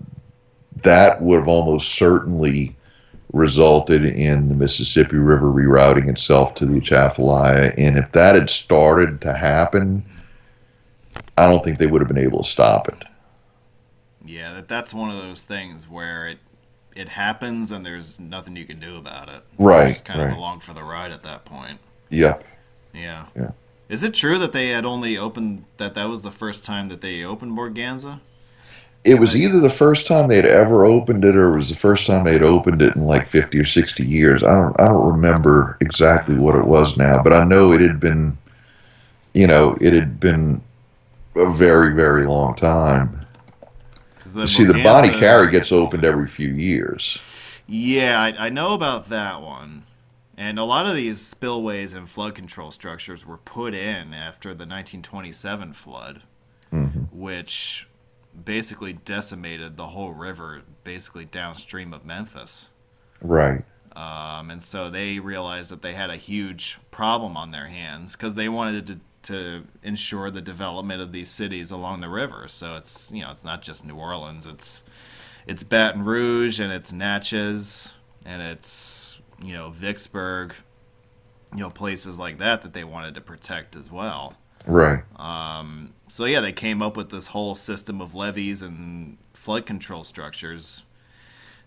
that 0.83 1.23
would 1.23 1.39
have 1.39 1.49
almost 1.49 1.95
certainly 1.95 2.77
resulted 3.33 4.05
in 4.05 4.49
the 4.49 4.55
Mississippi 4.55 5.17
River 5.17 5.47
rerouting 5.47 6.09
itself 6.09 6.55
to 6.55 6.67
the 6.67 6.79
Atchafalaya. 6.79 7.73
And 7.77 7.99
if 7.99 8.13
that 8.13 8.35
had 8.35 8.49
started 8.49 9.21
to 9.23 9.35
happen, 9.35 10.05
I 11.37 11.49
don't 11.49 11.65
think 11.65 11.79
they 11.79 11.87
would 11.87 12.01
have 12.01 12.09
been 12.09 12.19
able 12.19 12.43
to 12.43 12.49
stop 12.49 12.89
it. 12.89 13.05
Yeah, 14.25 14.55
that, 14.55 14.69
that's 14.69 14.95
one 14.95 15.11
of 15.11 15.23
those 15.23 15.43
things 15.43 15.89
where 15.89 16.29
it 16.29 16.39
it 16.95 17.09
happens 17.09 17.73
and 17.73 17.85
there's 17.85 18.21
nothing 18.21 18.55
you 18.55 18.65
can 18.65 18.79
do 18.79 18.97
about 18.97 19.29
it. 19.29 19.43
Right, 19.59 19.89
Just 19.89 20.05
kind 20.05 20.21
right. 20.21 20.31
of 20.31 20.37
along 20.37 20.61
for 20.61 20.73
the 20.73 20.85
ride 20.85 21.11
at 21.11 21.25
that 21.25 21.45
point. 21.45 21.81
Yep. 22.11 22.45
Yeah. 22.93 23.27
Yeah. 23.35 23.51
Is 23.89 24.05
it 24.05 24.15
true 24.15 24.39
that 24.39 24.53
they 24.53 24.69
had 24.69 24.85
only 24.85 25.19
opened 25.19 25.65
that 25.77 25.95
that 25.95 26.09
was 26.09 26.23
the 26.23 26.31
first 26.31 26.65
time 26.65 26.89
that 26.89 27.01
they 27.01 27.25
opened 27.25 27.53
Morganza? 27.53 28.21
It 29.05 29.19
was 29.21 29.37
either 29.37 29.61
the 29.61 29.71
first 29.71 30.07
time 30.07 30.29
they'd 30.29 30.47
ever 30.47 30.87
opened 30.87 31.25
it, 31.25 31.37
or 31.37 31.53
it 31.53 31.57
was 31.57 31.69
the 31.69 31.75
first 31.77 32.07
time 32.07 32.25
they'd 32.25 32.43
opened 32.43 32.81
it 32.81 32.97
in 32.97 33.05
like 33.05 33.29
fifty 33.29 33.59
or 33.59 33.65
sixty 33.65 34.05
years. 34.05 34.43
I 34.43 34.53
don't, 34.53 34.81
I 34.81 34.89
don't 34.89 35.13
remember 35.13 35.77
exactly 35.81 36.37
what 36.37 36.57
it 36.57 36.65
was 36.67 36.97
now, 36.97 37.23
but 37.23 37.33
I 37.33 37.45
know 37.45 37.73
it 37.73 37.81
had 37.83 38.01
been, 38.01 38.39
you 39.35 39.47
know, 39.47 39.77
it 39.81 39.93
had 39.93 40.19
been 40.21 40.63
a 41.37 41.51
very, 41.51 41.95
very 41.95 42.27
long 42.27 42.55
time. 42.55 43.21
The 44.27 44.49
See, 44.49 44.65
the 44.65 44.83
Bonnet 44.83 45.13
Carré 45.13 45.53
gets 45.53 45.71
opened 45.71 46.05
every 46.05 46.27
few 46.27 46.49
years. 46.49 47.21
Yeah, 47.67 48.21
I, 48.21 48.47
I 48.47 48.49
know 48.49 48.73
about 48.75 49.09
that 49.11 49.41
one. 49.43 49.85
And 50.37 50.59
a 50.59 50.65
lot 50.65 50.87
of 50.87 50.97
these 50.97 51.21
spillways 51.21 51.93
and 51.95 52.11
flood 52.11 52.35
control 52.35 52.73
structures 52.73 53.25
were 53.25 53.37
put 53.37 53.75
in 53.75 54.13
after 54.13 54.49
the 54.49 54.67
1927 54.67 55.73
flood, 55.75 56.23
hmm 56.71 57.05
which 57.13 57.87
basically 58.43 58.93
decimated 58.93 59.77
the 59.77 59.89
whole 59.89 60.13
river, 60.13 60.63
basically 60.83 61.25
downstream 61.25 61.93
of 61.93 62.05
Memphis. 62.05 62.67
Right. 63.21 63.65
Um, 63.97 64.51
and 64.51 64.63
so 64.63 64.91
they 64.91 65.19
realized 65.19 65.71
that 65.71 65.83
they 65.83 65.95
had 65.95 66.11
a 66.11 66.17
huge 66.17 66.79
problem 66.91 67.37
on 67.37 67.53
their 67.53 67.69
hands 67.69 68.13
because 68.13 68.35
they 68.35 68.49
wanted 68.49 68.87
to, 68.89 69.01
to 69.33 69.65
ensure 69.83 70.31
the 70.31 70.41
development 70.41 71.01
of 71.01 71.13
these 71.13 71.31
cities 71.31 71.71
along 71.71 72.01
the 72.01 72.09
river. 72.09 72.47
So 72.49 72.77
it's 72.77 73.11
you 73.13 73.23
know 73.23 73.31
it's 73.31 73.45
not 73.45 73.63
just 73.63 73.85
New 73.85 73.97
Orleans, 73.97 74.47
it's 74.47 74.83
it's 75.47 75.63
Baton 75.63 76.05
Rouge 76.05 76.59
and 76.59 76.73
it's 76.73 76.93
Natchez 76.93 77.93
and 78.25 78.43
it's 78.43 79.17
you 79.41 79.53
know 79.53 79.71
Vicksburg, 79.71 80.55
you 81.53 81.61
know 81.61 81.71
places 81.71 82.19
like 82.19 82.39
that 82.39 82.63
that 82.63 82.73
they 82.73 82.85
wanted 82.85 83.15
to 83.15 83.21
protect 83.21 83.77
as 83.77 83.93
well. 83.93 84.37
Right. 84.67 85.03
Um, 85.17 85.93
so 86.09 86.25
yeah, 86.25 86.41
they 86.41 86.53
came 86.53 86.83
up 86.83 86.97
with 86.97 87.11
this 87.11 87.29
whole 87.29 87.55
system 87.55 88.01
of 88.01 88.15
levees 88.15 88.63
and 88.63 89.19
flood 89.33 89.67
control 89.67 90.05
structures 90.05 90.83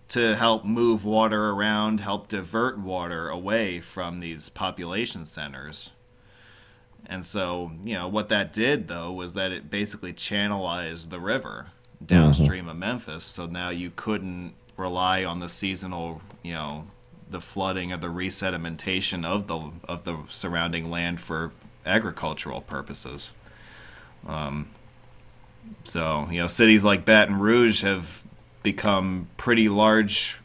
to 0.09 0.35
help 0.35 0.63
move 0.63 1.03
water 1.03 1.49
around, 1.49 1.99
help 1.99 2.27
divert 2.27 2.79
water 2.79 3.29
away 3.29 3.79
from 3.79 4.19
these 4.19 4.49
population 4.49 5.25
centers. 5.25 5.91
And 7.05 7.25
so, 7.25 7.71
you 7.83 7.93
know, 7.93 8.07
what 8.07 8.29
that 8.29 8.53
did 8.53 8.87
though 8.87 9.11
was 9.11 9.33
that 9.33 9.51
it 9.51 9.69
basically 9.69 10.13
channelized 10.13 11.09
the 11.09 11.19
river 11.19 11.67
downstream 12.05 12.67
of 12.67 12.77
Memphis. 12.77 13.23
So 13.23 13.45
now 13.45 13.69
you 13.69 13.91
couldn't 13.95 14.53
rely 14.77 15.23
on 15.23 15.39
the 15.39 15.49
seasonal, 15.49 16.21
you 16.43 16.53
know, 16.53 16.87
the 17.29 17.41
flooding 17.41 17.91
or 17.91 17.97
the 17.97 18.07
resedimentation 18.07 19.25
of 19.25 19.47
the 19.47 19.71
of 19.87 20.05
the 20.05 20.17
surrounding 20.29 20.89
land 20.89 21.19
for 21.19 21.51
agricultural 21.87 22.61
purposes. 22.61 23.31
Um, 24.27 24.69
so 25.83 26.27
you 26.29 26.39
know, 26.39 26.47
cities 26.47 26.83
like 26.83 27.05
Baton 27.05 27.39
Rouge 27.39 27.81
have 27.81 28.23
become 28.63 29.27
pretty 29.37 29.69
large 29.69 30.37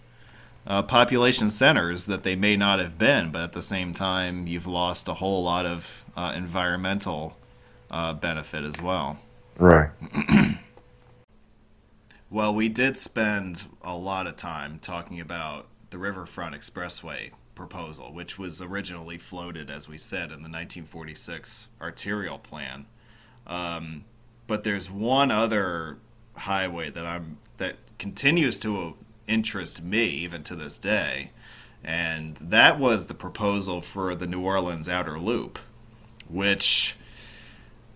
uh, 0.66 0.82
population 0.82 1.50
centers 1.50 2.06
that 2.06 2.22
they 2.22 2.36
may 2.36 2.56
not 2.56 2.78
have 2.78 2.96
been, 2.96 3.30
but 3.32 3.42
at 3.42 3.52
the 3.52 3.62
same 3.62 3.92
time, 3.92 4.46
you've 4.46 4.66
lost 4.66 5.08
a 5.08 5.14
whole 5.14 5.42
lot 5.42 5.66
of 5.66 6.04
uh, 6.16 6.32
environmental 6.36 7.36
uh, 7.90 8.12
benefit 8.12 8.64
as 8.64 8.80
well. 8.80 9.18
Right. 9.58 9.90
Well, 12.32 12.54
we 12.54 12.70
did 12.70 12.96
spend 12.96 13.64
a 13.82 13.94
lot 13.94 14.26
of 14.26 14.36
time 14.36 14.78
talking 14.80 15.20
about 15.20 15.66
the 15.90 15.98
Riverfront 15.98 16.54
Expressway 16.54 17.32
proposal, 17.54 18.12
which 18.12 18.38
was 18.38 18.62
originally 18.62 19.18
floated, 19.18 19.70
as 19.70 19.88
we 19.88 19.98
said, 19.98 20.24
in 20.24 20.42
the 20.42 20.48
1946 20.48 21.68
arterial 21.80 22.38
plan. 22.38 22.86
Um, 23.46 24.04
but 24.46 24.64
there's 24.64 24.90
one 24.90 25.30
other 25.30 25.98
highway 26.34 26.90
that 26.90 27.04
I'm 27.04 27.38
that 27.58 27.76
continues 27.98 28.58
to 28.60 28.94
interest 29.26 29.82
me 29.82 30.04
even 30.06 30.42
to 30.44 30.56
this 30.56 30.76
day, 30.76 31.30
and 31.84 32.36
that 32.36 32.78
was 32.78 33.06
the 33.06 33.14
proposal 33.14 33.80
for 33.80 34.14
the 34.14 34.26
New 34.26 34.40
Orleans 34.40 34.88
Outer 34.88 35.18
Loop, 35.18 35.58
which 36.28 36.96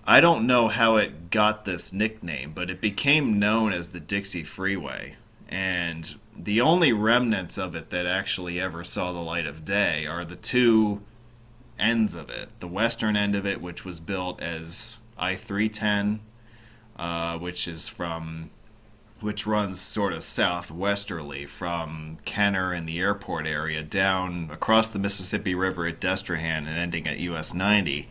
I 0.06 0.20
don't 0.20 0.46
know 0.46 0.68
how 0.68 0.96
it 0.96 1.30
got 1.30 1.64
this 1.64 1.92
nickname, 1.92 2.52
but 2.54 2.70
it 2.70 2.80
became 2.80 3.38
known 3.38 3.72
as 3.72 3.88
the 3.88 4.00
Dixie 4.00 4.44
Freeway. 4.44 5.16
And 5.48 6.14
the 6.38 6.60
only 6.60 6.92
remnants 6.92 7.58
of 7.58 7.74
it 7.74 7.90
that 7.90 8.06
actually 8.06 8.60
ever 8.60 8.84
saw 8.84 9.12
the 9.12 9.20
light 9.20 9.46
of 9.46 9.64
day 9.64 10.06
are 10.06 10.24
the 10.24 10.36
two 10.36 11.02
ends 11.78 12.14
of 12.14 12.30
it. 12.30 12.48
The 12.60 12.68
western 12.68 13.16
end 13.16 13.34
of 13.34 13.46
it, 13.46 13.60
which 13.60 13.84
was 13.84 14.00
built 14.00 14.40
as 14.40 14.96
I 15.18 15.34
310, 15.34 16.20
uh, 16.96 17.38
which 17.38 17.66
is 17.68 17.88
from. 17.88 18.50
Which 19.20 19.46
runs 19.46 19.80
sort 19.80 20.12
of 20.12 20.22
southwesterly 20.22 21.46
from 21.46 22.18
Kenner 22.26 22.74
and 22.74 22.86
the 22.86 22.98
airport 22.98 23.46
area 23.46 23.82
down 23.82 24.50
across 24.52 24.88
the 24.88 24.98
Mississippi 24.98 25.54
River 25.54 25.86
at 25.86 26.00
Destrehan 26.00 26.66
and 26.66 26.68
ending 26.68 27.08
at 27.08 27.18
US 27.20 27.54
90 27.54 28.10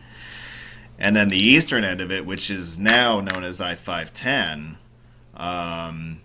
and 0.98 1.16
then 1.16 1.28
the 1.28 1.44
eastern 1.44 1.84
end 1.84 2.02
of 2.02 2.12
it, 2.12 2.26
which 2.26 2.50
is 2.50 2.78
now 2.78 3.20
known 3.20 3.44
as 3.44 3.60
I 3.60 3.76
five 3.76 4.14
ten, 4.14 4.78
um, 5.36 6.22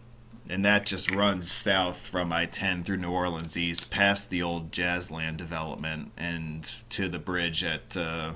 and 0.51 0.64
that 0.64 0.84
just 0.84 1.14
runs 1.14 1.51
south 1.51 1.96
from 1.96 2.32
I 2.32 2.44
ten 2.44 2.82
through 2.82 2.96
New 2.96 3.12
Orleans 3.12 3.57
east, 3.57 3.88
past 3.88 4.30
the 4.30 4.42
old 4.42 4.72
Jazzland 4.72 5.36
development, 5.36 6.11
and 6.16 6.68
to 6.90 7.09
the 7.09 7.20
bridge 7.20 7.62
at 7.62 7.96
uh, 7.96 8.32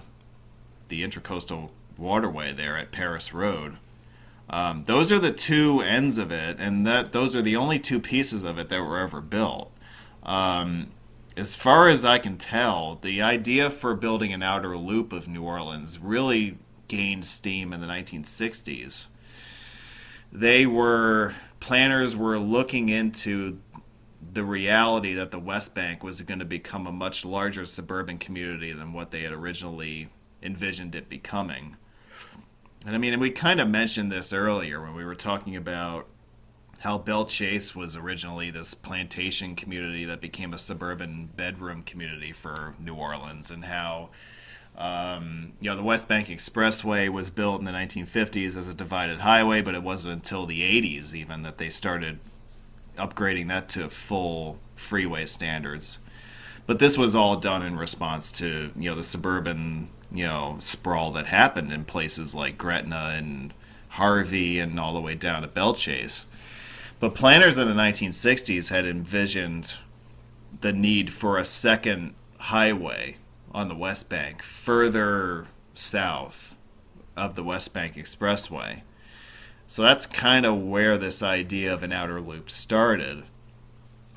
the 0.88 1.02
Intracoastal 1.02 1.70
Waterway 1.98 2.52
there 2.52 2.78
at 2.78 2.92
Paris 2.92 3.34
Road. 3.34 3.78
Um, 4.48 4.84
those 4.86 5.10
are 5.10 5.18
the 5.18 5.32
two 5.32 5.80
ends 5.80 6.16
of 6.16 6.30
it, 6.30 6.56
and 6.60 6.86
that 6.86 7.10
those 7.10 7.34
are 7.34 7.42
the 7.42 7.56
only 7.56 7.80
two 7.80 7.98
pieces 7.98 8.44
of 8.44 8.58
it 8.58 8.68
that 8.68 8.80
were 8.80 8.98
ever 8.98 9.20
built. 9.20 9.72
Um, 10.22 10.92
as 11.36 11.56
far 11.56 11.88
as 11.88 12.04
I 12.04 12.18
can 12.18 12.38
tell, 12.38 13.00
the 13.02 13.22
idea 13.22 13.70
for 13.70 13.96
building 13.96 14.32
an 14.32 14.42
outer 14.42 14.76
loop 14.76 15.12
of 15.12 15.26
New 15.26 15.42
Orleans 15.42 15.98
really 15.98 16.58
gained 16.86 17.26
steam 17.26 17.72
in 17.72 17.80
the 17.80 17.88
1960s. 17.88 19.06
They 20.30 20.64
were 20.64 21.34
planners 21.64 22.14
were 22.14 22.38
looking 22.38 22.90
into 22.90 23.58
the 24.34 24.44
reality 24.44 25.14
that 25.14 25.30
the 25.30 25.38
West 25.38 25.74
Bank 25.74 26.04
was 26.04 26.20
going 26.20 26.40
to 26.40 26.44
become 26.44 26.86
a 26.86 26.92
much 26.92 27.24
larger 27.24 27.64
suburban 27.64 28.18
community 28.18 28.70
than 28.70 28.92
what 28.92 29.10
they 29.10 29.22
had 29.22 29.32
originally 29.32 30.10
envisioned 30.42 30.94
it 30.94 31.08
becoming. 31.08 31.74
And 32.84 32.94
I 32.94 32.98
mean, 32.98 33.14
and 33.14 33.22
we 33.22 33.30
kind 33.30 33.62
of 33.62 33.68
mentioned 33.70 34.12
this 34.12 34.30
earlier 34.30 34.82
when 34.82 34.94
we 34.94 35.06
were 35.06 35.14
talking 35.14 35.56
about 35.56 36.06
how 36.80 36.98
Belle 36.98 37.24
Chasse 37.24 37.74
was 37.74 37.96
originally 37.96 38.50
this 38.50 38.74
plantation 38.74 39.56
community 39.56 40.04
that 40.04 40.20
became 40.20 40.52
a 40.52 40.58
suburban 40.58 41.30
bedroom 41.34 41.82
community 41.82 42.32
for 42.32 42.74
New 42.78 42.94
Orleans, 42.94 43.50
and 43.50 43.64
how 43.64 44.10
um, 44.76 45.52
you 45.60 45.70
know 45.70 45.76
the 45.76 45.82
West 45.82 46.08
Bank 46.08 46.28
Expressway 46.28 47.08
was 47.08 47.30
built 47.30 47.60
in 47.60 47.64
the 47.64 47.72
1950s 47.72 48.56
as 48.56 48.68
a 48.68 48.74
divided 48.74 49.20
highway, 49.20 49.62
but 49.62 49.74
it 49.74 49.82
wasn't 49.82 50.14
until 50.14 50.46
the 50.46 50.62
80s 50.62 51.14
even 51.14 51.42
that 51.42 51.58
they 51.58 51.70
started 51.70 52.18
upgrading 52.98 53.48
that 53.48 53.68
to 53.70 53.88
full 53.88 54.58
freeway 54.74 55.26
standards. 55.26 55.98
But 56.66 56.78
this 56.78 56.98
was 56.98 57.14
all 57.14 57.36
done 57.36 57.62
in 57.62 57.76
response 57.76 58.32
to 58.32 58.72
you 58.74 58.90
know 58.90 58.96
the 58.96 59.04
suburban 59.04 59.88
you 60.10 60.24
know 60.24 60.56
sprawl 60.58 61.12
that 61.12 61.26
happened 61.26 61.72
in 61.72 61.84
places 61.84 62.34
like 62.34 62.58
Gretna 62.58 63.14
and 63.16 63.54
Harvey 63.90 64.58
and 64.58 64.80
all 64.80 64.94
the 64.94 65.00
way 65.00 65.14
down 65.14 65.42
to 65.42 65.48
Belle 65.48 65.74
Chasse. 65.74 66.26
But 66.98 67.14
planners 67.14 67.56
in 67.56 67.68
the 67.68 67.74
1960s 67.74 68.70
had 68.70 68.86
envisioned 68.86 69.74
the 70.60 70.72
need 70.72 71.12
for 71.12 71.36
a 71.36 71.44
second 71.44 72.14
highway 72.38 73.18
on 73.54 73.68
the 73.68 73.74
West 73.74 74.08
Bank 74.08 74.42
further 74.42 75.46
south 75.74 76.56
of 77.16 77.36
the 77.36 77.44
West 77.44 77.72
Bank 77.72 77.94
Expressway. 77.94 78.82
So 79.66 79.82
that's 79.82 80.06
kind 80.06 80.44
of 80.44 80.60
where 80.60 80.98
this 80.98 81.22
idea 81.22 81.72
of 81.72 81.82
an 81.82 81.92
outer 81.92 82.20
loop 82.20 82.50
started. 82.50 83.24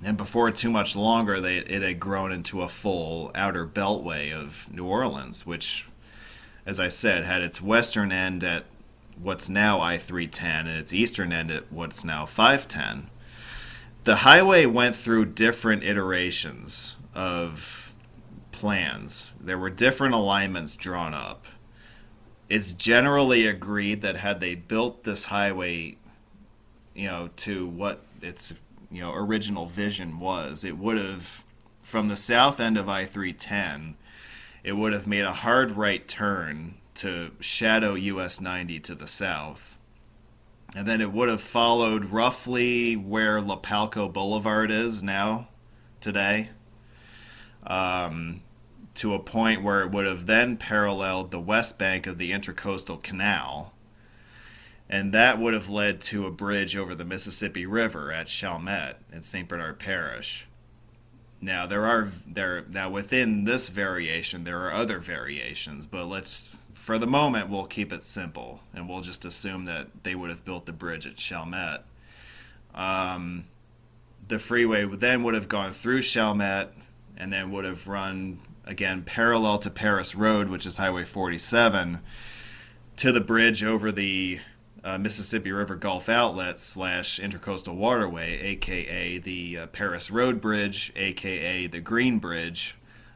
And 0.04 0.18
before 0.18 0.52
too 0.52 0.70
much 0.70 0.96
longer, 0.96 1.40
they, 1.40 1.58
it 1.58 1.82
had 1.82 2.00
grown 2.00 2.32
into 2.32 2.62
a 2.62 2.70
full 2.70 3.32
outer 3.34 3.66
beltway 3.66 4.34
of 4.34 4.72
New 4.72 4.86
Orleans, 4.86 5.46
which, 5.46 5.88
as 6.66 6.80
I 6.80 6.90
said, 6.90 7.24
had 7.24 7.42
its 7.42 7.62
western 7.62 8.12
end 8.12 8.44
at 8.44 8.66
what's 9.20 9.50
now 9.50 9.80
I 9.80 9.98
310 9.98 10.68
and 10.68 10.80
its 10.80 10.94
eastern 10.94 11.32
end 11.32 11.50
at 11.50 11.72
what's 11.72 12.04
now 12.04 12.26
510. 12.26 13.10
The 14.04 14.18
highway 14.18 14.66
went 14.66 14.96
through 14.96 15.26
different 15.26 15.84
iterations 15.84 16.96
of 17.16 17.87
plans. 18.58 19.30
There 19.40 19.58
were 19.58 19.70
different 19.70 20.16
alignments 20.16 20.76
drawn 20.76 21.14
up. 21.14 21.46
It's 22.50 22.72
generally 22.72 23.46
agreed 23.46 24.02
that 24.02 24.18
had 24.18 24.40
they 24.40 24.56
built 24.56 25.04
this 25.04 25.26
highway, 25.26 25.98
you 26.96 27.08
know, 27.08 27.30
to 27.38 27.68
what 27.68 28.02
its 28.22 28.54
you 28.90 29.02
know 29.02 29.14
original 29.14 29.68
vision 29.68 30.20
was, 30.20 30.64
it 30.64 30.78
would 30.78 30.98
have 30.98 31.44
from 31.84 32.08
the 32.08 32.16
south 32.16 32.60
end 32.60 32.78
of 32.78 32.90
I 32.90 33.06
310 33.06 33.96
it 34.64 34.74
would 34.74 34.92
have 34.92 35.08
made 35.08 35.24
a 35.24 35.34
hard 35.34 35.78
right 35.78 36.06
turn 36.08 36.76
to 36.96 37.32
shadow 37.40 37.94
US 37.94 38.42
90 38.42 38.80
to 38.82 38.96
the 38.96 39.08
south. 39.08 39.78
And 40.76 40.88
then 40.88 41.00
it 41.00 41.14
would 41.14 41.30
have 41.30 41.42
followed 41.42 42.06
roughly 42.06 42.96
where 42.96 43.40
Lapalco 43.40 44.12
Boulevard 44.12 44.70
is 44.70 45.02
now, 45.02 45.48
today, 46.02 46.50
um, 47.66 48.42
to 48.98 49.14
a 49.14 49.20
point 49.20 49.64
where 49.64 49.82
it 49.82 49.92
would 49.92 50.06
have 50.06 50.26
then 50.26 50.58
paralleled 50.58 51.32
the 51.32 51.40
west 51.40 51.78
bank 51.78 52.08
of 52.08 52.18
the 52.18 52.32
Intercoastal 52.32 53.02
Canal. 53.02 53.74
And 54.90 55.14
that 55.14 55.40
would 55.40 55.54
have 55.54 55.70
led 55.70 56.02
to 56.04 56.26
a 56.26 56.32
bridge 56.32 56.76
over 56.76 56.96
the 56.96 57.06
Mississippi 57.06 57.66
River 57.66 58.12
at 58.12 58.28
Chalmette 58.28 59.02
in 59.12 59.22
St. 59.22 59.48
Bernard 59.48 59.80
Parish. 59.80 60.46
Now 61.40 61.68
there 61.68 61.86
are 61.86 62.12
there 62.26 62.66
now 62.68 62.90
within 62.90 63.44
this 63.44 63.70
variation 63.70 64.44
there 64.44 64.66
are 64.66 64.74
other 64.74 64.98
variations, 65.00 65.86
but 65.86 66.06
let's 66.06 66.50
for 66.74 66.98
the 66.98 67.06
moment 67.06 67.50
we'll 67.50 67.66
keep 67.66 67.94
it 67.94 68.04
simple 68.04 68.62
and 68.74 68.90
we'll 68.90 69.02
just 69.02 69.24
assume 69.24 69.66
that 69.66 70.04
they 70.04 70.16
would 70.16 70.30
have 70.32 70.44
built 70.44 70.66
the 70.66 70.72
bridge 70.72 71.06
at 71.06 71.18
Chalmette. 71.18 71.84
Um, 72.74 73.46
the 74.28 74.40
freeway 74.40 74.86
then 74.86 75.22
would 75.24 75.36
have 75.36 75.48
gone 75.50 75.74
through 75.74 76.02
Chalmette 76.02 76.70
and 77.18 77.32
then 77.32 77.52
would 77.52 77.66
have 77.66 77.88
run 77.88 78.40
again 78.68 79.02
parallel 79.04 79.60
to 79.60 79.70
Paris 79.70 80.14
Road, 80.14 80.50
which 80.50 80.66
is 80.66 80.78
Highway 80.78 81.06
47, 81.06 82.00
to 82.98 83.12
the 83.12 83.22
bridge 83.22 83.64
over 83.64 83.92
the 83.92 84.40
uh, 84.84 84.98
Mississippi 84.98 85.52
River 85.52 85.76
Gulf 85.76 86.10
Outlet 86.10 86.60
slash 86.60 87.20
Intercoastal 87.20 87.76
Waterway, 87.76 88.40
aka 88.40 89.18
the 89.18 89.58
uh, 89.58 89.68
Paris 89.68 90.12
Road 90.12 90.40
Bridge, 90.40 90.92
aka 90.96 91.68
the 91.68 91.80
Green 91.80 92.20
Bridge, 92.20 92.76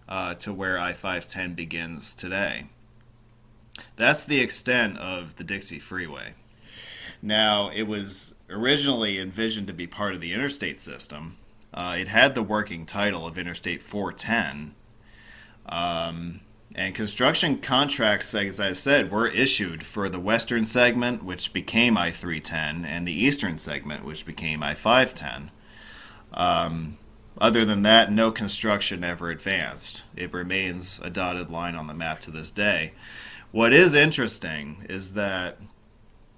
uh, 0.10 0.34
to 0.36 0.54
where 0.54 0.80
I 0.80 0.94
510 0.94 1.54
begins 1.54 2.14
today. 2.14 2.68
That's 3.96 4.26
the 4.26 4.40
extent 4.40 4.98
of 4.98 5.36
the 5.38 5.44
Dixie 5.44 5.80
Freeway. 5.80 6.34
Now, 7.22 7.70
it 7.70 7.84
was 7.84 8.34
originally 8.50 9.20
envisioned 9.20 9.68
to 9.68 9.74
be 9.74 9.88
part 9.88 10.16
of 10.16 10.22
the 10.22 10.34
interstate 10.34 10.82
system. 10.82 11.38
Uh, 11.74 11.96
it 12.00 12.08
had 12.08 12.36
the 12.36 12.44
working 12.44 12.86
title 12.86 13.26
of 13.26 13.38
Interstate 13.38 13.82
410. 13.82 14.76
Um, 15.68 16.42
and 16.74 16.96
construction 16.96 17.60
contracts, 17.60 18.34
as 18.34 18.60
I 18.60 18.74
said, 18.74 19.12
were 19.12 19.28
issued 19.28 19.84
for 19.84 20.08
the 20.08 20.20
western 20.20 20.64
segment, 20.64 21.24
which 21.24 21.52
became 21.52 21.98
I 21.98 22.12
310, 22.12 22.86
and 22.86 23.08
the 23.08 23.14
eastern 23.14 23.58
segment, 23.58 24.06
which 24.06 24.26
became 24.26 24.64
I 24.64 24.74
510. 24.74 25.52
Um, 26.34 26.98
other 27.38 27.66
than 27.66 27.82
that, 27.82 28.12
no 28.12 28.32
construction 28.32 29.04
ever 29.04 29.30
advanced. 29.30 30.04
It 30.16 30.34
remains 30.34 31.00
a 31.04 31.10
dotted 31.10 31.50
line 31.50 31.76
on 31.76 31.88
the 31.88 31.94
map 31.94 32.22
to 32.22 32.32
this 32.32 32.50
day. 32.50 32.94
What 33.52 33.74
is 33.74 33.94
interesting 33.94 34.86
is 34.88 35.14
that 35.14 35.58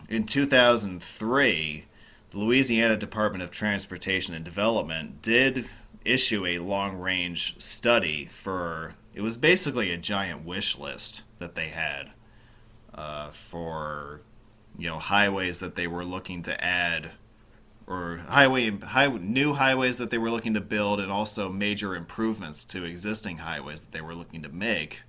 in 0.09 0.26
2003, 0.26 1.86
the 2.32 2.38
Louisiana 2.38 2.97
Department 2.97 3.43
of 3.43 3.51
Transportation 3.51 4.34
and 4.34 4.43
Development 4.43 5.21
did 5.21 5.69
issue 6.03 6.45
a 6.45 6.59
long 6.59 6.97
range 6.97 7.55
study 7.59 8.26
for 8.26 8.95
it 9.14 9.22
was 9.22 9.38
basically 9.38 9.91
a 9.91 9.97
giant 9.97 10.45
wish 10.45 10.78
list 10.78 11.24
that 11.39 11.55
they 11.55 11.68
had 11.68 12.11
uh, 12.93 13.32
for 13.32 14.22
you 14.78 14.88
know 14.88 14.99
highways 14.99 15.59
that 15.59 15.76
they 15.76 15.88
were 15.88 16.05
looking 16.05 16.41
to 16.43 16.64
add 16.64 17.11
or 17.86 18.22
highway 18.28 18.72
high, 18.80 19.07
new 19.07 19.53
highways 19.53 19.97
that 19.97 20.09
they 20.09 20.18
were 20.18 20.32
looking 20.32 20.53
to 20.53 20.61
build 20.61 20.99
and 20.99 21.11
also 21.11 21.49
major 21.49 21.95
improvements 21.95 22.64
to 22.64 22.84
existing 22.84 23.38
highways 23.38 23.82
that 23.82 23.91
they 23.91 24.01
were 24.01 24.16
looking 24.16 24.41
to 24.41 24.49
make 24.49 25.01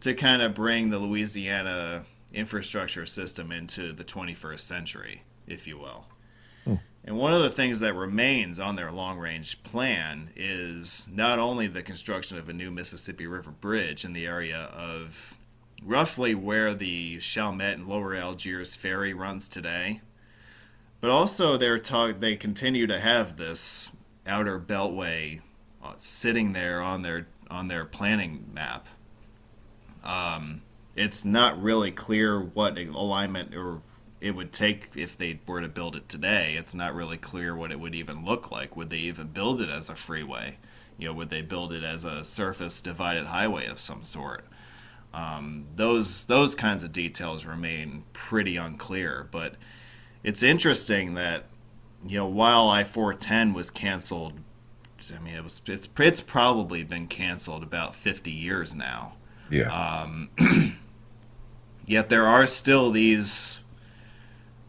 to 0.00 0.14
kind 0.14 0.42
of 0.42 0.54
bring 0.54 0.90
the 0.90 0.98
Louisiana 0.98 2.04
infrastructure 2.32 3.04
system 3.04 3.52
into 3.52 3.92
the 3.92 4.04
21st 4.04 4.60
century 4.60 5.22
if 5.46 5.66
you 5.66 5.76
will 5.78 6.06
and 7.04 7.16
one 7.16 7.32
of 7.32 7.42
the 7.42 7.50
things 7.50 7.80
that 7.80 7.94
remains 7.94 8.60
on 8.60 8.76
their 8.76 8.92
long 8.92 9.18
range 9.18 9.62
plan 9.64 10.30
is 10.36 11.04
not 11.10 11.38
only 11.38 11.66
the 11.66 11.82
construction 11.82 12.38
of 12.38 12.48
a 12.48 12.52
new 12.52 12.70
Mississippi 12.70 13.26
River 13.26 13.50
bridge 13.50 14.04
in 14.04 14.12
the 14.12 14.26
area 14.26 14.70
of 14.72 15.34
roughly 15.84 16.34
where 16.34 16.74
the 16.74 17.18
Chalmette 17.18 17.74
and 17.74 17.88
Lower 17.88 18.14
Algiers 18.14 18.76
ferry 18.76 19.12
runs 19.12 19.48
today, 19.48 20.00
but 21.00 21.10
also 21.10 21.56
they're 21.56 21.80
talk- 21.80 22.20
they 22.20 22.36
continue 22.36 22.86
to 22.86 23.00
have 23.00 23.36
this 23.36 23.88
outer 24.24 24.60
beltway 24.60 25.40
uh, 25.82 25.94
sitting 25.96 26.52
there 26.52 26.80
on 26.80 27.02
their 27.02 27.26
on 27.50 27.66
their 27.66 27.84
planning 27.84 28.48
map. 28.54 28.86
Um, 30.04 30.62
it's 30.94 31.24
not 31.24 31.60
really 31.60 31.90
clear 31.90 32.40
what 32.40 32.78
alignment 32.78 33.54
or 33.54 33.82
it 34.22 34.36
would 34.36 34.52
take 34.52 34.90
if 34.94 35.18
they 35.18 35.40
were 35.48 35.60
to 35.60 35.68
build 35.68 35.96
it 35.96 36.08
today. 36.08 36.54
It's 36.56 36.74
not 36.74 36.94
really 36.94 37.16
clear 37.16 37.56
what 37.56 37.72
it 37.72 37.80
would 37.80 37.94
even 37.94 38.24
look 38.24 38.52
like. 38.52 38.76
Would 38.76 38.88
they 38.88 38.98
even 38.98 39.26
build 39.26 39.60
it 39.60 39.68
as 39.68 39.88
a 39.88 39.96
freeway? 39.96 40.58
You 40.96 41.08
know, 41.08 41.14
would 41.14 41.28
they 41.28 41.42
build 41.42 41.72
it 41.72 41.82
as 41.82 42.04
a 42.04 42.24
surface 42.24 42.80
divided 42.80 43.26
highway 43.26 43.66
of 43.66 43.80
some 43.80 44.04
sort? 44.04 44.44
Um, 45.12 45.64
those 45.74 46.24
those 46.26 46.54
kinds 46.54 46.84
of 46.84 46.92
details 46.92 47.44
remain 47.44 48.04
pretty 48.12 48.56
unclear. 48.56 49.28
But 49.32 49.56
it's 50.22 50.42
interesting 50.44 51.14
that 51.14 51.46
you 52.06 52.18
know 52.18 52.26
while 52.26 52.68
I 52.68 52.84
four 52.84 53.12
ten 53.14 53.52
was 53.52 53.70
canceled, 53.70 54.34
I 55.12 55.18
mean 55.18 55.34
it 55.34 55.42
was 55.42 55.60
it's 55.66 55.88
it's 55.98 56.20
probably 56.20 56.84
been 56.84 57.08
canceled 57.08 57.64
about 57.64 57.96
fifty 57.96 58.30
years 58.30 58.72
now. 58.72 59.14
Yeah. 59.50 59.64
Um, 59.64 60.30
yet 61.86 62.08
there 62.08 62.26
are 62.28 62.46
still 62.46 62.92
these 62.92 63.58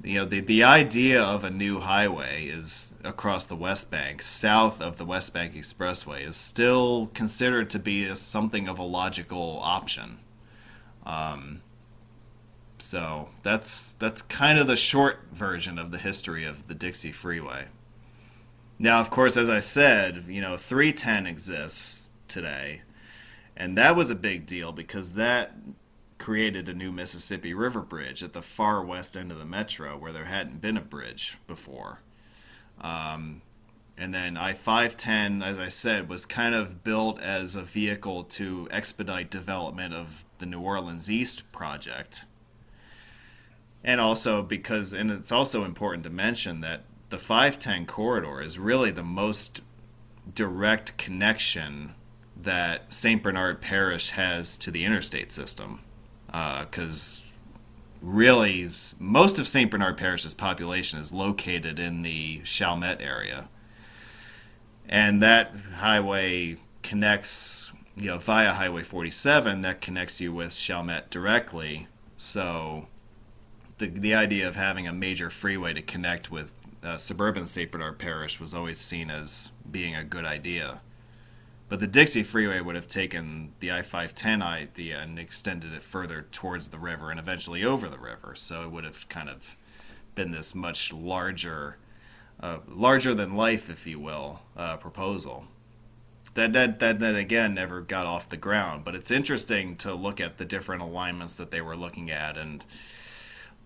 you 0.04 0.16
know 0.16 0.26
the 0.26 0.42
the 0.42 0.64
idea 0.64 1.22
of 1.22 1.44
a 1.44 1.50
new 1.50 1.80
highway 1.80 2.46
is 2.46 2.94
across 3.04 3.46
the 3.46 3.56
West 3.56 3.90
Bank, 3.90 4.22
south 4.22 4.82
of 4.82 4.98
the 4.98 5.06
West 5.06 5.34
Bank 5.34 5.54
Expressway, 5.54 6.28
is 6.28 6.36
still 6.36 7.10
considered 7.14 7.70
to 7.70 7.80
be 7.80 8.06
a, 8.06 8.16
something 8.16 8.68
of 8.68 8.78
a 8.78 8.84
logical 8.84 9.60
option. 9.62 10.20
Um, 11.06 11.62
so 12.80 13.30
that's 13.44 13.94
that's 13.94 14.22
kind 14.22 14.60
of 14.60 14.68
the 14.68 14.76
short 14.76 15.20
version 15.32 15.80
of 15.80 15.92
the 15.92 15.98
history 15.98 16.44
of 16.44 16.68
the 16.68 16.76
Dixie 16.76 17.14
Freeway. 17.14 17.68
Now, 18.78 19.00
of 19.00 19.10
course, 19.10 19.38
as 19.38 19.48
I 19.48 19.60
said, 19.60 20.26
you 20.28 20.42
know, 20.42 20.58
310 20.58 21.28
exists 21.28 22.10
today, 22.28 22.82
and 23.56 23.78
that 23.78 23.96
was 23.96 24.10
a 24.10 24.16
big 24.16 24.46
deal 24.46 24.74
because 24.74 25.14
that 25.14 25.56
created 26.24 26.70
a 26.70 26.74
new 26.74 26.90
Mississippi 26.90 27.54
River 27.54 27.82
bridge 27.82 28.24
at 28.24 28.32
the 28.32 28.42
far 28.42 28.82
west 28.82 29.18
end 29.18 29.30
of 29.30 29.38
the 29.38 29.46
metro 29.46 29.98
where 29.98 30.14
there 30.14 30.24
hadn't 30.24 30.62
been 30.62 30.78
a 30.78 30.82
bridge 30.82 31.38
before. 31.48 32.00
Um, 32.80 33.42
and 33.98 34.14
then 34.14 34.38
I 34.38 34.54
510, 34.54 35.44
as 35.44 35.58
I 35.58 35.68
said, 35.68 36.08
was 36.08 36.26
kind 36.26 36.56
of 36.56 36.82
built 36.82 37.20
as 37.20 37.56
a 37.56 37.62
vehicle 37.62 38.24
to 38.24 38.70
expedite 38.72 39.30
development 39.30 39.94
of 39.94 40.24
the 40.40 40.46
New 40.46 40.62
Orleans 40.62 41.12
East 41.12 41.44
project. 41.52 42.24
And 43.84 44.00
also 44.00 44.42
because, 44.42 44.94
and 44.94 45.12
it's 45.12 45.32
also 45.32 45.66
important 45.66 46.06
to 46.06 46.10
mention 46.10 46.62
that 46.62 46.86
the 47.10 47.18
510 47.18 47.86
corridor 47.86 48.42
is 48.42 48.58
really 48.58 48.92
the 48.92 49.04
most 49.04 49.60
direct 50.34 50.98
connection 50.98 51.96
that 52.42 52.94
St. 52.94 53.22
Bernard 53.22 53.60
Parish 53.60 54.12
has 54.12 54.56
to 54.56 54.72
the 54.72 54.86
interstate 54.86 55.34
system 55.34 55.82
because 56.34 57.22
uh, 57.22 57.30
really 58.02 58.72
most 58.98 59.38
of 59.38 59.48
St. 59.48 59.70
Bernard 59.70 59.98
Parish's 59.98 60.34
population 60.34 61.00
is 61.00 61.14
located 61.14 61.80
in 61.80 62.02
the 62.02 62.42
Chalmette 62.44 63.02
area. 63.02 63.48
And 64.90 65.22
that 65.22 65.54
highway 65.78 66.58
connects, 66.82 67.72
you 67.96 68.08
know, 68.08 68.18
via 68.18 68.54
Highway 68.54 68.84
47, 68.84 69.62
that 69.62 69.80
connects 69.80 70.20
you 70.20 70.34
with 70.34 70.54
Chalmette 70.54 71.10
directly. 71.10 71.88
So 72.18 72.88
the, 73.78 73.88
the 73.88 74.14
idea 74.14 74.48
of 74.48 74.56
having 74.56 74.88
a 74.88 74.94
major 74.94 75.30
freeway 75.30 75.74
to 75.74 75.82
connect 75.82 76.32
with 76.32 76.52
uh, 76.84 76.98
suburban 76.98 77.48
St. 77.48 77.72
Bernard 77.72 78.00
Parish 78.00 78.40
was 78.40 78.54
always 78.54 78.80
seen 78.80 79.10
as 79.10 79.52
being 79.70 79.96
a 79.96 80.04
good 80.04 80.26
idea. 80.26 80.82
But 81.74 81.80
the 81.80 81.88
Dixie 81.88 82.22
Freeway 82.22 82.60
would 82.62 82.76
have 82.76 82.88
taken 82.88 83.54
the 83.60 83.72
I 83.72 83.82
510 83.82 84.44
idea 84.44 85.00
and 85.00 85.18
extended 85.18 85.74
it 85.74 85.82
further 85.82 86.28
towards 86.32 86.68
the 86.68 86.78
river 86.78 87.10
and 87.10 87.20
eventually 87.20 87.66
over 87.66 87.90
the 87.90 87.98
river. 87.98 88.36
So 88.36 88.62
it 88.62 88.70
would 88.70 88.84
have 88.84 89.10
kind 89.10 89.28
of 89.28 89.58
been 90.14 90.30
this 90.30 90.54
much 90.54 90.94
larger, 90.94 91.78
uh, 92.40 92.60
larger 92.68 93.16
than 93.16 93.36
life, 93.36 93.72
if 93.72 93.88
you 93.88 94.00
will, 94.00 94.42
uh, 94.56 94.78
proposal. 94.78 95.48
That, 96.36 96.54
that, 96.54 96.80
that, 96.80 97.00
that 97.00 97.16
again 97.16 97.56
never 97.56 97.82
got 97.82 98.06
off 98.06 98.30
the 98.30 98.38
ground. 98.38 98.86
But 98.86 98.94
it's 98.94 99.10
interesting 99.10 99.76
to 99.78 99.96
look 99.96 100.22
at 100.22 100.38
the 100.38 100.46
different 100.46 100.84
alignments 100.84 101.38
that 101.38 101.50
they 101.50 101.62
were 101.62 101.76
looking 101.76 102.12
at. 102.12 102.38
And 102.38 102.64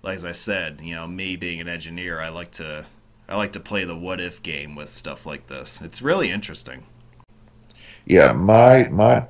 like 0.01 0.15
as 0.15 0.23
I 0.23 0.31
said, 0.31 0.79
you 0.81 0.95
know, 0.95 1.07
me 1.07 1.35
being 1.35 1.59
an 1.59 1.67
engineer, 1.67 2.21
I 2.21 2.29
like 2.29 2.51
to 2.51 2.85
I 3.27 3.35
like 3.35 3.51
to 3.51 3.59
play 3.59 3.83
the 3.83 3.97
what 3.97 4.21
if 4.21 4.41
game 4.41 4.75
with 4.75 4.87
stuff 4.87 5.25
like 5.25 5.47
this. 5.47 5.81
It's 5.81 6.01
really 6.01 6.31
interesting 6.31 6.85
yeah, 8.07 8.31
my 8.31 8.87
my 8.89 9.25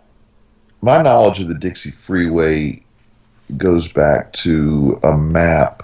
my 0.81 1.01
knowledge 1.01 1.39
of 1.39 1.47
the 1.47 1.55
Dixie 1.55 1.91
Freeway 1.91 2.79
goes 3.57 3.87
back 3.87 4.31
to 4.33 4.99
a 5.03 5.17
map 5.17 5.83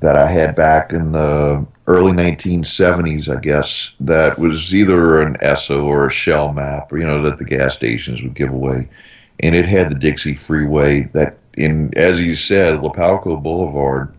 that 0.00 0.16
I 0.16 0.26
had 0.26 0.54
back 0.54 0.92
in 0.92 1.12
the 1.12 1.64
early 1.86 2.12
1970s, 2.12 3.34
I 3.34 3.40
guess, 3.40 3.92
that 4.00 4.38
was 4.38 4.74
either 4.74 5.20
an 5.20 5.36
Esso 5.42 5.84
or 5.84 6.06
a 6.06 6.10
Shell 6.10 6.52
map, 6.52 6.92
or, 6.92 6.98
you 6.98 7.06
know, 7.06 7.20
that 7.22 7.38
the 7.38 7.44
gas 7.44 7.74
stations 7.74 8.22
would 8.22 8.34
give 8.34 8.50
away. 8.50 8.88
And 9.40 9.54
it 9.54 9.66
had 9.66 9.90
the 9.90 9.98
Dixie 9.98 10.34
Freeway 10.34 11.02
that, 11.12 11.38
in 11.56 11.96
as 11.96 12.20
you 12.20 12.34
said, 12.34 12.80
Lapalco 12.80 13.40
Boulevard, 13.42 14.14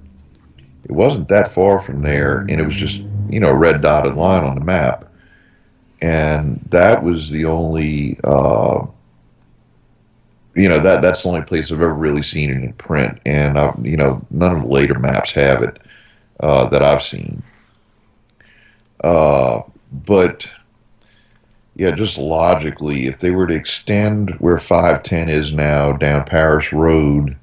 it 0.84 0.92
wasn't 0.92 1.30
that 1.30 1.48
far 1.48 1.80
from 1.80 2.04
there, 2.04 2.40
and 2.42 2.62
it 2.62 2.66
was 2.66 2.76
just, 2.76 3.02
you 3.30 3.40
know, 3.40 3.50
a 3.50 3.56
red 3.56 3.82
dotted 3.82 4.16
line 4.16 4.44
on 4.44 4.56
the 4.56 4.64
map. 4.64 5.12
And 6.06 6.60
that 6.70 7.04
was 7.04 7.32
the 7.32 7.46
only, 7.46 8.20
uh, 8.24 8.86
you 10.54 10.70
know, 10.70 10.80
that 10.80 11.02
that's 11.02 11.24
the 11.24 11.30
only 11.30 11.42
place 11.42 11.72
I've 11.72 11.82
ever 11.82 11.96
really 11.96 12.22
seen 12.22 12.52
it 12.52 12.64
in 12.64 12.74
print. 12.74 13.20
And, 13.26 13.58
uh, 13.58 13.74
you 13.82 13.98
know, 13.98 14.24
none 14.30 14.52
of 14.52 14.62
the 14.62 14.68
later 14.68 15.00
maps 15.00 15.32
have 15.32 15.64
it 15.64 15.80
uh, 16.42 16.70
that 16.70 16.84
I've 16.84 17.02
seen. 17.02 17.42
Uh, 19.04 19.64
but 20.06 20.48
yeah, 21.76 21.90
just 21.90 22.20
logically, 22.20 23.08
if 23.08 23.18
they 23.18 23.32
were 23.32 23.48
to 23.48 23.56
extend 23.56 24.30
where 24.36 24.60
510 24.60 25.28
is 25.28 25.54
now 25.54 25.92
down 25.94 26.24
Paris 26.24 26.72
Road 26.72 27.36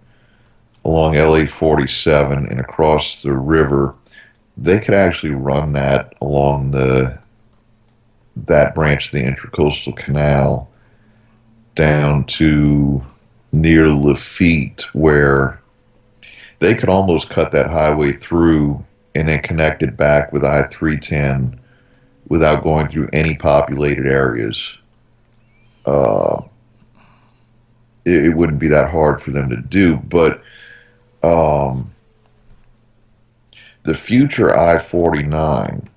along 0.85 1.17
LA 1.17 1.47
47 1.47 2.47
and 2.47 2.61
across 2.61 3.23
the 3.23 3.33
river, 3.33 3.97
they 4.57 4.79
could 4.79 4.95
actually 4.95 5.33
run 5.33 5.73
that 5.73 6.15
along 6.21 6.71
the 6.71 7.21
that 8.37 8.75
branch 8.75 9.07
of 9.07 9.13
the 9.13 9.25
Intracoastal 9.25 9.97
Canal 9.97 10.71
down 11.75 12.25
to 12.25 13.03
near 13.53 13.89
Lafitte, 13.89 14.83
where 14.95 15.61
they 16.59 16.75
could 16.75 16.89
almost 16.89 17.29
cut 17.29 17.53
that 17.53 17.71
highway 17.71 18.13
through 18.13 18.85
and 19.15 19.29
then 19.29 19.43
connect 19.43 19.83
it 19.83 19.97
back 19.97 20.33
with 20.33 20.45
I 20.45 20.63
310 20.65 21.59
without 22.29 22.63
going 22.63 22.89
through 22.89 23.09
any 23.13 23.35
populated 23.35 24.07
areas. 24.07 24.77
Uh, 25.85 26.43
it, 28.05 28.27
it, 28.27 28.37
wouldn't 28.37 28.61
be 28.61 28.69
that 28.69 28.91
hard 28.91 29.21
for 29.21 29.33
them 29.33 29.51
to 29.51 29.57
do, 29.57 29.97
but 29.97 30.43
um, 31.23 31.93
the 33.85 33.95
future 33.95 34.57
I 34.57 34.79
49, 34.79 35.89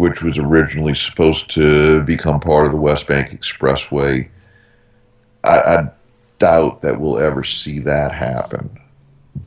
which 0.00 0.22
was 0.22 0.38
originally 0.38 0.94
supposed 0.94 1.50
to 1.50 2.02
become 2.04 2.40
part 2.40 2.66
of 2.66 2.72
the 2.72 2.78
West 2.78 3.06
Bank 3.06 3.30
Expressway, 3.30 4.28
I, 5.44 5.58
I 5.58 5.90
doubt 6.38 6.82
that 6.82 6.98
we'll 6.98 7.18
ever 7.18 7.44
see 7.44 7.78
that 7.80 8.12
happen. 8.12 8.78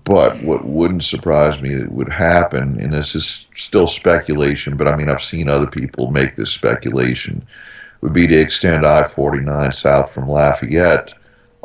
But 0.06 0.42
what 0.44 0.66
wouldn't 0.66 1.04
surprise 1.04 1.62
me 1.62 1.74
that 1.76 1.92
would 1.92 2.12
happen, 2.12 2.80
and 2.80 2.94
this 2.94 3.16
is 3.16 3.46
still 3.56 3.88
speculation, 3.88 4.78
but 4.78 4.88
I 4.88 4.96
mean, 4.96 5.10
I've 5.10 5.22
seen 5.22 5.50
other 5.50 5.68
people 5.68 6.12
make 6.12 6.36
this 6.36 6.52
speculation, 6.52 7.46
would 8.02 8.14
be 8.14 8.28
to 8.28 8.38
extend 8.38 8.86
I 8.86 9.04
49 9.04 9.74
south 9.74 10.12
from 10.12 10.30
Lafayette 10.30 11.14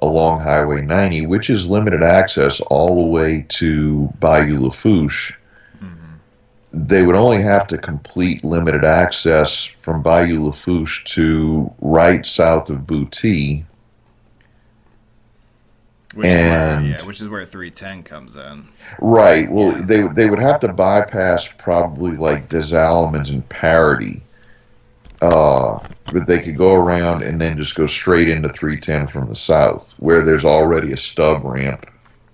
along 0.00 0.40
Highway 0.40 0.80
90, 0.82 1.26
which 1.26 1.50
is 1.50 1.68
limited 1.68 2.02
access 2.02 2.60
all 2.60 3.02
the 3.02 3.08
way 3.08 3.44
to 3.48 4.06
Bayou 4.20 4.60
Lafourche. 4.60 5.36
They 6.72 7.02
would 7.02 7.16
only 7.16 7.40
have 7.42 7.66
to 7.68 7.78
complete 7.78 8.44
limited 8.44 8.84
access 8.84 9.64
from 9.64 10.02
Bayou 10.02 10.44
Lafourche 10.44 11.04
to 11.04 11.72
right 11.80 12.24
south 12.26 12.68
of 12.68 12.80
Boutte 12.80 13.64
which 16.18 16.26
and 16.26 16.86
is 16.86 16.90
where, 16.90 17.00
yeah, 17.00 17.06
which 17.06 17.20
is 17.20 17.28
where 17.28 17.44
310 17.44 18.02
comes 18.02 18.34
in. 18.34 18.66
Right. 19.00 19.50
Well, 19.50 19.72
yeah. 19.72 19.84
they 19.84 20.08
they 20.08 20.30
would 20.30 20.40
have 20.40 20.58
to 20.60 20.72
bypass 20.72 21.48
probably 21.58 22.16
like 22.16 22.48
Des 22.48 22.74
and 22.74 23.48
Paradis, 23.48 24.20
uh, 25.20 25.78
but 26.12 26.26
they 26.26 26.40
could 26.40 26.56
go 26.56 26.74
around 26.74 27.22
and 27.22 27.40
then 27.40 27.56
just 27.56 27.74
go 27.74 27.86
straight 27.86 28.28
into 28.28 28.48
310 28.48 29.06
from 29.06 29.28
the 29.28 29.36
south, 29.36 29.94
where 29.98 30.22
there's 30.22 30.44
already 30.44 30.92
a 30.92 30.96
stub 30.96 31.44
ramp, 31.44 31.86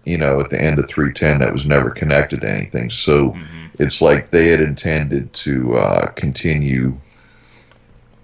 you 0.05 0.19
know, 0.19 0.41
at 0.41 0.51
the 0.51 0.61
end 0.61 0.79
of 0.79 0.89
310 0.89 1.41
that 1.41 1.53
was 1.53 1.67
never 1.67 1.91
connected 1.91 2.43
to 2.43 2.51
anything. 2.51 2.91
So 2.91 3.31
mm-hmm. 3.31 3.67
it's 3.79 4.01
like 4.01 4.31
they 4.31 4.49
had 4.49 4.61
intended 4.61 5.33
to 5.33 5.75
uh, 5.75 6.07
continue 6.13 7.01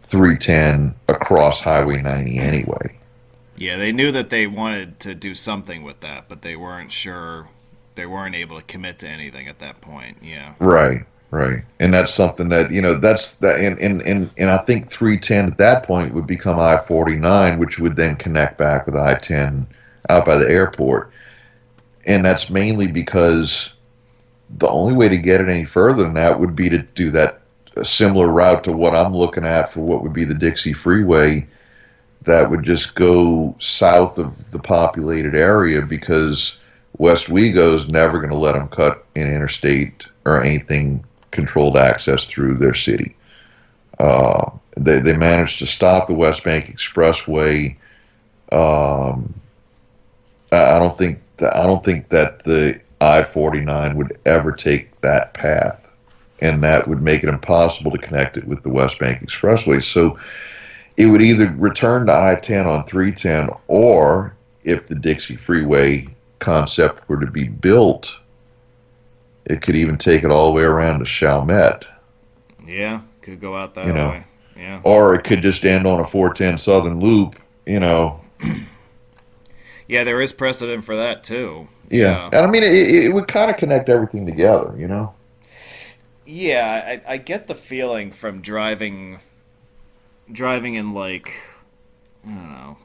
310 0.03 0.95
across 1.09 1.61
Highway 1.61 2.03
90 2.03 2.39
anyway. 2.39 2.99
Yeah, 3.57 3.77
they 3.77 3.93
knew 3.93 4.11
that 4.13 4.31
they 4.31 4.47
wanted 4.47 5.01
to 5.01 5.15
do 5.15 5.35
something 5.35 5.83
with 5.83 6.01
that, 6.01 6.29
but 6.29 6.43
they 6.43 6.57
weren't 6.57 6.93
sure. 6.93 7.49
They 7.95 8.07
weren't 8.07 8.35
able 8.35 8.59
to 8.59 8.65
commit 8.65 9.01
to 9.01 9.09
anything 9.09 9.49
at 9.49 9.59
that 9.59 9.81
point. 9.81 10.19
Yeah. 10.23 10.55
Right. 10.59 11.03
Right. 11.31 11.63
And 11.79 11.95
that's 11.95 12.13
something 12.13 12.49
that 12.49 12.73
you 12.73 12.83
know 12.83 12.99
that's 12.99 13.35
that 13.35 13.61
and 13.61 13.79
and 13.79 14.03
and, 14.03 14.31
and 14.37 14.51
I 14.51 14.59
think 14.59 14.91
310 14.91 15.53
at 15.53 15.59
that 15.59 15.85
point 15.85 16.13
would 16.13 16.27
become 16.27 16.59
I-49, 16.59 17.59
which 17.59 17.79
would 17.79 17.95
then 17.95 18.17
connect 18.17 18.59
back 18.59 18.87
with 18.87 18.97
I-10 18.97 19.67
out 20.09 20.25
by 20.25 20.37
the 20.37 20.51
airport. 20.51 21.13
And 22.07 22.25
that's 22.25 22.51
mainly 22.51 22.91
because 22.91 23.73
the 24.59 24.69
only 24.69 24.95
way 24.95 25.09
to 25.09 25.17
get 25.17 25.41
it 25.41 25.49
any 25.49 25.65
further 25.65 26.03
than 26.03 26.15
that 26.15 26.41
would 26.41 26.57
be 26.57 26.69
to 26.69 26.79
do 26.79 27.11
that 27.13 27.41
a 27.77 27.85
similar 27.85 28.29
route 28.29 28.65
to 28.65 28.73
what 28.73 28.95
I'm 28.95 29.15
looking 29.15 29.45
at 29.45 29.73
for 29.73 29.81
what 29.81 30.03
would 30.03 30.13
be 30.13 30.25
the 30.25 30.35
Dixie 30.35 30.73
Freeway 30.73 31.47
that 32.23 32.51
would 32.51 32.63
just 32.63 32.95
go 32.95 33.55
south 33.61 34.19
of 34.19 34.51
the 34.51 34.59
populated 34.59 35.35
area 35.35 35.83
because 35.83 36.57
Westwego 36.99 37.75
is 37.75 37.89
never 37.89 38.19
going 38.19 38.31
to 38.31 38.37
let 38.37 38.53
them 38.53 38.69
cut 38.69 39.05
an 39.17 39.33
interstate 39.33 40.07
or 40.27 40.43
anything 40.43 41.05
controlled 41.31 41.77
access 41.77 42.25
through 42.25 42.55
their 42.55 42.75
city. 42.75 43.17
Uh, 43.99 44.51
they, 44.77 44.99
they 44.99 45.17
managed 45.17 45.59
to 45.61 45.67
stop 45.67 46.07
the 46.07 46.15
West 46.15 46.45
Bank 46.45 46.67
Expressway. 46.67 47.77
Um, 48.53 49.33
I 50.53 50.79
don't 50.79 50.99
think 50.99 51.21
that, 51.41 51.57
I 51.57 51.67
don't 51.67 51.85
think 51.85 52.09
that 52.09 52.45
the 52.45 52.81
I-49 53.01 53.97
would 53.97 54.19
ever 54.27 54.53
take 54.53 55.01
that 55.01 55.35
path, 55.35 55.95
and 56.41 56.63
that 56.63 56.87
would 56.87 57.03
make 57.03 57.23
it 57.23 57.29
impossible 57.29 57.91
to 57.91 57.99
connect 57.99 58.37
it 58.37 58.47
with 58.47 58.63
the 58.63 58.71
West 58.71 58.99
Bank 58.99 59.23
Expressway. 59.23 59.83
So 59.83 60.19
it 60.97 61.07
would 61.07 61.23
either 61.23 61.53
return 61.53 62.07
to 62.07 62.13
I 62.13 62.35
10 62.35 62.67
on 62.67 62.85
310 62.85 63.51
or 63.69 64.35
if 64.65 64.87
the 64.87 64.95
Dixie 64.95 65.37
Freeway 65.37 66.07
concept 66.39 67.09
were 67.09 67.21
to 67.21 67.31
be 67.31 67.49
built, 67.49 68.19
it 69.47 69.63
could 69.63 69.77
even 69.77 69.97
take 69.97 70.23
it 70.23 70.31
all 70.31 70.47
the 70.47 70.53
way 70.53 70.63
around 70.63 70.99
to 71.01 71.05
Chalmette. 71.05 71.87
Yeah, 72.67 73.01
could 73.23 73.41
go 73.41 73.57
out 73.57 73.75
that 73.75 73.87
you 73.87 73.93
know, 73.93 74.09
way. 74.11 74.25
Yeah. 74.57 74.81
Or 74.85 75.15
it 75.15 75.25
could 75.25 75.43
just 75.43 75.65
end 75.65 75.87
on 75.87 76.01
a 76.01 76.05
410 76.05 76.59
Southern 76.59 77.01
Loop, 77.01 77.37
you 77.67 77.81
know. 77.81 78.23
Yeah, 79.91 80.05
there 80.05 80.21
is 80.21 80.33
precedent 80.33 80.85
for 80.85 80.95
that 80.95 81.25
too. 81.25 81.67
Yeah. 81.91 82.05
yeah. 82.05 82.25
And 82.27 82.47
I 82.47 82.49
mean, 82.49 82.63
it, 82.63 82.73
it 82.73 83.13
would 83.13 83.27
kind 83.27 83.51
of 83.51 83.57
connect 83.57 83.89
everything 83.89 84.25
together, 84.25 84.73
you 84.79 84.87
know? 84.87 85.13
Yeah, 86.25 87.01
I, 87.09 87.15
I 87.15 87.17
get 87.17 87.49
the 87.49 87.57
feeling 87.57 88.13
from 88.13 88.41
driving 88.41 89.19
driving 90.31 90.77
in 90.77 90.95
like 90.95 91.35
I 92.25 92.29
don't 92.29 92.53
know, 92.53 92.77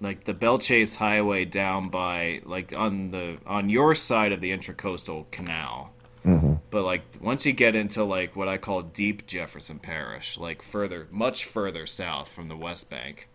like 0.00 0.24
the 0.24 0.32
Belle 0.32 0.58
Chasse 0.58 0.94
Highway 0.94 1.44
down 1.44 1.90
by 1.90 2.40
like 2.46 2.72
on 2.74 3.10
the 3.10 3.36
on 3.44 3.68
your 3.68 3.94
side 3.94 4.32
of 4.32 4.40
the 4.40 4.50
Intracoastal 4.50 5.30
Canal. 5.30 5.92
Mm-hmm. 6.24 6.54
But 6.70 6.84
like 6.84 7.02
once 7.20 7.44
you 7.44 7.52
get 7.52 7.74
into 7.74 8.02
like 8.02 8.34
what 8.34 8.48
I 8.48 8.56
call 8.56 8.80
deep 8.80 9.26
Jefferson 9.26 9.78
Parish, 9.78 10.38
like 10.38 10.62
further, 10.62 11.06
much 11.10 11.44
further 11.44 11.86
south 11.86 12.28
from 12.28 12.48
the 12.48 12.56
West 12.56 12.88
Bank, 12.88 13.28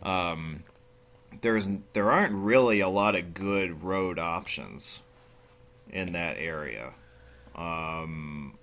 um, 0.00 0.62
there's 1.42 1.68
there 1.92 2.10
aren't 2.10 2.34
really 2.34 2.80
a 2.80 2.88
lot 2.88 3.14
of 3.14 3.34
good 3.34 3.82
road 3.82 4.18
options 4.18 5.00
in 5.90 6.12
that 6.12 6.36
area. 6.38 6.92
Um, 7.54 8.54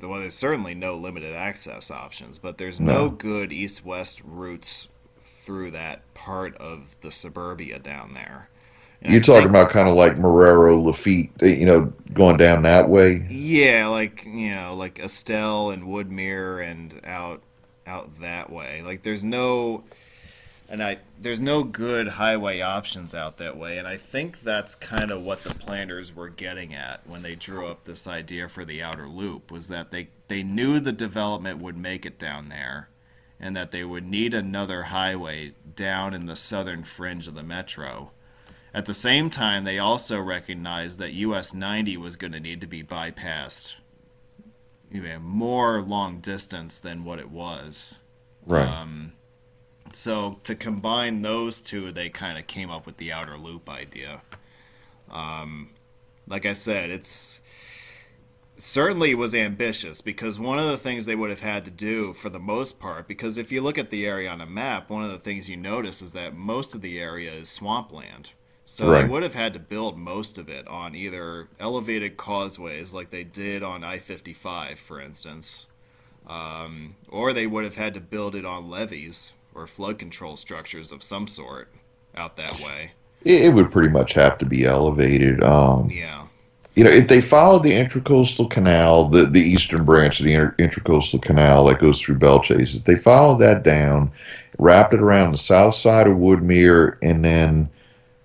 well, 0.00 0.20
there's 0.20 0.34
certainly 0.34 0.74
no 0.74 0.96
limited 0.96 1.34
access 1.34 1.90
options, 1.90 2.38
but 2.38 2.58
there's 2.58 2.80
no, 2.80 3.08
no 3.08 3.10
good 3.10 3.52
east 3.52 3.84
west 3.84 4.20
routes 4.24 4.88
through 5.44 5.70
that 5.72 6.02
part 6.14 6.56
of 6.56 6.96
the 7.02 7.10
suburbia 7.10 7.78
down 7.78 8.14
there. 8.14 8.48
And 9.02 9.12
You're 9.12 9.20
I 9.20 9.22
talking 9.22 9.42
think, 9.42 9.50
about 9.50 9.70
kind 9.70 9.88
of 9.88 9.94
like 9.96 10.16
Marrero, 10.16 10.82
Lafitte, 10.82 11.30
eh, 11.42 11.54
you 11.54 11.66
know, 11.66 11.92
going 12.12 12.36
down 12.36 12.62
that 12.62 12.88
way. 12.88 13.26
Yeah, 13.28 13.86
like 13.88 14.24
you 14.24 14.54
know, 14.54 14.74
like 14.74 14.98
Estelle 14.98 15.70
and 15.70 15.84
Woodmere 15.84 16.64
and 16.68 17.00
out 17.04 17.42
out 17.86 18.20
that 18.20 18.50
way. 18.50 18.82
Like 18.82 19.02
there's 19.02 19.24
no 19.24 19.84
and 20.68 20.82
I 20.82 20.98
there's 21.20 21.40
no 21.40 21.62
good 21.62 22.08
highway 22.08 22.60
options 22.60 23.14
out 23.14 23.38
that 23.38 23.56
way, 23.56 23.78
and 23.78 23.86
I 23.86 23.96
think 23.96 24.42
that's 24.42 24.74
kind 24.74 25.10
of 25.10 25.22
what 25.22 25.42
the 25.42 25.54
planners 25.54 26.14
were 26.14 26.28
getting 26.28 26.74
at 26.74 27.06
when 27.06 27.22
they 27.22 27.34
drew 27.34 27.66
up 27.66 27.84
this 27.84 28.06
idea 28.06 28.48
for 28.48 28.64
the 28.64 28.82
outer 28.82 29.08
loop 29.08 29.50
was 29.50 29.68
that 29.68 29.90
they 29.90 30.08
they 30.28 30.42
knew 30.42 30.78
the 30.78 30.92
development 30.92 31.62
would 31.62 31.76
make 31.76 32.04
it 32.04 32.18
down 32.18 32.48
there, 32.48 32.88
and 33.40 33.56
that 33.56 33.72
they 33.72 33.84
would 33.84 34.06
need 34.06 34.34
another 34.34 34.84
highway 34.84 35.54
down 35.74 36.14
in 36.14 36.26
the 36.26 36.36
southern 36.36 36.84
fringe 36.84 37.26
of 37.26 37.34
the 37.34 37.42
metro. 37.42 38.10
At 38.74 38.84
the 38.84 38.94
same 38.94 39.30
time, 39.30 39.64
they 39.64 39.78
also 39.78 40.20
recognized 40.20 40.98
that 40.98 41.14
US 41.14 41.54
90 41.54 41.96
was 41.96 42.16
going 42.16 42.32
to 42.32 42.40
need 42.40 42.60
to 42.60 42.66
be 42.66 42.82
bypassed 42.82 43.74
even 44.90 45.22
more 45.22 45.82
long 45.82 46.20
distance 46.20 46.78
than 46.78 47.04
what 47.04 47.18
it 47.18 47.30
was. 47.30 47.96
Right. 48.46 48.66
Um, 48.66 49.12
so 49.92 50.40
to 50.44 50.54
combine 50.54 51.22
those 51.22 51.60
two, 51.60 51.92
they 51.92 52.08
kind 52.10 52.38
of 52.38 52.46
came 52.46 52.70
up 52.70 52.86
with 52.86 52.96
the 52.98 53.12
outer 53.12 53.36
loop 53.38 53.68
idea. 53.68 54.22
Um, 55.10 55.70
like 56.26 56.46
I 56.46 56.52
said, 56.54 56.90
it's 56.90 57.40
certainly 58.56 59.14
was 59.14 59.34
ambitious 59.34 60.00
because 60.00 60.38
one 60.38 60.58
of 60.58 60.66
the 60.68 60.78
things 60.78 61.06
they 61.06 61.14
would 61.14 61.30
have 61.30 61.40
had 61.40 61.64
to 61.64 61.70
do 61.70 62.12
for 62.12 62.28
the 62.28 62.40
most 62.40 62.78
part 62.80 63.06
because 63.06 63.38
if 63.38 63.52
you 63.52 63.60
look 63.60 63.78
at 63.78 63.90
the 63.90 64.04
area 64.04 64.28
on 64.28 64.40
a 64.40 64.46
map 64.46 64.90
one 64.90 65.04
of 65.04 65.10
the 65.12 65.18
things 65.18 65.48
you 65.48 65.56
notice 65.56 66.02
is 66.02 66.10
that 66.10 66.34
most 66.34 66.74
of 66.74 66.80
the 66.80 66.98
area 67.00 67.32
is 67.32 67.48
swampland 67.48 68.30
so 68.66 68.88
Right. 68.88 69.02
they 69.02 69.04
would 69.04 69.22
have 69.22 69.34
had 69.34 69.52
to 69.54 69.60
build 69.60 69.96
most 69.96 70.38
of 70.38 70.48
it 70.48 70.66
on 70.66 70.94
either 70.96 71.48
elevated 71.60 72.16
causeways 72.16 72.92
like 72.92 73.10
they 73.10 73.22
did 73.24 73.62
on 73.62 73.84
i-55 73.84 74.76
for 74.78 75.00
instance 75.00 75.66
um, 76.26 76.96
or 77.08 77.32
they 77.32 77.46
would 77.46 77.64
have 77.64 77.76
had 77.76 77.94
to 77.94 78.00
build 78.00 78.34
it 78.34 78.44
on 78.44 78.68
levees 78.68 79.32
or 79.58 79.66
flood 79.66 79.98
control 79.98 80.36
structures 80.36 80.92
of 80.92 81.02
some 81.02 81.28
sort 81.28 81.68
out 82.16 82.36
that 82.36 82.52
way 82.60 82.92
it, 83.24 83.42
it 83.46 83.48
would 83.50 83.70
pretty 83.70 83.88
much 83.88 84.12
have 84.14 84.38
to 84.38 84.46
be 84.46 84.64
elevated. 84.64 85.42
Um, 85.42 85.90
yeah 85.90 86.26
you 86.78 86.84
know, 86.84 86.90
if 86.90 87.08
they 87.08 87.20
followed 87.20 87.64
the 87.64 87.72
Intracoastal 87.72 88.48
Canal, 88.48 89.08
the, 89.08 89.26
the 89.26 89.40
eastern 89.40 89.84
branch 89.84 90.20
of 90.20 90.26
the 90.26 90.34
Inter- 90.34 90.54
Intracoastal 90.60 91.20
Canal 91.20 91.64
that 91.64 91.80
goes 91.80 92.00
through 92.00 92.18
Belle 92.18 92.40
Chasse, 92.40 92.76
if 92.76 92.84
they 92.84 92.94
followed 92.94 93.40
that 93.40 93.64
down, 93.64 94.12
wrapped 94.60 94.94
it 94.94 95.00
around 95.00 95.32
the 95.32 95.38
south 95.38 95.74
side 95.74 96.06
of 96.06 96.18
Woodmere, 96.18 96.96
and 97.02 97.24
then 97.24 97.68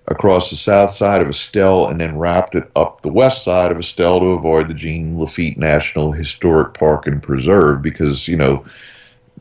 across 0.08 0.52
the 0.52 0.56
south 0.56 0.92
side 0.92 1.20
of 1.20 1.30
Estelle, 1.30 1.88
and 1.88 2.00
then 2.00 2.20
wrapped 2.20 2.54
it 2.54 2.70
up 2.76 3.02
the 3.02 3.12
west 3.12 3.44
side 3.44 3.72
of 3.72 3.80
Estelle 3.80 4.20
to 4.20 4.28
avoid 4.28 4.68
the 4.68 4.76
Jean 4.76 5.18
Lafitte 5.18 5.58
National 5.58 6.12
Historic 6.12 6.76
Park 6.76 7.08
and 7.08 7.24
Preserve, 7.24 7.82
because, 7.82 8.28
you 8.28 8.38
know, 8.38 8.64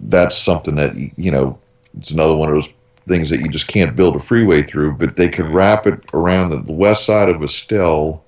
that's 0.00 0.38
something 0.38 0.76
that, 0.76 0.96
you 1.18 1.30
know, 1.30 1.58
it's 1.98 2.10
another 2.10 2.36
one 2.36 2.48
of 2.48 2.54
those 2.54 2.72
things 3.08 3.30
that 3.30 3.40
you 3.40 3.48
just 3.48 3.66
can't 3.66 3.96
build 3.96 4.16
a 4.16 4.20
freeway 4.20 4.62
through, 4.62 4.92
but 4.92 5.16
they 5.16 5.28
could 5.28 5.46
wrap 5.46 5.86
it 5.86 6.04
around 6.14 6.50
the, 6.50 6.72
west 6.72 7.04
side 7.04 7.28
of 7.28 7.42
Estelle 7.42 8.22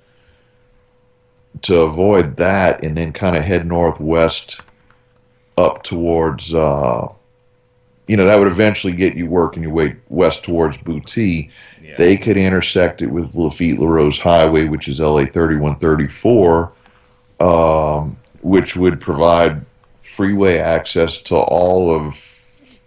to 1.62 1.81
avoid 1.81 2.37
that 2.37 2.85
and 2.85 2.97
then 2.97 3.12
kind 3.12 3.37
of 3.37 3.45
head 3.45 3.67
northwest 3.67 4.61
up 5.57 5.85
towards 5.85 6.53
uh 6.53 7.07
you 8.09 8.17
know 8.17 8.25
that 8.25 8.39
would 8.39 8.49
eventually 8.49 8.93
get 8.93 9.15
you 9.15 9.27
working 9.27 9.62
your 9.62 9.73
way 9.73 9.97
west 10.09 10.43
towards 10.43 10.77
Boutte. 10.79 11.49
yeah 11.83 11.95
They 11.97 12.17
could 12.17 12.37
intersect 12.37 13.03
it 13.03 13.07
with 13.07 13.35
Lafitte 13.35 13.79
LaRose 13.79 14.19
Highway, 14.19 14.65
which 14.65 14.89
is 14.89 15.01
LA 15.01 15.25
3134, 15.25 16.73
um, 17.41 18.17
which 18.43 18.77
would 18.77 19.01
provide 19.01 19.65
freeway 20.03 20.59
access 20.59 21.19
to 21.19 21.37
all 21.37 21.95
of 21.95 22.34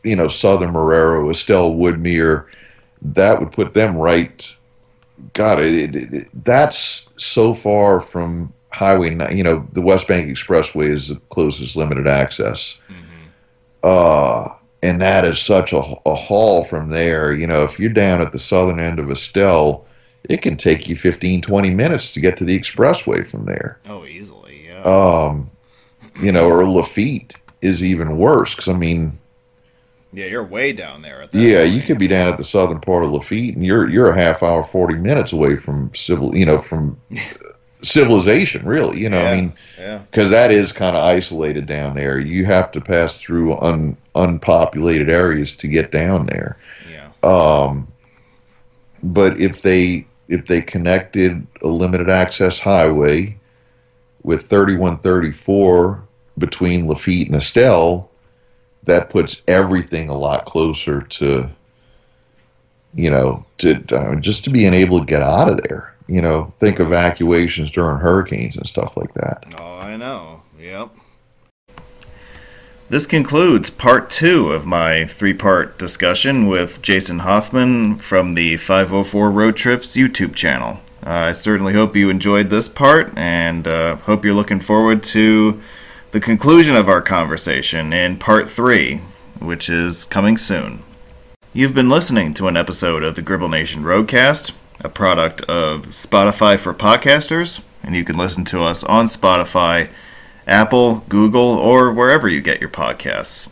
you 0.08 0.16
know 0.16 0.28
southern 0.28 0.74
Marrero, 0.74 1.30
Estelle, 1.32 1.74
Woodmere. 1.74 2.46
That 3.02 3.40
would 3.40 3.52
put 3.52 3.74
them 3.74 3.96
right. 3.98 4.54
God, 5.34 5.60
it, 5.62 5.96
it, 5.96 6.14
it, 6.14 6.46
that's 6.46 7.08
so 7.18 7.54
far 7.54 8.00
from 8.00 8.52
Highway. 8.72 9.10
You 9.36 9.44
know, 9.44 9.68
the 9.74 9.82
West 9.82 10.08
Bank 10.08 10.30
Expressway 10.30 10.90
is 10.92 11.08
the 11.10 11.16
closest 11.30 11.76
limited 11.76 12.08
access 12.08 12.78
Mhm. 12.90 13.30
uh, 13.84 14.50
and 14.84 15.02
that 15.02 15.26
is 15.26 15.40
such 15.40 15.74
a, 15.74 15.82
a 16.06 16.16
haul 16.16 16.64
from 16.64 16.90
there. 16.90 17.34
You 17.34 17.48
know, 17.48 17.64
if 17.64 17.80
you're 17.80 17.90
down 17.90 18.22
at 18.22 18.32
the 18.32 18.40
southern 18.40 18.80
end 18.80 19.00
of 19.00 19.10
Estelle, 19.10 19.86
it 20.30 20.42
can 20.44 20.56
take 20.56 20.88
you 20.88 20.96
15, 20.96 21.42
20 21.42 21.70
minutes 21.72 22.14
to 22.14 22.20
get 22.20 22.38
to 22.38 22.44
the 22.46 22.58
expressway 22.58 23.26
from 23.26 23.46
there. 23.46 23.80
oh 23.90 24.06
easily 24.06 24.68
yeah 24.68 24.82
Um, 24.84 25.50
you 26.22 26.32
know, 26.32 26.48
or 26.50 26.64
Lafitte 26.70 27.36
is 27.62 27.84
even 27.84 28.18
worse 28.18 28.54
because 28.54 28.68
I 28.70 28.74
mean, 28.74 29.18
yeah 30.14 30.26
you're 30.26 30.44
way 30.44 30.72
down 30.74 31.02
there 31.02 31.28
yeah, 31.34 31.62
point. 31.64 31.74
you 31.74 31.82
could 31.82 32.00
be 32.00 32.08
down 32.08 32.28
at 32.28 32.38
the 32.38 32.44
southern 32.44 32.80
part 32.80 33.04
of 33.04 33.12
Lafitte, 33.12 33.56
and 33.56 33.66
you're 33.66 33.90
you're 33.90 34.10
a 34.10 34.16
half 34.16 34.42
hour, 34.44 34.64
40 34.64 34.96
minutes 35.00 35.34
away 35.34 35.56
from 35.58 35.92
civil, 35.94 36.36
you 36.36 36.46
know, 36.46 36.60
from 36.60 36.98
civilization. 37.82 38.66
Really, 38.66 39.00
you 39.02 39.10
know, 39.10 39.18
I 39.20 39.34
Yeah. 39.34 39.36
mean. 39.36 39.54
yeah 39.78 39.98
because 40.10 40.32
that 40.32 40.52
is 40.52 40.72
kind 40.72 40.96
of 40.96 41.04
isolated 41.04 41.66
down 41.68 41.96
there. 41.96 42.18
You 42.20 42.46
have 42.46 42.72
to 42.72 42.82
pass 42.82 43.20
through 43.20 43.58
un, 43.60 43.96
unpopulated 44.16 45.10
areas 45.10 45.54
to 45.54 45.68
get 45.68 45.92
down 45.92 46.26
there. 46.28 46.58
yeah 46.90 47.10
Um, 47.24 47.88
but 49.04 49.40
if 49.40 49.62
they 49.62 50.06
if 50.30 50.46
they 50.48 50.62
connected 50.62 51.46
a 51.62 51.68
limited 51.68 52.10
access 52.10 52.60
highway 52.60 53.36
with 54.24 54.50
3134 54.50 56.04
between 56.38 56.88
Lafitte 56.88 57.28
and 57.28 57.36
Estelle, 57.38 58.10
that 58.88 59.10
puts 59.10 59.42
everything 59.48 60.10
a 60.10 60.18
lot 60.18 60.46
closer 60.46 61.02
to 61.02 61.50
you 62.94 63.10
know 63.10 63.46
to 63.60 63.84
uh, 63.96 64.16
just 64.16 64.44
to 64.44 64.50
being 64.50 64.74
able 64.74 65.00
to 65.00 65.06
get 65.06 65.22
out 65.22 65.50
of 65.50 65.62
there. 65.64 65.94
You 66.08 66.22
know, 66.22 66.54
think 66.60 66.80
evacuations 66.80 67.70
during 67.70 67.98
hurricanes 67.98 68.56
and 68.56 68.66
stuff 68.66 68.96
like 68.96 69.14
that. 69.16 69.44
Oh, 69.60 69.78
I 69.78 69.98
know. 69.98 70.42
Yep. 70.58 70.92
This 72.90 73.06
concludes 73.06 73.70
part 73.70 74.10
two 74.10 74.54
of 74.54 74.66
my 74.66 75.06
three 75.06 75.34
part 75.34 75.78
discussion 75.78 76.48
with 76.48 76.82
Jason 76.82 77.20
Hoffman 77.20 77.98
from 77.98 78.34
the 78.36 78.56
504 78.56 79.30
Road 79.30 79.58
Trips 79.58 79.98
YouTube 79.98 80.34
channel. 80.34 80.80
Uh, 81.06 81.10
I 81.10 81.32
certainly 81.34 81.74
hope 81.74 81.98
you 81.98 82.10
enjoyed 82.10 82.50
this 82.50 82.70
part 82.70 83.12
and 83.18 83.68
uh, 83.68 83.98
hope 83.98 84.24
you're 84.24 84.34
looking 84.34 84.62
forward 84.62 85.04
to 85.04 85.62
the 86.12 86.20
conclusion 86.20 86.76
of 86.76 86.88
our 86.88 87.02
conversation 87.02 87.92
in 87.92 88.18
part 88.18 88.50
three, 88.50 89.02
which 89.40 89.70
is 89.70 90.06
coming 90.06 90.38
soon. 90.38 90.82
You've 91.54 91.74
been 91.74 91.90
listening 91.90 92.34
to 92.36 92.48
an 92.48 92.56
episode 92.56 93.04
of 93.04 93.16
the 93.16 93.22
Gribble 93.22 93.50
Nation 93.50 93.84
Roadcast, 93.84 94.52
a 94.80 94.90
product 94.90 95.42
of 95.42 95.88
Spotify 95.88 96.58
for 96.58 96.74
podcasters, 96.74 97.60
and 97.84 97.96
you 97.96 98.06
can 98.06 98.18
listen 98.18 98.46
to 98.46 98.64
us 98.64 98.84
on 98.86 99.08
Spotify, 99.08 99.90
Apple, 100.46 101.04
Google, 101.10 101.42
or 101.42 101.92
wherever 101.92 102.30
you 102.30 102.42
get 102.42 102.62
your 102.62 102.70
podcasts. 102.70 103.50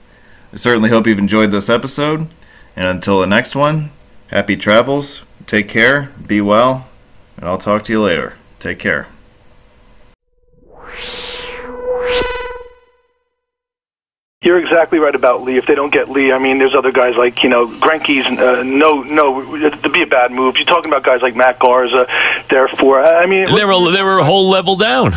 I 0.53 0.55
certainly 0.55 0.89
hope 0.89 1.07
you've 1.07 1.19
enjoyed 1.19 1.51
this 1.51 1.69
episode, 1.69 2.27
and 2.75 2.87
until 2.87 3.19
the 3.19 3.27
next 3.27 3.55
one, 3.55 3.91
happy 4.27 4.55
travels, 4.55 5.23
take 5.45 5.67
care, 5.67 6.11
be 6.25 6.39
well, 6.39 6.87
and 7.35 7.49
I'll 7.49 7.57
talk 7.57 7.83
to 7.85 7.91
you 7.91 8.01
later. 8.01 8.33
Take 8.59 8.79
care. 8.79 9.07
You're 14.41 14.59
exactly 14.59 14.99
right 14.99 15.15
about 15.15 15.41
Lee. 15.41 15.57
If 15.57 15.65
they 15.65 15.73
don't 15.75 15.91
get 15.91 16.09
Lee, 16.09 16.31
I 16.31 16.37
mean, 16.37 16.59
there's 16.59 16.75
other 16.75 16.91
guys 16.91 17.15
like 17.15 17.41
you 17.41 17.49
know 17.49 17.67
Greinke's. 17.67 18.27
Uh, 18.37 18.61
no, 18.63 19.01
no, 19.01 19.55
it'd 19.55 19.91
be 19.91 20.03
a 20.03 20.07
bad 20.07 20.31
move. 20.31 20.57
You're 20.57 20.65
talking 20.65 20.91
about 20.91 21.03
guys 21.03 21.21
like 21.21 21.35
Matt 21.35 21.57
Garza. 21.57 22.05
Therefore, 22.49 23.03
I 23.03 23.25
mean, 23.25 23.45
They 23.55 23.65
were 23.65 23.91
they 23.91 24.03
were 24.03 24.19
a 24.19 24.23
whole 24.25 24.47
level 24.49 24.75
down. 24.75 25.13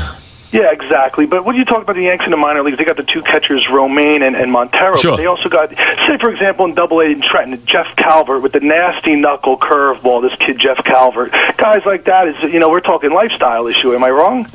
yeah, 0.50 0.70
exactly. 0.72 1.26
But 1.26 1.44
when 1.44 1.56
you 1.56 1.66
talk 1.66 1.82
about 1.82 1.96
the 1.96 2.04
Yanks 2.04 2.24
in 2.24 2.30
the 2.30 2.38
minor 2.38 2.62
leagues, 2.62 2.78
they 2.78 2.84
got 2.84 2.96
the 2.96 3.02
two 3.02 3.20
catchers, 3.20 3.66
Romine 3.66 4.26
and, 4.26 4.34
and 4.34 4.50
Montero. 4.50 4.96
Sure. 4.96 5.16
They 5.18 5.26
also 5.26 5.50
got, 5.50 5.68
say, 5.76 6.16
for 6.18 6.30
example, 6.30 6.64
in 6.64 6.74
Double 6.74 7.00
A 7.00 7.06
in 7.06 7.20
Trenton, 7.20 7.62
Jeff 7.66 7.94
Calvert 7.96 8.40
with 8.42 8.52
the 8.52 8.60
nasty 8.60 9.14
knuckle 9.14 9.58
curveball. 9.58 10.22
This 10.26 10.38
kid, 10.38 10.58
Jeff 10.58 10.82
Calvert. 10.84 11.32
Guys 11.58 11.82
like 11.84 12.04
that 12.04 12.28
is, 12.28 12.42
you 12.50 12.60
know, 12.60 12.70
we're 12.70 12.80
talking 12.80 13.10
lifestyle 13.12 13.66
issue. 13.66 13.94
Am 13.94 14.02
I 14.04 14.10
wrong? 14.10 14.48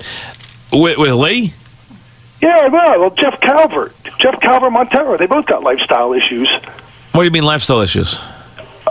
With, 0.71 0.97
with 0.97 1.11
Lee? 1.13 1.53
Yeah, 2.43 2.67
well, 2.67 2.99
well, 2.99 3.09
Jeff 3.11 3.39
Calvert, 3.39 3.95
Jeff 4.19 4.37
Calvert, 4.41 4.73
Montero. 4.73 5.15
They 5.15 5.27
both 5.27 5.45
got 5.45 5.63
lifestyle 5.63 6.11
issues. 6.11 6.49
What 7.13 7.21
do 7.21 7.23
you 7.23 7.31
mean 7.31 7.43
lifestyle 7.43 7.79
issues? 7.79 8.19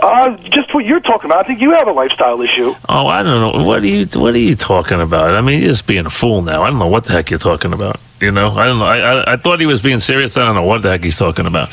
Uh, 0.01 0.35
just 0.37 0.73
what 0.73 0.85
you're 0.85 0.99
talking 0.99 1.29
about. 1.29 1.45
I 1.45 1.47
think 1.47 1.61
you 1.61 1.71
have 1.73 1.87
a 1.87 1.91
lifestyle 1.91 2.41
issue. 2.41 2.73
Oh, 2.89 3.05
I 3.05 3.21
don't 3.21 3.53
know. 3.55 3.63
What 3.63 3.83
are 3.83 3.87
you 3.87 4.07
What 4.19 4.33
are 4.33 4.39
you 4.39 4.55
talking 4.55 4.99
about? 4.99 5.35
I 5.35 5.41
mean, 5.41 5.59
you're 5.61 5.69
just 5.69 5.85
being 5.85 6.07
a 6.07 6.09
fool 6.09 6.41
now. 6.41 6.63
I 6.63 6.71
don't 6.71 6.79
know 6.79 6.87
what 6.87 7.05
the 7.05 7.11
heck 7.11 7.29
you're 7.29 7.37
talking 7.37 7.73
about. 7.73 7.99
You 8.19 8.31
know, 8.31 8.49
I 8.49 8.65
don't 8.65 8.79
know. 8.79 8.85
I 8.85 8.97
I, 8.97 9.33
I 9.33 9.37
thought 9.37 9.59
he 9.59 9.67
was 9.67 9.83
being 9.83 9.99
serious. 9.99 10.35
I 10.35 10.45
don't 10.45 10.55
know 10.55 10.63
what 10.63 10.81
the 10.81 10.89
heck 10.89 11.03
he's 11.03 11.19
talking 11.19 11.45
about. 11.45 11.69